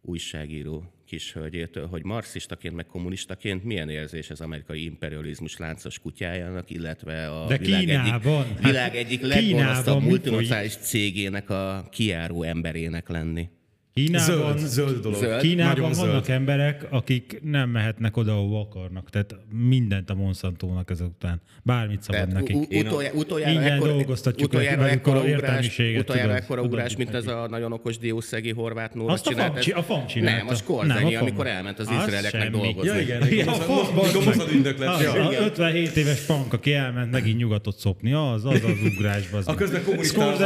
[0.00, 7.46] újságíró kishölgyétől, hogy marxistaként, meg kommunistaként milyen érzés az amerikai imperializmus láncos kutyájának, illetve a
[7.46, 13.48] De világ Kínában, egyik, világ egyik leggonoszabb multinacionális cégének a kiáró emberének lenni.
[13.94, 15.18] Kínában, Zöld, zöld dolog.
[15.18, 15.40] Zöld.
[15.40, 16.38] Kínában Nagyon vannak zöld.
[16.38, 19.10] emberek, akik nem mehetnek oda, ahova akarnak.
[19.10, 19.36] Tehát
[19.68, 21.40] mindent a Monsantónak ezután.
[21.62, 22.84] Bármit szabad Tehát nekik.
[22.86, 27.26] utoljára, utoljára, Ingyen ekkor, dolgoztatjuk utoljára ekkora a ugrás, értelmiséget, utoljára ekkora ugrás, mint ez
[27.26, 29.66] a nagyon okos diószegi horvát Nóra Azt csinált.
[29.74, 30.36] a fam csinálta.
[30.36, 31.20] Nem, a Skorzeny, Nem, a fam.
[31.20, 32.88] amikor elment az Az izraeleknek dolgozni.
[32.88, 34.36] Ja, igen, Ja, a fam, bazd Mikor meg.
[34.36, 34.88] moszad ügynök lett.
[34.88, 35.12] Az, Ja.
[35.28, 38.62] a 57 éves pank, aki elment megint nyugatot szopni, az az az
[38.96, 39.28] ugrás.
[39.28, 40.40] bazd A közben kommunistának az,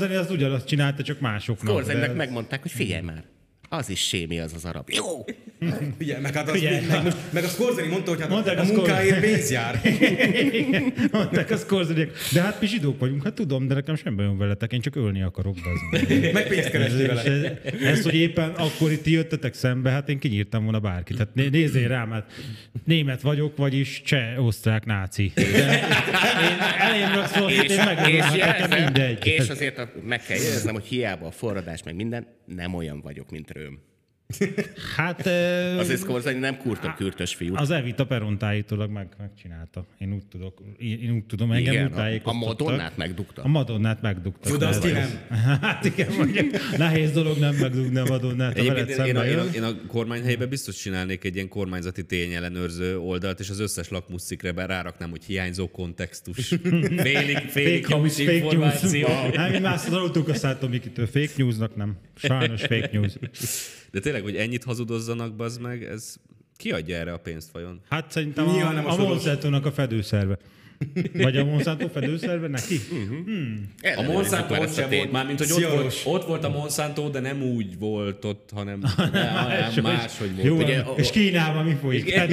[0.00, 1.74] az ugyanazt csinálta, csak másoknak.
[1.74, 3.24] Korzenynek megmondták, hogy figyelj már,
[3.68, 4.90] az is sémi az az arab.
[4.90, 5.24] Jó,
[6.00, 6.80] Ugye, meg, hát az, Ugye.
[6.88, 9.80] meg, most, meg a Scorsese mondta, hogy hát Mondták a a munkáért pénz jár.
[11.12, 12.10] Mondták a Scorsese-ek.
[12.32, 15.22] De hát mi zsidók vagyunk, hát tudom, de nekem sem bajom veletek, én csak ölni
[15.22, 15.56] akarok,
[16.32, 16.48] meg.
[16.48, 17.22] Pénzt keresni vele.
[17.22, 21.18] ez, ez, hogy éppen akkor itt jöttetek szembe, hát én kinyírtam volna bárkit.
[21.18, 22.32] Hát né- nézzél rám, hát
[22.84, 25.32] német vagyok, vagyis cseh, osztrák, náci.
[25.34, 25.42] De
[26.50, 29.26] én elém szól, És, én és, hát nekem mindegy.
[29.26, 33.50] és azért meg kell jegyeznem, hogy hiába a forradás meg minden, nem olyan vagyok, mint
[33.58, 33.87] room
[34.96, 35.26] Hát
[35.78, 37.54] Azért Scorsese nem kurtom kürtös fiú.
[37.56, 39.86] az Evita Perontállítólag meg, megcsinálta.
[39.98, 42.58] Én úgy, tudok, én, én úgy tudom, engem Igen, úgy a, a tájékoztattak.
[42.58, 43.42] Madonnát megdukta.
[43.42, 44.52] A Madonnát megdugtak.
[44.52, 45.10] Jó, de azt nem.
[45.60, 49.44] Hát igen, mondjuk nehéz dolog nem megdugni a Madonnát, Egyébként én, én, a, én, a,
[49.54, 55.10] én a kormány biztos csinálnék egy ilyen kormányzati tényellenőrző oldalt, és az összes lakmuszikre ráraknám,
[55.10, 56.48] hogy hiányzó kontextus.
[56.96, 59.08] Félig, félig hamis információ.
[59.32, 61.06] Nem, mi már tanultunk a Szátomikitől.
[61.06, 61.96] Fake newsnak nem.
[62.14, 63.12] Sajnos fake news.
[63.90, 66.14] De tényleg, hogy ennyit hazudozzanak, bazd meg, ez
[66.56, 67.80] ki adja erre a pénzt vajon?
[67.88, 68.96] Hát szerintem Nyilván nem a, a a.
[69.08, 70.38] Monsanto-nak a fedőszerve.
[71.12, 72.74] Vagy a Monsanto fedőszerve neki?
[72.74, 72.90] A
[73.80, 77.08] Ellenőrizzük Monsanto már ott a sem volt, mármint, hogy ott volt, ott volt a Monsanto,
[77.10, 80.46] de nem úgy volt ott, hanem, hanem máshogy volt.
[80.46, 82.10] Jó, Ugye, Ugye, és Kínában mi folyik?
[82.14, 82.30] Hát,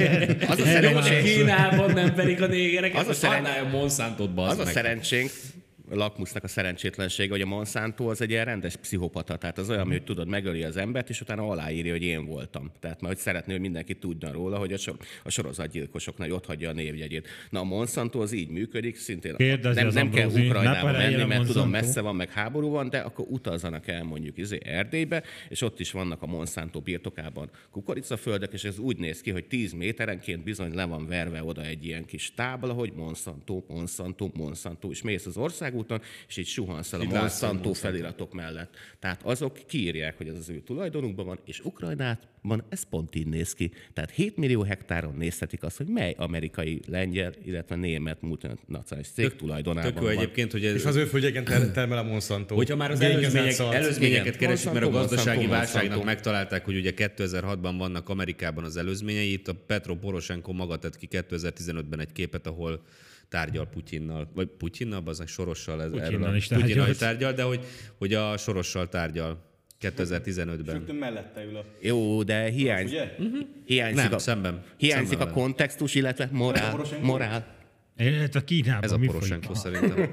[0.50, 1.36] Az a Erre Jó, már de szerencsé, szó.
[1.38, 5.30] Kínában nem verik a négereket, Az a az szeren- annál a Monsantot, az a szerencsénk,
[5.30, 9.36] a lakmusznak a szerencsétlensége, hogy a Monsanto az egy ilyen rendes pszichopata.
[9.36, 12.70] Tehát az olyan, hogy tudod, megöli az embert, és utána aláírja, hogy én voltam.
[12.80, 16.68] Tehát mert hogy szeretné, hogy mindenki tudjon róla, hogy a, sor, a sorozatgyilkosoknak ott hagyja
[16.68, 17.28] a névjegyét.
[17.50, 21.70] Na a Monsanto az így működik, szintén Kérdezi nem, nem kell Ukrajnába menni, mert tudom,
[21.70, 25.90] messze van, meg háború van, de akkor utazzanak el mondjuk izé Erdélybe, és ott is
[25.90, 30.84] vannak a Monsanto birtokában kukoricaföldek, és ez úgy néz ki, hogy 10 méterenként bizony le
[30.84, 35.36] van verve oda egy ilyen kis tábla, hogy Monsanto, Monsanto, Monsanto, és mész az
[35.76, 38.74] országúton, és így suhansz el a Monsanto feliratok mellett.
[38.98, 43.52] Tehát azok kiírják, hogy ez az ő tulajdonukban van, és Ukrajnában ez pont így néz
[43.52, 43.70] ki.
[43.92, 49.92] Tehát 7 millió hektáron nézhetik azt, hogy mely amerikai, lengyel, illetve német multinacionális cég tulajdonában
[49.92, 50.16] Tök jó van.
[50.16, 52.54] egyébként, hogy ez, És az ő földjegen ter- termel a Monsanto.
[52.54, 58.08] Hogyha már az előzmények, előzményeket keresik, mert a gazdasági válságnak megtalálták, hogy ugye 2006-ban vannak
[58.08, 62.82] Amerikában az előzményei, itt a Petro Poroshenko maga tett ki 2015-ben egy képet, ahol
[63.28, 66.90] tárgyal Putyinnal, vagy Putyinnal, az Sorossal, ez, Putyinnal erről is Putyinnal tárgyalt.
[66.90, 67.64] is tárgyal, de hogy,
[67.98, 69.44] hogy a Sorossal tárgyal
[69.80, 70.74] 2015-ben.
[70.74, 71.64] Rögtön mellette ül a...
[71.80, 73.16] Jó, de hiányzik, Ugye?
[73.64, 74.62] hiányzik, Nem, a, szemben.
[74.76, 75.42] hiányzik Szemben a vele.
[75.42, 76.80] kontextus, illetve morál.
[77.02, 77.54] Morál.
[77.96, 80.10] Ez a Kínában Ez a Poroshenko szerintem.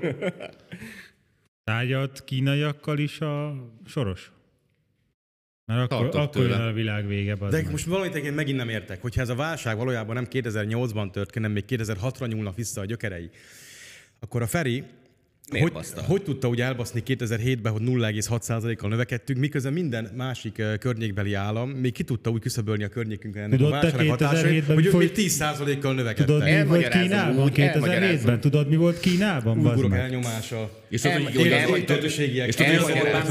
[1.63, 3.55] Tárgyalt kínaiakkal is a
[3.85, 4.31] soros?
[5.65, 7.35] Mert akkor, Tartok akkor jön a világ vége.
[7.35, 7.71] De meg.
[7.71, 11.39] most valamit én megint nem értek, hogyha ez a válság valójában nem 2008-ban tört ki,
[11.39, 13.29] hanem még 2006-ra nyúlnak vissza a gyökerei,
[14.19, 14.83] akkor a Feri
[15.51, 16.01] Miért hogy, baszta?
[16.01, 21.91] hogy tudta úgy elbaszni 2007-ben, hogy 0,6%-kal növekedtünk, miközben minden másik ö, környékbeli állam még
[21.93, 24.89] ki tudta úgy küszöbölni a környékünkön ennek Tudod a te válságnak hatásait, 2007-ben hogy mi
[24.89, 26.25] ők még folyt- 10%-kal növekedtek.
[26.25, 27.73] Tudod, mi volt Kínában úgy, 2007-ben?
[27.73, 28.39] elmagyarázom.
[28.39, 29.57] Tudod, mi volt Kínában?
[29.57, 29.99] meg?
[29.99, 30.69] elnyomása.
[30.89, 31.31] És tudod, hogy,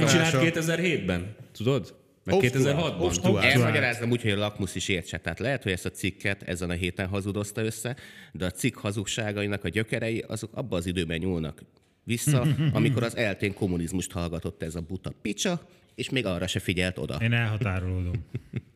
[0.06, 0.40] csinált Elmagyarázom.
[0.44, 1.34] 2007-ben?
[1.56, 1.94] Tudod?
[2.24, 2.74] Meg Obstruál.
[2.74, 3.00] 2006-ban?
[3.00, 3.44] Obstruál.
[3.44, 5.18] Elmagyarázom úgy, hogy a lakmusz is értse.
[5.18, 7.96] Tehát lehet, hogy ezt a cikket ezen a héten hazudozta össze,
[8.32, 11.62] de a cikk hazugságainak a gyökerei azok abban az időben nyúlnak
[12.04, 16.98] vissza, amikor az eltén kommunizmust hallgatott ez a buta picsa, és még arra se figyelt
[16.98, 17.18] oda.
[17.22, 18.14] Én elhatárolódom.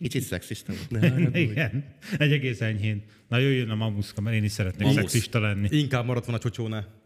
[0.00, 1.02] Kicsit szexista volt.
[1.30, 1.40] Ne.
[1.40, 1.84] Igen,
[2.18, 3.02] egy egész enyhén.
[3.28, 4.96] Na jöjjön a mamuszka, mert én is szeretnék Mamusz.
[5.00, 5.68] szexista lenni.
[5.70, 7.02] Inkább maradt volna a csocsónál.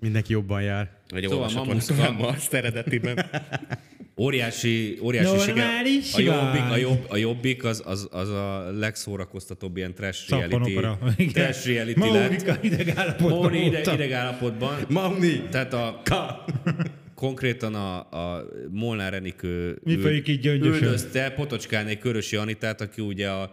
[0.00, 0.90] Mindenki jobban jár.
[1.08, 2.08] Vagy Szóval olvasott mamuszka.
[2.08, 3.26] a Marx eredetiben.
[4.16, 5.56] Óriási, óriási siker.
[5.56, 10.74] Normális A jobbik, a, jobb, a jobbik az, az, az a legszórakoztatóbb ilyen trash reality,
[11.32, 12.22] trash reality lett.
[12.28, 13.94] Mónika ideg állapotban Móni ide, voltam.
[13.94, 14.74] ideg állapotban.
[14.88, 15.42] Mauni!
[15.50, 16.02] Tehát a,
[17.22, 23.52] konkrétan a, a Molnár Enikő Mi folyik így üldözte Potocskáné Körösi Anitát, aki ugye a,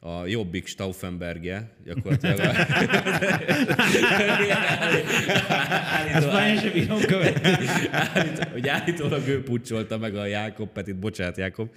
[0.00, 2.38] a Jobbik Stauffenbergje, gyakorlatilag.
[2.44, 2.52] A...
[6.12, 7.50] Ezt már én sem bírom követni.
[7.90, 11.68] Állít, hogy állítólag ő pucsolta meg a Jákob Petit, bocsánat Jákob,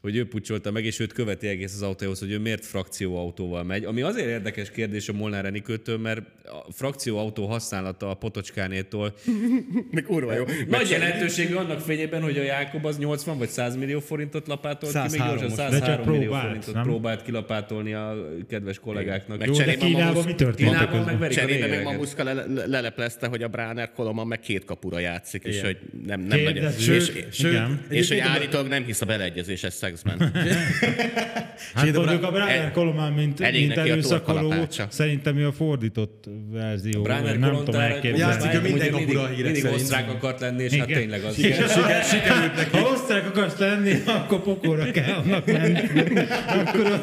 [0.00, 3.84] hogy ő pucsolta meg, és őt követi egész az autóhoz, hogy ő miért frakcióautóval megy.
[3.84, 9.14] Ami azért érdekes kérdés a Molnár Enikőtől, mert a frakcióautó használata a Potocskánétól
[9.92, 10.44] De kurva jó.
[10.68, 14.98] nagy jelentőségű annak fényében, hogy a Jákob az 80 vagy 100 millió forintot lapátolt ki,
[14.98, 15.72] még 103 gyorsan most.
[15.72, 16.82] 103 De csak millió próbált, forintot nem?
[16.82, 18.16] próbált kilapátolni a
[18.48, 19.38] kedves kollégáknak.
[19.38, 21.82] Meg Jó, de Kínában mi történt Kínában meg verik Cserébe meg.
[21.82, 26.20] Mamuszka le- le- leleplezte, hogy a Bráner Koloman meg két kapura játszik, és hogy nem,
[26.20, 26.72] nem nagyon.
[26.72, 30.32] Sőt, és, sőt, és hogy állítólag nem hisz a beleegyezéses Flexben.
[31.74, 34.86] Hát mondjuk a Brian Kolomán, mint, elég mint torkalapácsa.
[34.90, 37.02] szerintem ő a fordított verzió.
[37.02, 38.18] Brian nem tudom elképzelni.
[38.18, 41.34] Játszik a minden mindig, kapura a hírek mindig osztrák akart lenni, és hát tényleg az.
[41.34, 42.76] Siker, sikerült neki.
[42.76, 45.78] Ha osztrák akarsz lenni, akkor pokorra kell annak menni.
[46.48, 46.98] Akkor a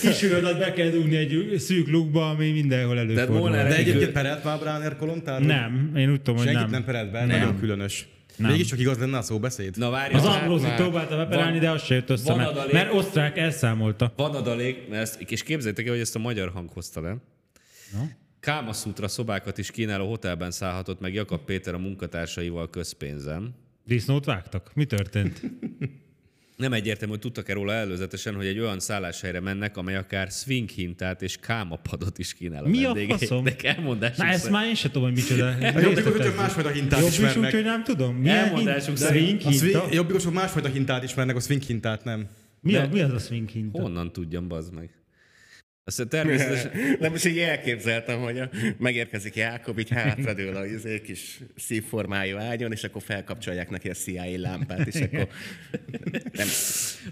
[0.00, 3.50] kisülödet be kell dugni egy szűk lukba, ami mindenhol előfordul.
[3.50, 5.40] De egyébként perelt már Bráner Kolontár?
[5.40, 6.70] Nem, én úgy tudom, hogy Senkit nem.
[6.70, 8.06] nem perelt be, nagyon különös.
[8.38, 8.50] Nem.
[8.50, 9.76] Mégis csak igaz lenne a szóbeszéd.
[9.76, 12.72] Na várj, Az már- próbálta beperelni, de az se jött össze, mert, adalék.
[12.72, 14.12] mert osztrák elszámolta.
[14.16, 17.16] van adalék, mert ezt, és képzeljétek el, hogy ezt a magyar hang hozta le.
[18.40, 23.54] Kámaszútra szobákat is kínáló hotelben szállhatott meg Jakab Péter a munkatársaival közpénzem.
[23.84, 24.70] Disznót vágtak?
[24.74, 25.40] Mi történt?
[26.58, 31.22] Nem egyértelmű, hogy tudtak-e róla előzetesen, hogy egy olyan szálláshelyre mennek, amely akár swing hintát
[31.22, 33.44] és kámapadot is kínál a Mi a faszom?
[33.62, 35.50] Elmondásuk Na ezt már én sem tudom, hogy micsoda.
[35.80, 37.52] Jobbikosok csak másfajta hintát Jobb is úgy, ismernek.
[37.54, 38.14] hogy nem tudom.
[38.16, 38.98] Milyen Elmondásuk hint?
[38.98, 42.26] szerint- jobbikosok másfajta hintát ismernek, a swing hintát nem.
[42.60, 43.80] Mi, a, De- mi az a swing hinta?
[43.80, 44.90] Honnan tudjam, bazd meg?
[45.88, 46.70] Azt természetesen...
[47.00, 52.72] Nem, most így elképzeltem, hogy a, megérkezik Jákob, így hátradől a izé kis szívformájú ágyon,
[52.72, 55.28] és akkor felkapcsolják neki a CIA lámpát, és akkor...
[56.38, 56.46] Nem,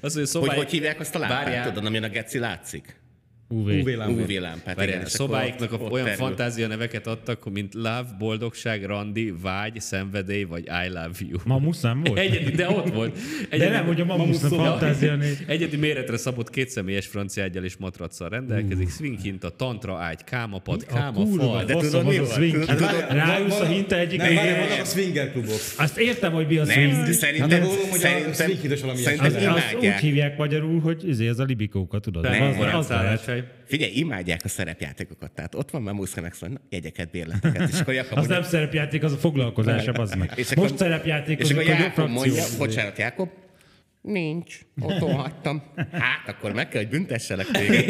[0.01, 0.59] Az, hogy hogy, szobáik...
[0.59, 1.69] hogy hívják azt a lámpát, Várjál.
[1.69, 2.97] tudod, amin a geci látszik?
[3.49, 3.69] UV.
[3.69, 4.09] UV.
[4.09, 4.75] UV lámpát.
[4.77, 6.21] Várjál, igen, a szobáiknak ott- ott olyan terül.
[6.21, 11.39] fantázia neveket adtak, mint love, boldogság, randi, vágy, szenvedély, vagy I love you.
[11.45, 12.19] Mamusz nem volt?
[12.19, 13.19] Egyedi, de ott volt.
[13.51, 15.19] De nem, hogy a mamusz a fantázia.
[15.47, 20.93] Egyedi méretre szabott kétszemélyes francia ágyal és matracsal rendelkezik, swing hinta, tantra ágy, kámapad, A
[20.93, 21.65] káma, kurva, fal.
[21.65, 22.31] de tudod, az mi a van?
[22.33, 22.77] swing hinta.
[22.79, 25.59] várjál, Ráülsz a hinta egyik Nem, várjál, vannak a swinger klubok.
[25.79, 27.05] Azt értem, hogy mi a Nem, swing.
[27.05, 29.33] de szerintem, Hát, de gondolom, hogy a szerintem, swing hitos valami szerintem
[33.41, 33.49] Hogy.
[33.67, 35.31] Figyelj, imádják a szerepjátékokat.
[35.33, 37.69] Tehát ott van Mamuszka, meg szóval, jegyeket, bérleteket.
[37.69, 40.33] És akkor Jakab Az nem szerepjáték, az a foglalkozás, az meg.
[40.37, 43.29] És akkor- Most szerepjáték, És akkor Jákob mondja, bocsánat, Jákob,
[44.01, 45.63] nincs, otthon hagytam.
[45.93, 47.89] Hát, akkor meg kell, hogy büntesselek téged.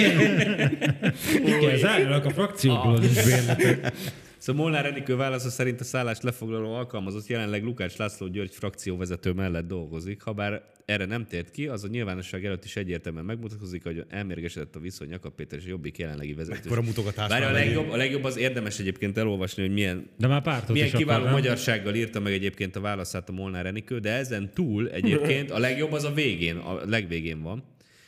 [1.46, 3.92] Igen, zárjanak a frakcióból is bérletek.
[4.38, 9.66] Szóval Molnár Enikő válasza szerint a szállást lefoglaló alkalmazott jelenleg Lukács László György frakcióvezető mellett
[9.66, 10.22] dolgozik.
[10.22, 14.80] Habár erre nem tért ki, az a nyilvánosság előtt is egyértelműen megmutatkozik, hogy elmérgesedett a
[14.80, 16.58] viszony Jakab Péter és Jobbik jelenlegi vezető.
[16.62, 20.42] Mekkora mutogatás Várj, a legjobb, a legjobb az érdemes egyébként elolvasni, hogy milyen De már
[20.42, 24.50] pártot milyen kiváló akar, magyarsággal írta meg egyébként a válaszát a Molnár Enikő, de ezen
[24.54, 27.64] túl egyébként a legjobb az a végén, a legvégén van.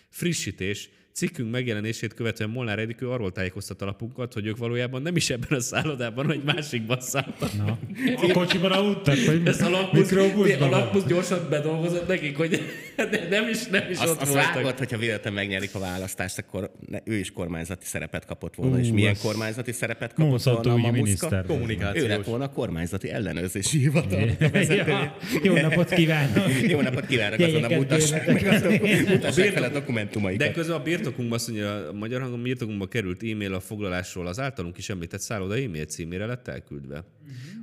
[0.09, 0.91] Frissítés.
[1.15, 5.61] Cikkünk megjelenését követően Molnár Enikő arról tájékoztat alapunkat, hogy ők valójában nem is ebben a
[5.61, 7.51] szállodában, egy másikban szálltak.
[7.57, 7.79] Na.
[8.17, 10.13] A kocsiban aludtak, vagy Ezt a lakmusz,
[10.61, 12.63] a lakmusz gyorsan bedolgozott nekik, hogy
[13.11, 14.55] de nem is, nem is Azt, ott azt voltak.
[14.55, 18.77] vágod, hogyha véletlenül megnyerik a választást, akkor ne, ő is kormányzati szerepet kapott volna.
[18.77, 21.45] Ú, és milyen az- kormányzati szerepet kapott Monsanto volna a miniszter.
[21.47, 22.05] Kommunikációs.
[22.05, 24.29] Ő lett volna a kormányzati ellenőrzési hivatal.
[24.69, 26.45] Ja, jó napot kívánok!
[26.69, 30.53] Jó napot kívánok, azon a mutassák a fel a De dokumentumaikat.
[30.53, 34.79] közben a birtokunkba, azt mondja, a magyar hangon birtokunkba került e-mail a foglalásról az általunk
[34.79, 37.05] is említett szálloda e-mail címére lett elküldve.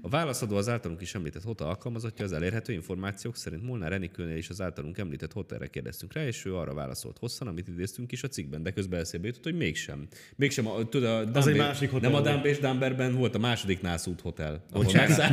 [0.01, 4.49] A válaszadó az általunk is említett hotel alkalmazottja az elérhető információk szerint Molnár Enikőnél is
[4.49, 8.27] az általunk említett hotelre kérdeztünk rá, és ő arra válaszolt hosszan, amit idéztünk is a
[8.27, 10.07] cikkben, de közben eszébe jutott, hogy mégsem.
[10.35, 12.33] Mégsem, a, tudod, a Dumber, egy másik hotel Nem a volt.
[12.33, 14.63] Dumber és Dumberben volt a második Nászút hotel.
[14.71, 15.17] ahol Bocsánat.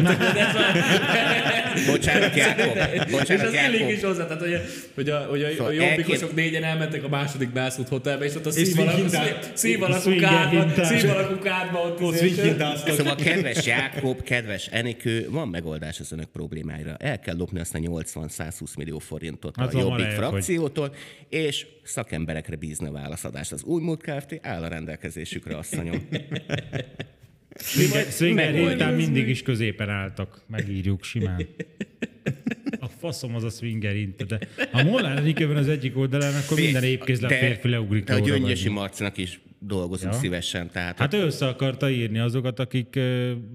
[1.87, 2.77] Bocsánat, Jákob.
[2.95, 4.61] És Bocsánat, az elég is hozzá, tehát hogy,
[4.95, 8.35] hogy a, hogy a, Szóval a jobbikosok elkép- négyen elmentek a második Nászút hotelbe, és
[8.35, 9.09] ott a szívalakú
[10.01, 11.01] Swinger kádban, hintás.
[11.01, 11.99] szívalakú kádban ott.
[12.97, 16.97] Szóval kedves Jákob, kedves Enikő, van megoldás az önök problémáira.
[16.97, 20.95] El kell lopni azt a 80-120 millió forintot Hát a Jobbik hogy- frakciótól,
[21.29, 23.53] és szakemberekre bízni a válaszadást.
[23.53, 24.39] Az új múlt Kft.
[24.43, 26.09] áll a rendelkezésükre, asszonyom.
[28.11, 30.43] Swinger, héten mindig is középen álltak.
[30.47, 31.47] Megírjuk simán.
[32.81, 34.39] A faszom az a swinger hint, de
[34.73, 39.17] ha Molnár Enikőben az egyik oldalán, akkor minden épkézlep férfi leugrik Te a Gyöngyösi Marcinak
[39.19, 40.19] is dolgozunk Ja.
[40.19, 40.71] szívesen.
[40.71, 42.99] Tehát Hát ő össze akarta írni azokat, akik,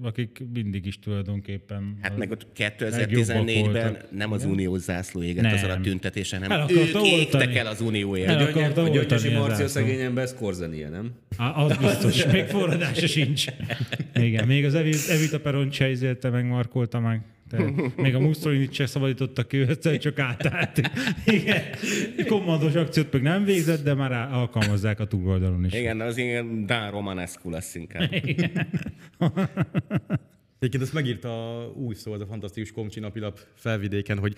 [0.02, 1.98] akik mindig is tulajdonképpen...
[2.02, 4.10] Hát meg ott legjobbak 2014-ben voltak.
[4.10, 5.54] nem az uniós zászló égett Nem.
[5.54, 8.28] azon a tüntetésen, El hanem akarta ők égtek el az unióért.
[8.28, 11.10] El akarta a Gyöngyösi Marci a szegény ember, ez korzenia, nem?
[11.36, 13.44] Á, az biztos, még forradása sincs.
[14.14, 17.20] Igen, még az Evi- Evita Peront se izélte meg, markolta meg.
[17.48, 20.90] De még a Mussolini se szabadította ki, egyszer csak átállt.
[21.24, 21.62] Igen.
[22.26, 25.72] Kommandos akciót meg nem végzett, de már alkalmazzák a túloldalon is.
[25.72, 28.12] Igen, az ilyen Dan Romanescu lesz inkább.
[30.58, 34.36] Egyébként ezt megírta a új szó, az a fantasztikus Komcsi napilap felvidéken, hogy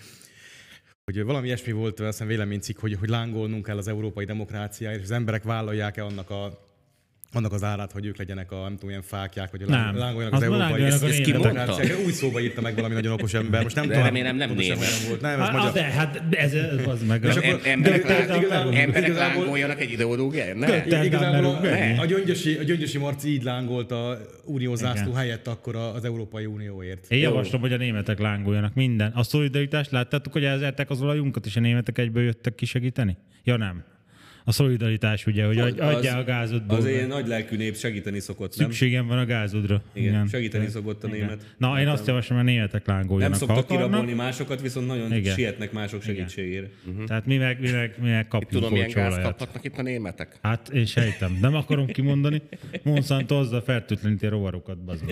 [1.03, 5.03] hogy valami ilyesmi volt, azt hiszem véleménycikk, hogy, hogy lángolnunk kell az európai demokráciáért, és
[5.03, 6.70] az emberek vállalják-e annak a
[7.33, 9.97] annak az árát, hogy ők legyenek a, nem tudom, ilyen fákják, vagy a Nem.
[9.97, 12.03] lángoljanak Az az, európai ezt- ezt demokráciákra.
[12.05, 13.63] Úgy szóba írta meg valami nagyon okos ember.
[13.63, 14.05] Most nem De tudom.
[14.07, 15.03] remélem nem német.
[15.07, 15.21] volt.
[15.21, 15.71] Nem, ez Hát, magyar.
[15.71, 16.53] de, hát ez,
[16.87, 17.23] az meg.
[17.23, 20.55] És akkor- Em- Emberek, de- emberek igazából- lángoljanak egy ideológiáért?
[20.57, 21.03] Ne.
[21.03, 21.59] Igazából
[21.99, 25.15] a, gyöngyösi, a gyöngyösi Marci így lángolt a uniózászló Igen.
[25.19, 27.05] helyett akkor az Európai Unióért.
[27.11, 29.11] Én javaslom, hogy a németek lángoljanak minden.
[29.15, 33.17] A szolidaritást láttátok, hogy elzertek az olajunkat, és a németek egyből jöttek ki segíteni?
[33.43, 33.83] Ja nem.
[34.43, 36.77] A szolidaritás ugye, hogy adj, adjál a gázodból.
[36.77, 38.69] Az én nagy lelkű nép segíteni szokott, nem?
[38.69, 39.81] Szükségem van a gázodra.
[39.93, 41.55] Igen, segíteni szokott a német.
[41.57, 43.39] Na, én azt javaslom, hogy a németek Nem lángoljanak.
[43.39, 45.33] ha szoktak kirabolni másokat, viszont nagyon Igen.
[45.35, 46.67] sietnek mások segítségére.
[47.07, 49.27] Tehát mi meg, mi meg, mi meg kaptunk Tudom, milyen olcsó gáz olajat.
[49.29, 50.37] kaphatnak itt a németek?
[50.41, 51.37] Hát én sejtem.
[51.41, 52.41] Nem akarom kimondani.
[52.83, 55.03] Monsanto azzal fertőtleníti a rovarokat, bazd.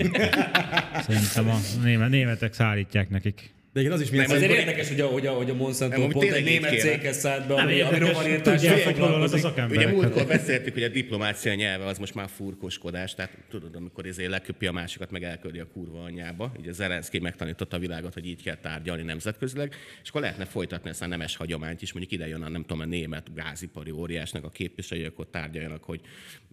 [1.00, 3.50] Szerintem a német, németek szállítják nekik.
[3.72, 5.98] De igen, az is milyen Azért szempontból- érdekes, hogy a, hogy a, hogy a Monsanto
[6.00, 9.38] Nem, pont egy német céghez szállt be, Nem ami, ami érdekes, rovarírtással a foglalkozik.
[9.38, 9.94] Ugye szakemberek.
[9.94, 14.66] múltkor beszéltük, hogy a diplomácia nyelve az most már furkoskodás, tehát tudod, amikor ezért leköpi
[14.66, 16.52] a másikat, meg elköldi a kurva anyjába.
[16.58, 21.02] Ugye Zelenszky megtanította a világot, hogy így kell tárgyalni nemzetközileg, és akkor lehetne folytatni ezt
[21.02, 24.50] a nemes hagyományt is, mondjuk ide jön a nem tudom, a német gázipari óriásnak a
[24.50, 26.00] képviselői, akkor tárgyaljanak, hogy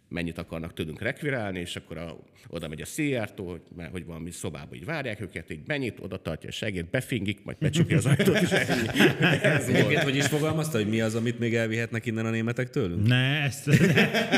[0.10, 2.18] mennyit akarnak tőlünk rekvirálni, és akkor a,
[2.48, 6.18] oda megy a Szijjártó, hogy, mert, hogy valami szobába így várják őket, így mennyit, oda
[6.18, 8.88] tartja a segét, befingik, majd becsukja az ajtót, és ennyi.
[9.42, 9.68] Ez.
[9.68, 13.08] Egyébként, hogy is fogalmazta, hogy mi az, amit még elvihetnek innen a németek tőlünk?
[13.08, 13.76] Ne, ezt, ne,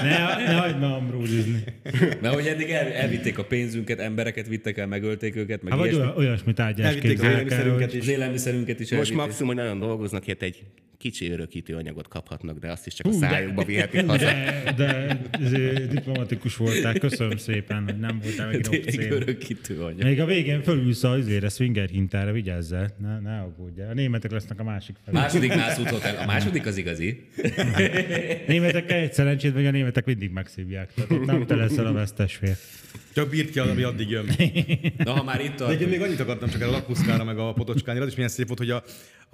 [0.02, 1.64] ne, ne hagyd már ambrózizni.
[2.22, 6.02] Mert hogy eddig el, elvitték a pénzünket, embereket vittek el, megölték őket, meg Hát vagy
[6.16, 8.02] olyasmit ágyás Elvitték az élelmiszerünket is.
[8.02, 9.18] Az élelmiszerünket is Most elvitték.
[9.18, 10.64] maximum, hogy nagyon dolgoznak, hogy egy
[11.00, 14.26] kicsi örökítő anyagot kaphatnak, de azt is csak a Hú, de- szájukba vihetik haza.
[14.26, 15.52] de, de ez,
[15.90, 16.94] diplomatikus voltál.
[16.94, 20.06] Köszönöm szépen, hogy nem voltál megint Tényleg örökítő anya.
[20.06, 22.96] Még a végén fölülsz a izére, swinger hintára, vigyázzál.
[23.02, 23.90] Ne, ne aggódjál.
[23.90, 25.18] A németek lesznek a másik felé.
[25.18, 26.16] Második nászút hotel.
[26.18, 27.24] A második az igazi.
[28.48, 30.94] Németek egy szerencsét, vagy a németek mindig megszívják.
[30.94, 32.56] Tehát ott nem te leszel a vesztes fél.
[33.14, 34.26] Csak bírt ki, ami addig jön.
[34.98, 35.90] Na, ha már itt De egyébként tartunk.
[35.90, 38.70] még annyit akartam csak a lakmuszkára, meg a potocskányra, az is milyen szép volt, hogy
[38.70, 38.84] a,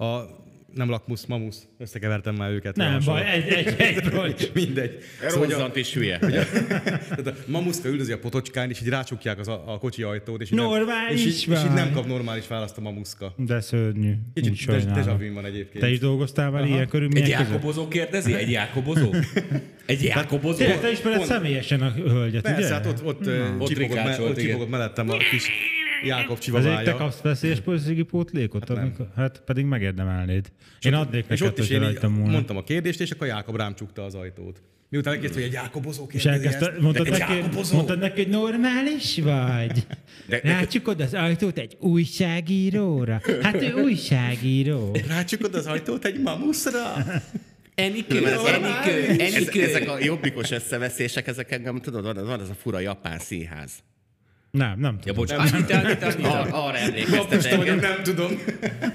[0.04, 0.44] a
[0.76, 2.76] nem lakmusz, mamusz, összekevertem már őket.
[2.76, 4.50] Nem baj, egy, egy, egy, egy.
[4.64, 4.98] Mindegy.
[5.20, 6.18] Szóval, hogy a, Rozzant és hülye.
[7.08, 10.50] tehát a mamuszka üldözi a potocskán, és így rácsukják az a, a kocsi ajtót, és
[10.50, 13.34] így, nem, Normális és, így, és így nem kap normális választ a mamuszka.
[13.36, 14.12] De szörnyű.
[14.34, 15.84] Kicsit vu van egyébként.
[15.84, 17.52] Te is dolgoztál már ilyen Egy körülmények között?
[17.52, 18.34] Jákobozó kérdezi?
[18.34, 19.14] Egy Jákobozó?
[19.86, 20.56] Egy Jákobozó?
[20.56, 22.72] Tényleg te ismered személyesen a hölgyet, Persze, ugye?
[22.74, 25.48] hát ott, ott, ott, Ott csipogott, me, ott csipogott mellettem a kis
[26.04, 26.96] Jákob Ezért te csivavája.
[26.96, 28.68] kapsz veszélyes politikai pótlékot?
[28.68, 30.46] Hát, amikor, hát pedig megérdemelnéd.
[30.80, 34.04] Én adnék És neked, ott is én mondtam a kérdést, és akkor Jákob rám csukta
[34.04, 34.62] az ajtót.
[34.88, 36.80] Miután megkérdezte, hogy egy Jákobozó És kérdezi elkezdte, ezt.
[36.80, 37.74] mondtad Egy neki, Jákobozó?
[37.74, 39.86] mondtad neki, hogy normális vagy?
[40.28, 43.20] De- Rácsukod az ajtót egy újságíróra?
[43.42, 44.96] Hát ő újságíró.
[45.08, 46.80] Rácsukod az ajtót egy mamuszra?
[47.76, 52.78] Enikő, Enikő, Ez, ezek a jobbikos összeveszések, ezek engem, tudod, van, van ez a fura
[52.78, 53.72] japán színház.
[54.56, 55.16] Nem, nem Ja, tudom.
[55.16, 56.40] bocs, Anita, Anita, Anita.
[56.40, 57.90] Ar, arra emlékeztet Most hogy engem.
[57.90, 58.30] nem tudom.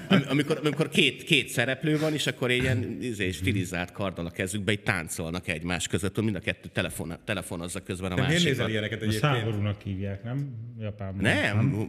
[0.08, 4.72] Am- Amikor, amikor két, két szereplő van, és akkor ilyen izé, stilizált karddal a kezükbe,
[4.72, 8.70] így táncolnak egymás között, mind a kettő telefon, telefonozza közben a Te miért nézel másikat.
[8.70, 9.34] ilyeneket egyébként?
[9.34, 10.50] háborúnak hívják, nem?
[10.80, 11.22] Japánban.
[11.22, 11.88] Nem,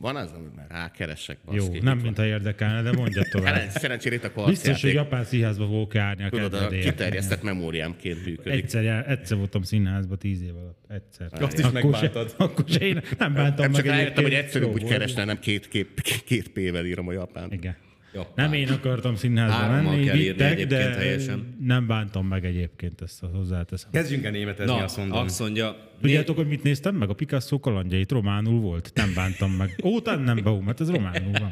[0.00, 1.38] van az, amiben rákeresek.
[1.50, 1.78] Jó, baszki.
[1.82, 3.54] nem mint érdekelne, de mondja tovább.
[3.54, 8.24] Szeren- Szerencsére itt a Biztos, hogy japán színházba fogok járni a Tudod, a kiterjesztett memóriámként
[8.26, 8.52] működik.
[8.52, 10.82] Egyszer, egyszer voltam színházba tíz év alatt.
[10.88, 11.28] Egyszer.
[11.42, 12.28] Azt is Akkor megbántad.
[12.28, 14.92] Se, akkor se én nem bántam Nem meg csak rájöttem, hogy egyszerűbb úgy volt.
[14.92, 17.52] keresne, nem két, két, két P-vel írom a japánt.
[17.52, 17.76] Igen.
[18.14, 18.32] Japán.
[18.34, 21.56] Nem én akartam színházba Hárommal menni, kell írni vittek, egyébként de helyesen.
[21.60, 23.90] nem bántam meg egyébként ezt a hozzáteszem.
[23.92, 25.18] Kezdjünk el németezni, Na, azt mondom.
[25.18, 27.08] azt mondja, Tudjátok, hogy mit néztem meg?
[27.08, 28.90] A Picasso kalandjait románul volt.
[28.94, 29.76] Nem bántam meg.
[29.84, 31.48] Ó, nem Baum, hát ez románul van.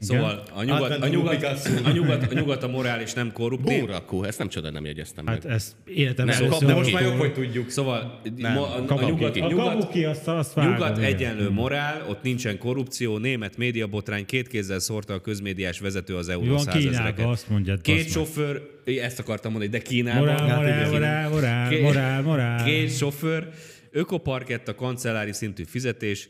[0.00, 1.42] Szóval a nyugat, a, nyugat,
[1.84, 3.62] a, nyugat, a nyugat a morális nem korrupt.
[3.62, 5.52] Bórakó, ezt nem csoda, nem jegyeztem Hát meg.
[5.52, 7.70] ezt életem Nem, először De most már jobb, hogy tudjuk.
[7.70, 11.12] Szóval Nem, a, a, nyugat, A nyugat, kabuki, azt, azt Nyugat igen.
[11.12, 16.58] egyenlő morál, ott nincsen korrupció, német médiabotrány, két kézzel szórta a közmédiás vezető az euró
[16.58, 17.26] százezreket.
[17.26, 17.80] Azt mondjad.
[17.80, 20.20] Két sofőr, ezt akartam mondani, de Kínában.
[20.20, 22.64] Morál, Hát morál, morál, morál, Két- morál, morál.
[22.64, 23.48] Két sofőr,
[23.90, 26.28] ökoparkett a kancellári szintű fizetés,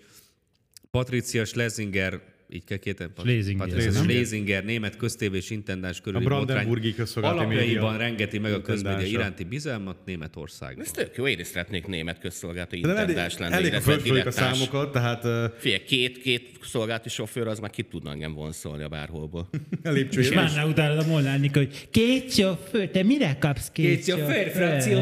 [0.90, 2.20] Patricia Schlesinger,
[2.52, 3.12] így kell kéten?
[3.18, 3.92] Schlesinger?
[3.92, 9.96] Schlesinger, német köztévés intendáns körüli A Brandenburgi botrány alapjaiban rengeti meg a közmédia iránti bizalmat
[10.04, 10.84] Németországban.
[10.84, 13.54] Ez tök jó, én is szeretnék német közszolgálati elég, intendás lenni.
[13.54, 17.82] elég a fölfőjük a számokat, tehát uh, Figyelj, két, két szolgálati sofőr, az már ki
[17.82, 19.48] tudna engem vonszolni a bárholból.
[19.84, 24.04] a És már utálod a Molnánik, hogy két sofőr, te mire kapsz két,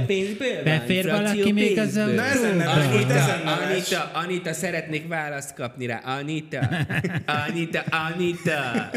[0.07, 2.69] pénzből Befér valaki még az ezen nem
[3.47, 5.99] Anita, Anita, szeretnék választ kapni rá.
[5.99, 6.59] Anita,
[7.49, 8.91] Anita, Anita.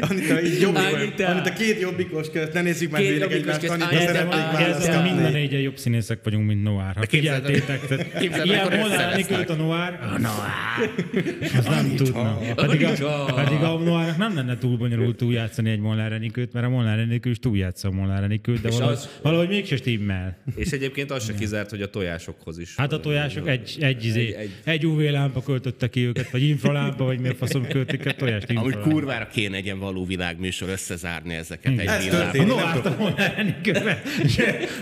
[0.00, 0.92] Anita, így vagy.
[0.94, 1.26] Anita.
[1.26, 3.64] Anita, két jobbikos közt, ne nézzük már jobbikos egymást.
[3.68, 4.52] Anita, Anita, szeretnék Anita.
[4.52, 5.38] választ Kezdve mind a kapni.
[5.40, 6.94] négyen jobb színészek vagyunk, mint Noir.
[6.94, 8.40] Ha figyeltétek, tehát ilyen
[8.72, 9.12] összevesznek.
[9.12, 12.38] Enikőt a Noir, a Noir, az nem tudna.
[12.54, 16.68] Pedig a, pedig a Noirnak nem lenne túl bonyolult túljátszani egy Molnár Enikőt, mert a
[16.68, 20.36] Molnár Enikő is túljátsza a Molnár Enikőt, de valahogy, az- valahogy mégse stimmel.
[20.56, 22.74] És egyébként az se kizárt, hogy a tojásokhoz is.
[22.76, 26.30] Hát a tojások egy, egy, izé, Egy- egy, egy- egy UV lámpa költötte ki őket,
[26.30, 30.04] vagy infralámpa, vagy mi a faszom költik a tojást Amúgy kurvára kéne egy ilyen való
[30.04, 32.52] világműsor összezárni ezeket egy Ez történik.
[32.52, 34.02] A Noárt a Molnár Enikőbe.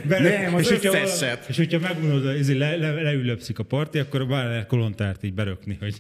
[0.09, 1.45] Nem, az és összeset.
[1.49, 5.77] És hogyha megunod, izé, le, le, leülöpszik a parti, akkor a Báler kolontárt így berökni,
[5.81, 5.95] hogy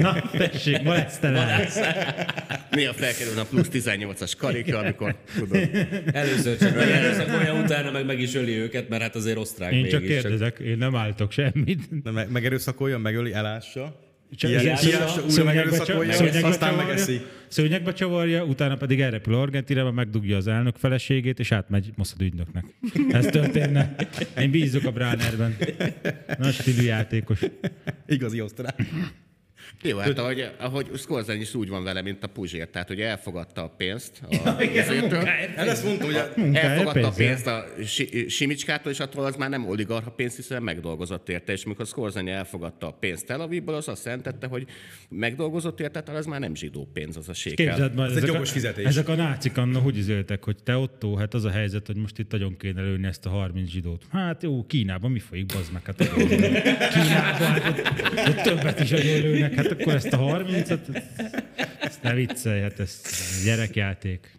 [0.00, 1.68] na, tessék, ma lesz tele.
[2.70, 5.68] Néha felkerül a plusz 18-as karika, amikor tudod.
[6.12, 9.92] Először csak megerőszakolja, utána meg meg is öli őket, mert hát azért osztrák Én mégis.
[9.92, 12.12] csak kérdezek, én nem álltok semmit.
[12.12, 14.04] Meg- Megerőszakoljon, megöli, elássa.
[14.34, 17.20] Csak kiássa, újra megerőszakolja, csa- szőnyegbe aztán csavarja, megeszi.
[17.48, 22.64] Szőnyegbe csavarja, utána pedig elrepül Argentinába, megdugja az elnök feleségét, és átmegy Mossad ügynöknek.
[23.10, 23.94] Ez történne.
[24.38, 25.56] Én bízok a Bránerben.
[26.38, 27.40] Nagy stílű játékos.
[28.06, 28.82] Igazi osztrák.
[29.82, 33.62] Jó, hát ahogy, ahogy Scorsese is úgy van vele, mint a Puzsér, tehát hogy elfogadta
[33.62, 35.24] a pénzt a izétől,
[35.56, 39.50] El ezt mondta, hogy a- elfogadta a pénzt a Si- Simicskától, és attól az már
[39.50, 43.88] nem oligarcha pénz, hiszen megdolgozott érte, és mikor Scorsese elfogadta a pénzt Tel Avivból, az
[43.88, 44.66] azt jelentette, hogy
[45.08, 47.66] megdolgozott érte, tehát az már nem zsidó pénz, az a sékel.
[47.66, 48.84] Képzeld egy ezek, jogos a, fizetés.
[48.84, 52.18] ezek a nácik anna hogy izéltek, hogy te Otto, hát az a helyzet, hogy most
[52.18, 54.04] itt nagyon kéne lőni ezt a 30 zsidót.
[54.12, 55.82] Hát jó, Kínában mi folyik, bazd meg?
[55.84, 55.96] Hát,
[56.94, 61.02] Kínában, hát ott, ott többet is nagyon lőnek, hát akkor ezt a 30-at,
[61.80, 63.02] ezt ne viccelj, hát ez
[63.44, 64.36] gyerekjáték.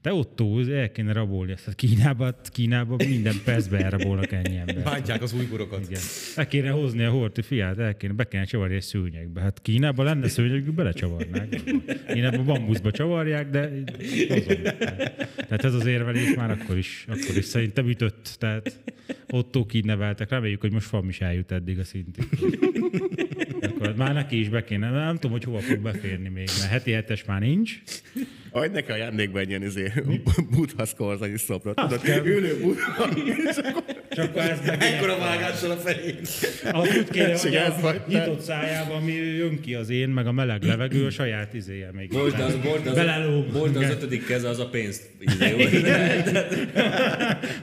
[0.00, 1.64] Te Otto, el kéne rabolni ezt.
[1.64, 4.82] Hát Kínában, Kínában minden percben elrabolnak ennyi ember.
[4.82, 5.86] bántják az újgurokat.
[5.88, 6.00] Igen.
[6.36, 9.40] El kéne hozni a horti fiát, el kéne, be kéne csavarni egy szőnyegbe.
[9.40, 11.62] Hát Kínában lenne szőnyegük, belecsavarnák.
[12.12, 13.70] Kínában bambuszba csavarják, de
[14.28, 14.62] hozom.
[15.36, 18.36] Tehát ez az érvelés már akkor is, akkor is szerintem ütött.
[18.38, 18.80] Tehát
[19.28, 22.24] Otto kineveltek, reméljük, hogy most Fam is eljut eddig a szintig.
[23.88, 26.92] Akkor már neki is be kéne, nem tudom, hogy hova fog beférni még, mert heti
[26.92, 27.78] hetes már nincs.
[28.50, 29.92] Adj neki ajándékba egy ilyen izé,
[30.50, 33.02] Buddha Scorsese szobrot, tudod, ülő Buddha.
[33.68, 33.84] Akkor
[34.18, 35.76] ezt meg Ekkora vágással a.
[36.72, 38.18] Az kéne, És hogy ez a vagy te.
[38.18, 42.10] nyitott szájában, ami jön ki az én, meg a meleg levegő, a saját izéje még.
[42.10, 42.42] De az, de
[42.90, 43.54] az, Belelóg.
[43.54, 45.10] az ötödik keze az a pénzt.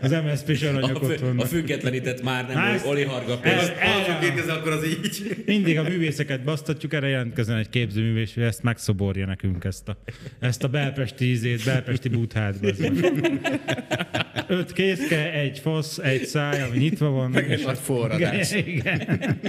[0.02, 3.73] Az MSZP-s aranyok ott a függetlenített már nem hát, oliharga pénzt.
[3.80, 5.44] erre- ez akkor az így.
[5.45, 9.98] Mindig a művészeket basztatjuk, erre jelentkezzen egy képzőművész, hogy ezt megszoborja nekünk ezt a,
[10.40, 12.56] ezt a belpesti ízét, belpesti buthát.
[14.48, 17.32] Öt kézke, egy fasz, egy száj, ami nyitva van.
[17.32, 18.52] Meg egy nagy forradás.
[18.52, 19.40] Igen, igen.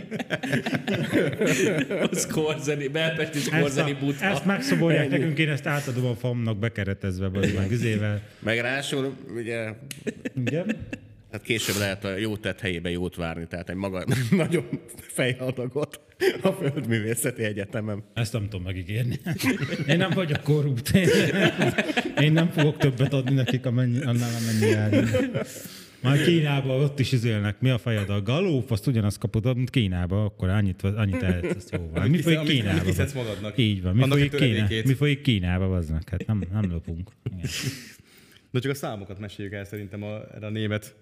[2.12, 4.27] Skorzeni, belpesti Ezt, skorzeni a, butha.
[4.27, 8.20] ezt megszoborják nekünk, én ezt átadom a famnak bekeretezve, vagy meg izével.
[8.39, 9.68] Meg rásul, ugye,
[10.36, 10.77] Igen.
[11.36, 14.64] Hát később lehet a jó tett helyébe jót várni, tehát egy maga nagyon
[14.96, 16.00] fejadagot
[16.42, 18.04] a Földművészeti Egyetemen.
[18.14, 19.20] Ezt nem tudom megígérni.
[19.88, 20.90] Én nem vagyok korrupt.
[22.20, 25.04] Én, nem fogok többet adni nekik, amennyi, annál amennyi jár.
[26.00, 27.60] Már Kínában ott is izélnek.
[27.60, 28.10] Mi a fejed?
[28.10, 32.02] A galóp, azt ugyanazt kapod, mint Kínában, akkor annyit, annyit elhetsz, ezt jó van.
[32.02, 32.84] Mi Amit folyik amit Kínában?
[32.84, 33.58] hiszedsz magadnak.
[33.58, 33.94] Így van.
[33.94, 34.84] Mi Annak folyik, Kína, töredékét.
[34.84, 36.08] mi folyik Kínában, aznak?
[36.08, 37.10] Hát nem, nem lopunk.
[37.22, 37.50] Igen.
[38.50, 40.94] De csak a számokat meséljük el szerintem a, erre a német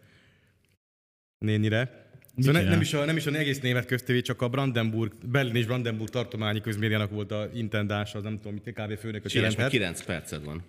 [1.44, 2.02] nénire.
[2.34, 5.12] Mit Szóval ne, nem, is a, nem is a egész német köztévé, csak a Brandenburg,
[5.26, 9.12] Berlin és Brandenburg tartományi közmédiának volt a intendása, az nem tudom, mit kb.
[9.12, 9.70] meg jelenthet.
[9.70, 10.64] 9 perced van.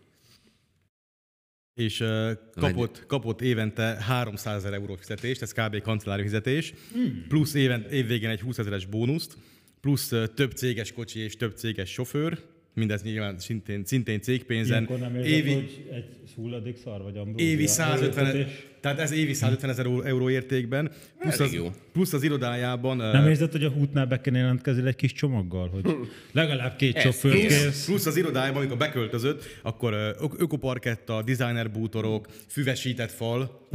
[1.74, 5.82] És uh, kapott, kapott évente 300 ezer euró fizetést, ez kb.
[5.82, 7.26] kancellári fizetés, Hmm.
[7.28, 9.38] plusz éven, évvégén egy 20 ezeres bónuszt,
[9.82, 12.40] plusz uh, több céges kocsi és több céges sofőr,
[12.76, 14.72] mindez nyilván szintén, szintén cégpénzen.
[14.72, 17.48] Ilyenkor nem érzed, Évi, hogy egy hulladék szar vagy ambrózia?
[17.50, 18.68] évi 150, Erőltetés?
[18.82, 21.58] tehát ez évi 150 ezer euró, értékben, plusz az,
[21.94, 25.96] plusz az irodájában Nem érzed, hogy a hútnál be kéne jelentkezni egy kis csomaggal, hogy
[26.32, 27.86] legalább két kérsz?
[27.86, 33.68] Plusz az irodájában, amikor beköltözött, akkor ö, ök- ökoparketta, designer bútorok, füvesített fal,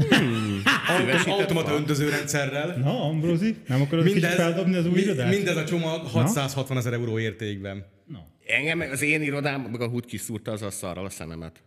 [0.89, 2.77] autom- automata öntözőrendszerrel.
[2.77, 5.31] Na, Ambrózi, nem akarod mindez, kicsit feldobni az új mi- irodát?
[5.35, 7.85] mindez a csomag 660 ezer euró értékben.
[8.51, 11.63] Engem az én irodám, meg a hút kiszúrta az a szarral a szememet.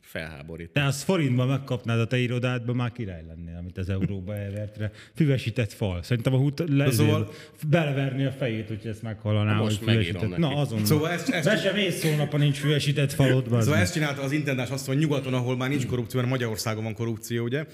[0.00, 0.70] Felháborít.
[0.70, 4.90] Te azt forintban megkapnád a te irodádban, már király lennél, amit az euróba elvertre.
[5.14, 6.02] Füvesített fal.
[6.02, 7.30] Szerintem a hút le, szóval-
[7.68, 10.34] beleverni a fejét, hogy ezt meghallaná, Na, most megírom.
[10.36, 10.84] Na, azon.
[10.84, 13.48] Szóval ezt- ezt- Be sem ész szónap, nincs füvesített falod.
[13.48, 16.82] bazd Szóval ezt csinálta az intendás azt, hogy nyugaton, ahol már nincs korrupció, mert Magyarországon
[16.84, 17.64] van korrupció, ugye?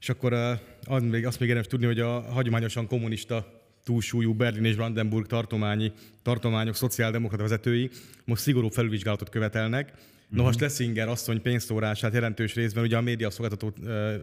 [0.00, 0.50] És akkor uh,
[0.84, 5.92] az még, azt még érdemes tudni, hogy a hagyományosan kommunista túlsúlyú Berlin és Brandenburg tartományi,
[6.22, 7.90] tartományok szociáldemokrata vezetői
[8.24, 9.92] most szigorú felülvizsgálatot követelnek.
[10.28, 13.72] Noha Schlesinger asszony pénzszórását jelentős részben ugye a média szolgáltató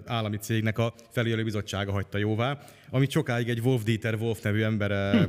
[0.06, 2.60] állami cégnek a felügyelő bizottsága hagyta jóvá,
[2.90, 4.92] amit sokáig egy Wolf Dieter Wolf nevű ember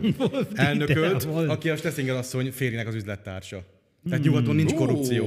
[0.55, 3.65] elnökölt, aki a Schlesinger asszony férjének az üzlettársa.
[4.09, 5.25] Tehát nyugaton nincs korrupció.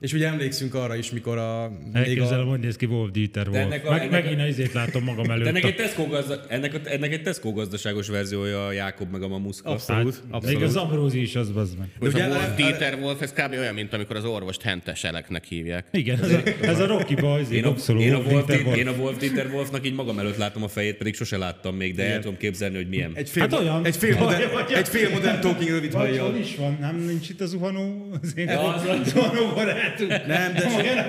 [0.00, 1.68] És ugye emlékszünk arra is, mikor a...
[1.84, 3.62] még Elképzelem, a hogy néz ki Wolf Dieter De Wolf.
[3.72, 5.46] ennek a- Meg, ennek megint a izét látom magam De előtt.
[5.46, 9.22] ennek a- egy, Tesco gazda, ennek, a, ennek egy Tesco gazdaságos verziója a Jákob meg
[9.22, 9.70] a Mamuszka.
[9.70, 10.58] Abszolút, Hát, abszolút.
[10.58, 11.88] Még az Ambrózi is az bazd meg.
[12.00, 13.52] Most ugye a Wolf Dieter Wolf, ez kb.
[13.58, 15.86] olyan, mint amikor az orvost hentes eleknek hívják.
[15.92, 18.76] Igen, ez a, ez a Rocky Boys, Én a, abszolút én, a Wolf Dieter Wolf.
[18.78, 21.94] én a Wolf Dieter Wolfnak így magam előtt látom a fejét, pedig sose láttam még,
[21.94, 23.10] de el tudom képzelni, hogy milyen.
[23.14, 23.84] Egy fél, Hát olyan.
[23.86, 26.36] egy fél, modern, egy fél modern talking rövid hajjal.
[26.36, 26.76] is van?
[26.80, 28.08] Nem, nincs itt a zuhanó?
[28.22, 29.04] Az én Ja, az van.
[29.04, 30.26] zuhanó barátunk.
[30.26, 30.60] Nem, de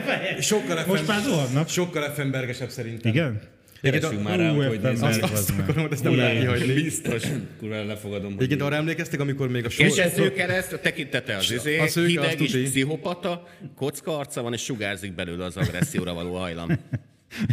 [0.06, 0.41] feje.
[0.41, 1.69] sokkal FM, Most már zuhannak.
[1.69, 3.11] Sokkal Effenbergesebb szerintem.
[3.11, 3.41] Igen?
[3.81, 5.06] Keresünk már rá, hogy nézze.
[5.06, 6.73] Azt, azt akarom, hogy ezt nem lehet kihagyni.
[6.73, 7.23] Biztos.
[7.60, 8.34] Kurva lefogadom.
[8.34, 9.91] Egyébként arra emlékeztek, amikor még a sor...
[9.91, 14.61] Kezdő kereszt, a tekintete az izé, A szőke, hideg és pszichopata, kocka arca van, és
[14.61, 16.69] sugárzik belőle az agresszióra való hajlam.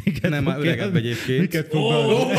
[0.05, 1.41] Miket Nem, már öregebb egyébként.
[1.41, 2.31] Miket fog Ó,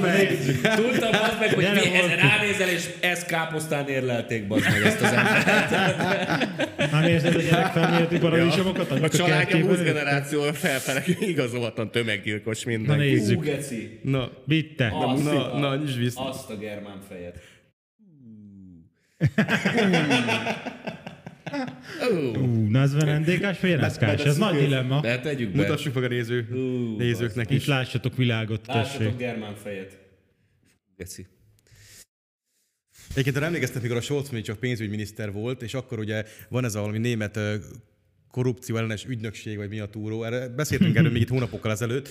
[0.00, 0.38] meg!
[0.76, 5.12] Tudtam, bazd meg, hogy mi, ez, ránézel, és ezt káposztán érlelték, bazd meg ezt az
[5.12, 6.90] embert.
[6.90, 8.90] Nem érzed a gyerek felméreti paradicsomokat?
[8.90, 9.92] A családja kertjében 20 élnek?
[9.92, 13.04] generáció felfele igazolhatlan tömeggyilkos Na mindenki.
[13.04, 13.44] nézzük.
[13.44, 14.00] geci.
[14.02, 14.90] Na, Bitte.
[14.94, 16.28] Azt na, a- na, nyisd vissza.
[16.28, 17.36] Azt a germán fejet.
[22.36, 24.24] Ú, na ez vendégás NSK-s?
[24.24, 25.00] Ez nagy dilemma.
[25.00, 25.56] De tegyük be.
[25.62, 27.66] Mutassuk meg a néző, Ú, nézőknek Itt is.
[27.66, 29.16] lássatok világot, Lássatok tessék.
[29.18, 29.98] germán fejet.
[30.96, 31.26] Geci.
[33.10, 36.80] Egyébként emlékeztek, mikor a Scholz még csak pénzügyminiszter volt, és akkor ugye van ez a
[36.80, 37.38] valami német
[38.30, 40.22] korrupció ellenes ügynökség, vagy mi a túró.
[40.24, 42.08] Erre beszéltünk erről még itt hónapokkal ezelőtt,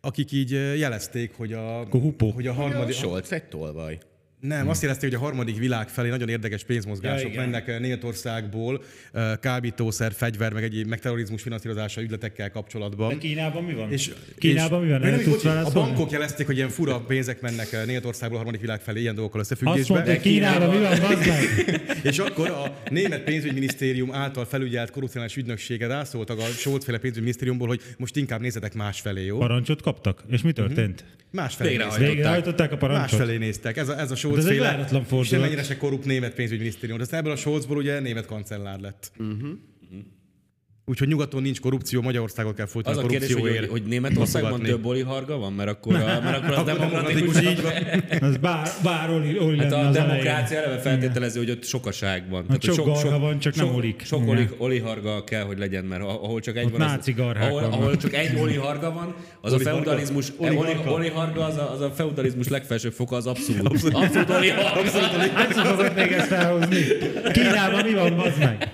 [0.00, 2.30] akik így jelezték, hogy a, Kohupó.
[2.30, 2.94] hogy a harmadik...
[2.94, 3.98] Scholz egy tolvaj.
[4.46, 8.82] Nem, azt jelezték, hogy a harmadik világ felé nagyon érdekes pénzmozgások Ja, mennek eh, Németországból,
[9.12, 13.08] eh, kábítószer, fegyver, meg egyéb, meg terrorizmus finanszírozása ügyletekkel kapcsolatban.
[13.08, 13.92] De Kínában mi van?
[13.92, 15.00] És, Kínában mi van?
[15.00, 18.60] Nem, tudsz bocs, A bankok jelezték, hogy ilyen fura pénzek mennek eh, Németországból a harmadik
[18.60, 19.96] világ felé ilyen dolgokkal Azt összefüggésben.
[19.96, 20.98] mondta, hogy Kínában mi van?
[22.10, 28.16] És akkor a német pénzügyminisztérium által felügyelt korrupciós ügynöksége rászóltak a Scholz-féle pénzügyminisztériumból, hogy most
[28.16, 29.38] inkább nézzetek másfelé, jó?
[29.38, 30.24] Parancsot kaptak?
[30.30, 31.04] És mi történt?
[31.34, 32.72] Másfelé Végrehajtották.
[32.72, 33.10] a parancsot?
[33.10, 33.76] Másfelé néztek.
[33.76, 35.30] Ez a, ez a Scholz egy váratlan és fordulat.
[35.30, 36.98] nem ennyire se korrupt német pénzügyminisztérium.
[36.98, 39.12] De aztán ebből a Scholzból ugye német kancellár lett.
[39.18, 39.50] Uh-huh.
[40.86, 43.70] Úgyhogy nyugaton nincs korrupció, Magyarországon kell folytani Az a a kérdés, hogy, korrupcióért.
[43.72, 47.40] hogy Németországban több oliharga van, mert akkor, a, mert akkor az Akkor demokratikus.
[47.42, 47.72] így van.
[48.30, 52.44] Az bár, bár Oli, Oli Hát lenne a demokrácia eleve feltételezi, hogy ott sokaság van.
[52.48, 54.02] Hát sok garga van, csak nem sok, olik.
[54.04, 54.34] Sok Igen.
[54.36, 57.62] oli, oliharga kell, hogy legyen, mert ahol csak egy Ott van, az, náci garhák ahol,
[57.64, 60.90] ahol csak egy oliharga van, az a feudalizmus, Oligarka?
[60.90, 63.66] oli, oliharga az a, az a feudalizmus legfelsőbb foka, az abszolút.
[63.66, 64.90] Abszolút, abszolút oliharga.
[65.34, 66.76] Hányszor fogod még ezt felhozni?
[67.32, 68.72] Kínában mi van, bazd meg?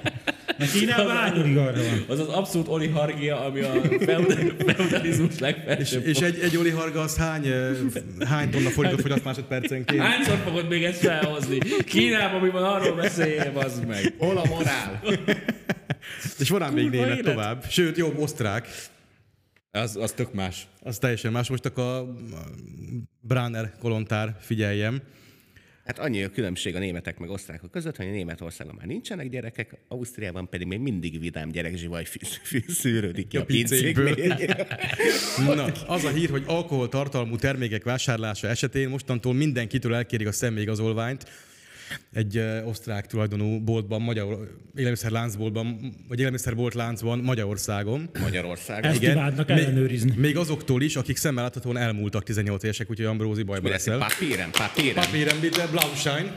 [0.67, 2.05] Kínában hány oligarra van?
[2.09, 6.27] Az az abszolút olihargia, ami a feudal- feudalizmus És, legfelsőbb és foka.
[6.27, 7.47] egy, egy oliharga az hány,
[8.27, 10.03] hány tonna forintot fogyaszt másodpercenként?
[10.03, 11.59] Hányszor fogod még ezt felhozni?
[11.85, 14.15] Kínában mi van, arról beszélj, bazd meg.
[14.19, 15.03] Hol a morál?
[16.39, 17.23] És van még német élet.
[17.25, 17.65] tovább.
[17.69, 18.69] Sőt, jobb, osztrák.
[19.71, 20.67] Az, az tök más.
[20.83, 21.49] Az teljesen más.
[21.49, 22.07] Most a
[23.21, 25.01] Bráner kolontár figyeljem.
[25.91, 29.77] Hát annyi a különbség a németek meg osztrákok között, hogy a Németországon már nincsenek gyerekek,
[29.89, 32.05] Ausztriában pedig még mindig vidám gyerekzsivaj
[32.69, 34.15] szűrődik ki a A pincékből.
[35.55, 41.25] Na, az a hír, hogy alkoholtartalmú termékek vásárlása esetén mostantól mindenkitől elkérik a személyigazolványt.
[42.13, 48.11] Egy osztrák tulajdonú boltban, magyar, élelmiszerláncboltban, vagy élelmiszerbolt láncban Magyarországon.
[48.21, 48.91] Magyarországon.
[48.91, 50.13] Ezt Még- ellenőrizni.
[50.17, 53.99] Még azoktól is, akik szemmel láthatóan elmúltak 18 évesek, úgyhogy Ambrózi bajba leszel.
[53.99, 55.05] Papíren, papíren.
[55.05, 56.33] Papíren bitte, Blauschein.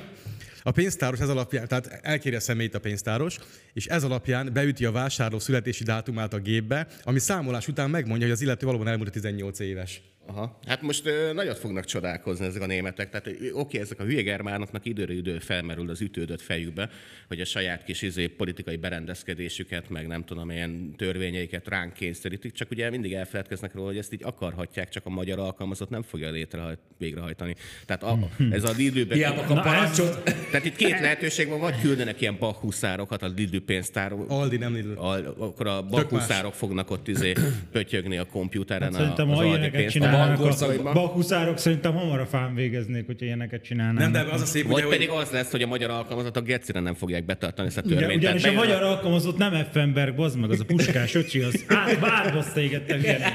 [0.66, 3.38] A pénztáros ez alapján, tehát elkéri a személyt a pénztáros,
[3.74, 8.36] és ez alapján beüti a vásárló születési dátumát a gépbe, ami számolás után megmondja, hogy
[8.36, 10.02] az illető valóban elmúlt a 18 éves.
[10.26, 10.60] Aha.
[10.68, 13.10] Hát most ö, nagyot fognak csodálkozni ezek a németek.
[13.10, 16.90] Tehát oké, ezek a hülye germánoknak időről idő felmerül az ütődött fejükbe,
[17.28, 22.72] hogy a saját kis izé, politikai berendezkedésüket, meg nem tudom, ilyen törvényeiket ránk kényszerítik, csak
[22.72, 26.80] ugye mindig elfeledkeznek róla, hogy ezt így akarhatják, csak a magyar alkalmazott nem fogja létrehajt,
[26.98, 27.56] végrehajtani.
[27.86, 28.20] Tehát a,
[28.52, 29.18] ez a Lidlőben...
[29.18, 30.24] Hiába kap parancsot.
[30.24, 34.92] Tehát itt két lehetőség van, vagy küldenek ilyen bakhuszárokat a Lidl pénztárok, Aldi nem Lidl.
[34.92, 37.34] a, akkor a bakhuszárok fognak ott izé
[37.72, 39.66] pötyögni a komputeren Hát Szerintem, az Aldi
[40.00, 40.94] a Bankorszakban.
[40.94, 44.00] bakhuszárok szerintem hamar a fán végeznék, hogyha ilyeneket csinálnának.
[44.00, 46.46] Nem, de az a szép, Vagy ugye, pedig hogy az lesz, hogy a magyar alkalmazottak
[46.46, 48.16] gecire nem fogják betartani ezt a törvényt.
[48.16, 52.54] ugyanis a magyar alkalmazott nem Effenberg, bazd meg, az a puskás öcsi, az át, bárbasz
[52.54, 52.84] téged,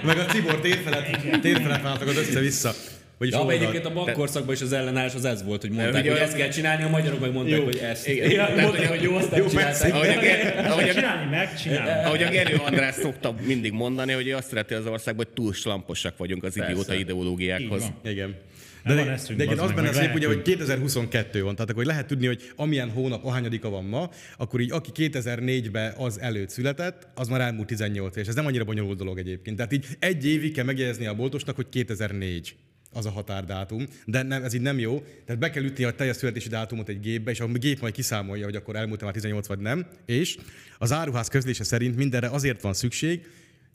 [0.05, 2.73] meg a Cibor térfelet, térfelet váltogat össze-vissza.
[3.19, 6.21] Vagyis Ja, egyébként a bankorszakban is az ellenállás az ez volt, hogy mondták, ugye hogy
[6.21, 7.65] ezt kell csinálni, a magyarok meg mondták, Jó.
[7.65, 8.09] hogy ezt.
[8.09, 8.31] Igen.
[8.31, 9.93] Tehát, mondták, hogy jó, azt nem csinálták.
[9.95, 12.05] Ahogy a, ahogy a, Csinálni megcsinálni.
[12.05, 16.17] ahogy a Gerő András szokta mindig mondani, hogy azt szereti az országban, hogy túl slamposak
[16.17, 17.01] vagyunk az idióta Persze.
[17.01, 17.83] ideológiákhoz.
[17.83, 18.13] Így van.
[18.13, 18.37] Igen.
[18.85, 21.85] De, van de, eszünk, de igen, az benne szép, ugye, hogy 2022 van, tehát akkor
[21.85, 27.09] lehet tudni, hogy amilyen hónap, ahányadika van ma, akkor így aki 2004-ben az előtt született,
[27.15, 29.57] az már elmúlt 18 és ez nem annyira bonyolult dolog egyébként.
[29.57, 32.55] Tehát így egy évig kell megjegyezni a boltosnak, hogy 2004
[32.93, 35.03] az a határdátum, de nem, ez így nem jó.
[35.25, 38.45] Tehát be kell ütni a teljes születési dátumot egy gépbe, és a gép majd kiszámolja,
[38.45, 39.87] hogy akkor elmúlt már 18 vagy nem.
[40.07, 40.37] És
[40.79, 43.27] az áruház közlése szerint mindenre azért van szükség,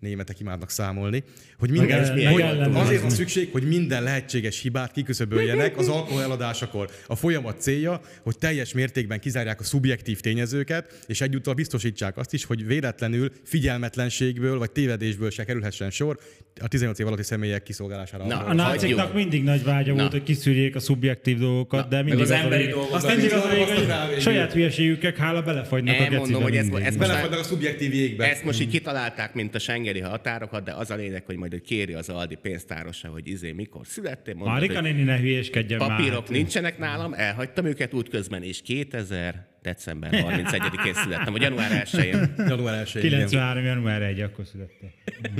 [0.04, 1.24] németek imádnak számolni,
[1.58, 2.80] hogy minden, hogy meg ellenőrizni.
[2.80, 6.90] azért van szükség, hogy minden lehetséges hibát kiküszöböljenek az alkohol eladásakor.
[7.08, 12.46] A folyamat célja, hogy teljes mértékben kizárják a szubjektív tényezőket, és egyúttal biztosítsák azt is,
[12.46, 16.20] hogy véletlenül figyelmetlenségből vagy tévedésből se kerülhessen sor
[16.62, 18.26] a 18 év alatti személyek kiszolgálására.
[18.26, 22.30] Na, A náciknak mindig nagy vágya volt, hogy kiszűrjék a szubjektív dolgokat, de mindig az
[22.30, 26.42] a emberi dolgokat Azt mindig az a hogy saját hülyeségükkel hála belefagynak a Elmondom, gecibe
[26.44, 28.30] hogy ez- ez Belefagynak a szubjektív jégbe.
[28.30, 31.62] Ezt most így kitalálták, mint a Schengeni határokat, de az a lényeg, hogy majd hogy
[31.62, 34.34] kéri az Aldi pénztárosa, hogy izé mikor születtél.
[34.34, 35.90] mondod, Marika néni ne hülyéskedjen már.
[35.90, 42.34] Papírok nincsenek nálam, elhagytam őket útközben, és 2000 december 31-én születtem, vagy január 1-én.
[42.38, 43.10] Január 1 igen.
[43.10, 43.64] 93.
[43.66, 44.90] január 1, akkor születtél.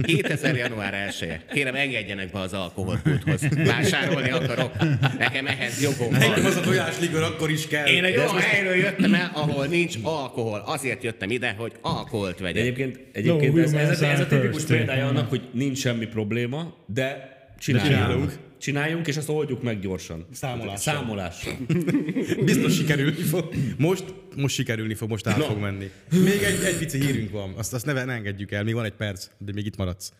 [0.02, 3.42] 2000 január 1 Kérem, engedjenek be az alkoholpulthoz.
[3.66, 4.72] Vásárolni akarok.
[5.18, 6.46] Nekem ehhez jogom Nekem van.
[6.46, 7.86] az a tojásligor akkor is kell.
[7.88, 10.64] Én egy olyan helyről jöttem el, ahol nincs alkohol.
[10.66, 12.62] Azért jöttem ide, hogy alkoholt vegyek.
[12.62, 16.76] egyébként, egyébként No ez, ez, ez, ez a tipikus példája annak, hogy nincs semmi probléma,
[16.86, 17.94] de csináljunk.
[17.94, 18.34] csinálunk.
[18.64, 20.28] Csináljunk, és azt oldjuk meg gyorsan.
[20.32, 20.78] Számolással.
[20.94, 21.58] Számolással.
[22.46, 23.54] Biztos sikerülni fog.
[23.78, 24.04] Most,
[24.36, 25.44] most sikerülni fog, most át No.
[25.44, 25.92] fog menni.
[26.12, 28.94] Még egy, egy pici hírünk van, azt, azt ne, ne engedjük el, még van egy
[28.94, 30.14] perc, de még itt maradsz.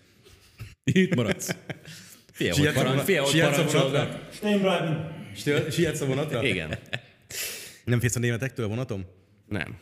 [0.84, 1.56] Itt maradsz.
[2.34, 3.32] Sietsz a parancs, vonat- fia, hogy
[5.74, 6.40] sietsz a vonatra?
[6.40, 6.44] A?
[6.44, 6.78] Igen.
[7.86, 9.06] Nem félsz a németektől a vonatom?
[9.48, 9.78] Nem.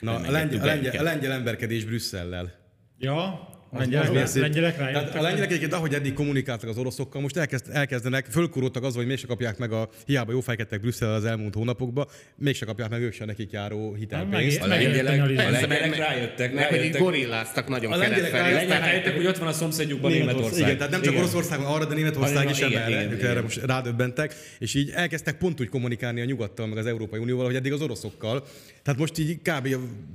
[0.00, 2.60] Na, a engedtük lengyel, a lengyel, a lengyel emberkedés Brüsszellel.
[2.98, 4.42] Ja, lengyelek, szép.
[4.42, 5.20] lengyelek Tehát rájöttek.
[5.20, 9.26] a lengyelek egyébként, ahogy eddig kommunikáltak az oroszokkal, most elkezd, elkezdenek, fölkuródtak az, hogy mégse
[9.26, 13.26] kapják meg a, hiába jó fejkedtek Brüsszel az elmúlt hónapokban, mégse kapják meg ők sem
[13.26, 14.60] nekik járó hitelpénzt.
[14.60, 18.78] A lengyelek, rájöttek, Meg hogy gorilláztak nagyon A lengyelek kelet felé.
[18.78, 20.58] Rájöttek- hogy ott van a szomszédjukban Németország.
[20.58, 24.90] Igen, tehát nem csak Oroszország van arra, de Németország is erre most rádöbbentek, és így
[24.90, 28.44] elkezdtek pont úgy kommunikálni a nyugattal, meg az Európai Unióval, hogy eddig az oroszokkal.
[28.82, 29.66] Tehát most így kb.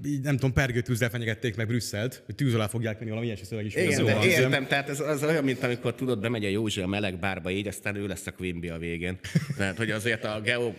[0.05, 3.65] így, nem tudom, pergőtűzzel fenyegették meg Brüsszelt, hogy tűz alá fogják venni, valami ilyesmi szöveg
[3.65, 3.75] is.
[3.75, 7.19] Igen, de értem, tehát ez az olyan, mint amikor tudod, bemegy a Józsi a meleg
[7.19, 9.19] bárba így, aztán ő lesz a Quimby a végén.
[9.57, 10.73] Tehát, hogy azért a geo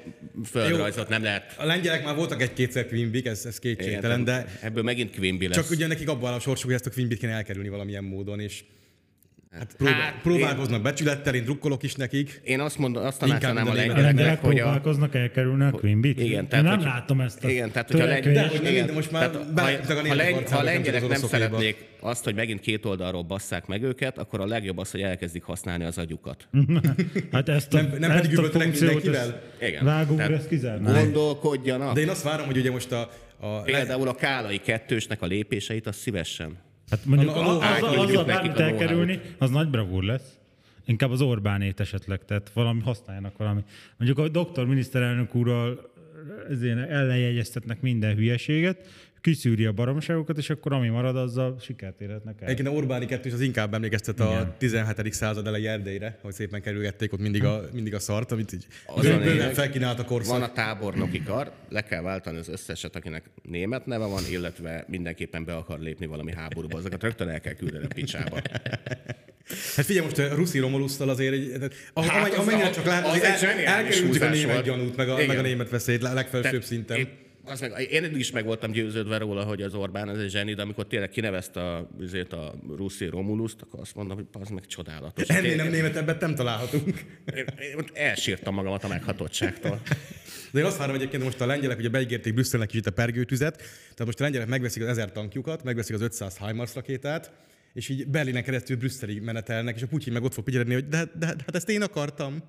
[0.45, 1.55] földrajzot nem lehet.
[1.59, 5.57] A lengyelek már voltak egy-kétszer Quimbik, ez, ez kétségtelen, de ebből megint Quimby lesz.
[5.57, 8.65] csak ugye nekik abban a sorsuk, hogy ezt a Quimbit kéne elkerülni valamilyen módon, és
[9.53, 12.41] hát próbál, Hát, próbálkoznak becsülettel, én drukkolok is nekik.
[12.45, 14.63] Én azt mondom, azt tanácsolnám a lengyeleknek, hogy a...
[14.63, 16.21] próbálkoznak elkerülni a Quimbit?
[16.21, 18.37] Igen, Én tehát, nem hogy- látom ezt a Igen, tehát hogyha a, törekvést.
[18.37, 18.51] lengy...
[18.51, 20.51] De, hogy igen, nem, most már tehát, ha, a lengy...
[20.51, 21.29] ha a nem lengyelek nem oroszokéba.
[21.45, 25.43] szeretnék azt, hogy megint két oldalról basszák meg őket, akkor a legjobb az, hogy elkezdik
[25.43, 26.49] használni az agyukat.
[27.33, 29.43] Hát ezt a, Nem- nem ezt pedig a mindenkivel?
[29.61, 29.85] Igen.
[29.85, 30.97] Vágunk, Tehát ezt kizárnánk.
[30.97, 31.95] Gondolkodjanak.
[31.95, 33.11] De én azt várom, hogy ugye most a,
[33.41, 36.67] a Például a Kálai kettősnek a lépéseit, az szívesen.
[36.91, 40.39] Hát mondjuk A- a az, adjuk azzal bármit a elkerülni, az nagy bravúr lesz.
[40.85, 43.61] Inkább az Orbánét esetleg, tehát valami használjanak valami.
[43.97, 45.91] Mondjuk a doktor miniszterelnök úrral
[46.51, 48.87] ezért ellenjegyeztetnek minden hülyeséget,
[49.21, 52.49] kiszűri a baromságokat, és akkor ami marad, azzal sikert érhetnek el.
[52.49, 55.13] Egyébként a Orbáni kettős az inkább emlékeztet a 17.
[55.13, 58.67] század elejé Erdélyre, hogy szépen kerülgették ott mindig a, mindig a szart, amit így
[59.01, 60.33] bőven felkínált a korszak.
[60.39, 65.45] Van a tábornoki kar, le kell váltani az összeset, akinek német neve van, illetve mindenképpen
[65.45, 66.79] be akar lépni valami háborúba.
[66.79, 68.37] Azokat rögtön el kell küldeni a picsába.
[69.77, 73.07] Hát figyelj, most a Ruszi Romulusszal azért, egy, ahogy, Hát hát amennyire az- csak lehet,
[73.07, 74.65] az az egy el, elkerültük a német volt.
[74.65, 75.27] gyanút, meg a, Igen.
[75.27, 76.97] meg a német veszélyt le- legfelsőbb szinten.
[76.99, 77.09] Én,
[77.51, 80.55] az meg, én eddig is meg voltam győződve róla, hogy az Orbán az egy zseni,
[80.55, 84.67] de amikor tényleg kinevezte a, azért a Ruszi Romuluszt, akkor azt mondom, hogy az meg
[84.67, 85.29] csodálatos.
[85.29, 87.05] Ennél nem németebbet nem találhatunk.
[87.37, 89.81] Én, én elsírtam magamat a meghatottságtól.
[90.51, 93.57] De én azt várom egyébként most a lengyelek ugye beígérték Brüsszelnek is itt a pergőtüzet,
[93.57, 97.33] tehát most a lengyelek megveszik az 1000 tankjukat, megveszik az 500 HIMARS rakétát,
[97.73, 101.05] és így Berlinen keresztül Brüsszelig menetelnek, és a Putyin meg ott fog pigyelni, hogy de,
[101.05, 102.43] de, de hát ezt én akartam.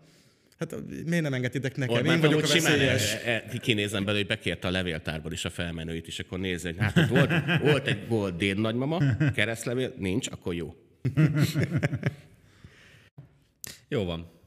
[0.60, 0.76] Hát
[1.06, 1.95] miért nem engedtétek nekem?
[1.95, 3.14] Orbán én vagyok a veszélyes.
[3.14, 6.77] e, e, kinézem belőle, hogy bekérte a levéltárból is a felmenőit, és akkor nézze, hogy
[6.80, 7.31] hát ott volt,
[7.61, 8.99] volt egy volt déd nagymama,
[9.34, 10.76] keresztlevél, nincs, akkor jó.
[13.88, 14.39] Jó van.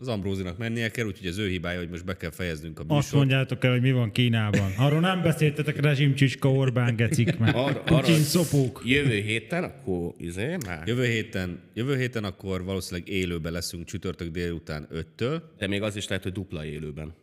[0.00, 2.90] Az Ambrózinak mennie kell, úgyhogy az ő hibája, hogy most be kell fejeznünk a Azt
[2.90, 3.12] műsort.
[3.12, 4.72] mondjátok el, hogy mi van Kínában.
[4.76, 8.82] Arról nem beszéltetek rezsimcsicska Orbán gecik, meg Arra, Putyin arra, szopók.
[8.84, 10.86] Jövő héten, akkor izé, már.
[10.86, 15.40] Jövő héten, jövő héten akkor valószínűleg élőben leszünk csütörtök délután 5-től.
[15.58, 17.14] De még az is lehet, hogy dupla élőben.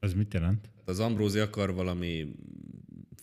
[0.00, 0.70] Az mit jelent?
[0.84, 2.26] Az Ambrózi akar valami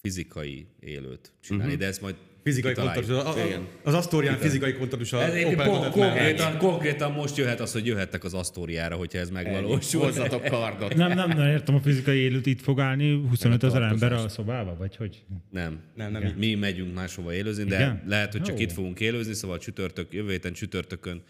[0.02, 1.82] fizikai élőt csinálni, uh-huh.
[1.82, 2.16] de ezt majd
[2.46, 3.10] Fizikai kontaktus.
[3.10, 3.60] A- Igen.
[3.84, 5.18] a- Az Asztórián fizikai kontaktus a
[5.56, 10.02] kon- konkrétan, konkrétan most jöhet az, hogy jöhettek az Asztóriára, hogyha ez megvalósul.
[10.02, 10.96] Hozzatok kardot.
[10.96, 14.76] Nem, nem, nem értem, a fizikai élőt itt fog állni 25 ezer ember a szobába,
[14.78, 15.24] vagy hogy?
[15.52, 15.80] Nem.
[15.96, 18.04] Nem, nem Mi- megyünk máshova élőzni, de Igen?
[18.08, 18.64] lehet, hogy csak Jó.
[18.64, 21.22] itt fogunk élőzni, szóval csütörtök, jövő héten csütörtökön.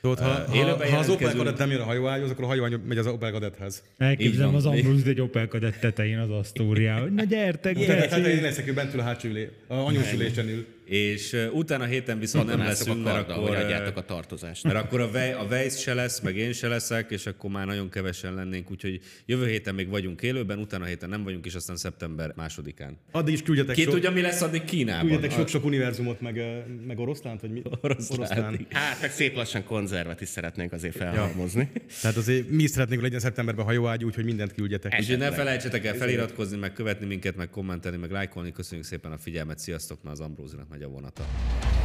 [0.00, 1.34] Tudod, ha, Ö, ha, ha az Opel.
[1.34, 3.82] Kadett nem jön a hajóágyhoz, akkor a hajóágy megy az Opel Kadetthez.
[3.98, 4.76] Elképzelem az van.
[4.76, 8.36] Ambrose egy Opel kadett tetején az Asztóriá, hogy na gyertek, Hát geci.
[8.36, 10.66] én leszek ő bent ül a hátsó ülé, a anyós ülésen ül.
[10.88, 14.64] És utána héten viszont nem Katonáztok leszünk, a mert karddal, akkor, a tartozást.
[14.64, 17.66] mert akkor a, Vej, a Weiss se lesz, meg én se leszek, és akkor már
[17.66, 21.76] nagyon kevesen lennénk, úgyhogy jövő héten még vagyunk élőben, utána héten nem vagyunk, és aztán
[21.76, 22.98] szeptember másodikán.
[23.10, 25.00] Addig is küldjetek Ki sok, tudja, mi lesz addig Kínában?
[25.00, 26.42] küldjetek sok-sok univerzumot, meg,
[26.86, 27.62] meg oroszlánt, vagy mi?
[27.80, 28.66] Oroszlánt.
[28.70, 31.70] Hát, meg szép lassan konzervet is szeretnénk azért felhalmozni.
[32.00, 34.94] Tehát azért mi is szeretnénk, hogy legyen szeptemberben hajóágy, úgyhogy mindent küldjetek.
[35.00, 38.52] Úgyhogy ne felejtsetek el feliratkozni, meg követni minket, meg kommentelni, meg lájkolni.
[38.52, 41.77] Köszönjük szépen a figyelmet, sziasztok, mert az Ambrózinak megy a vonata.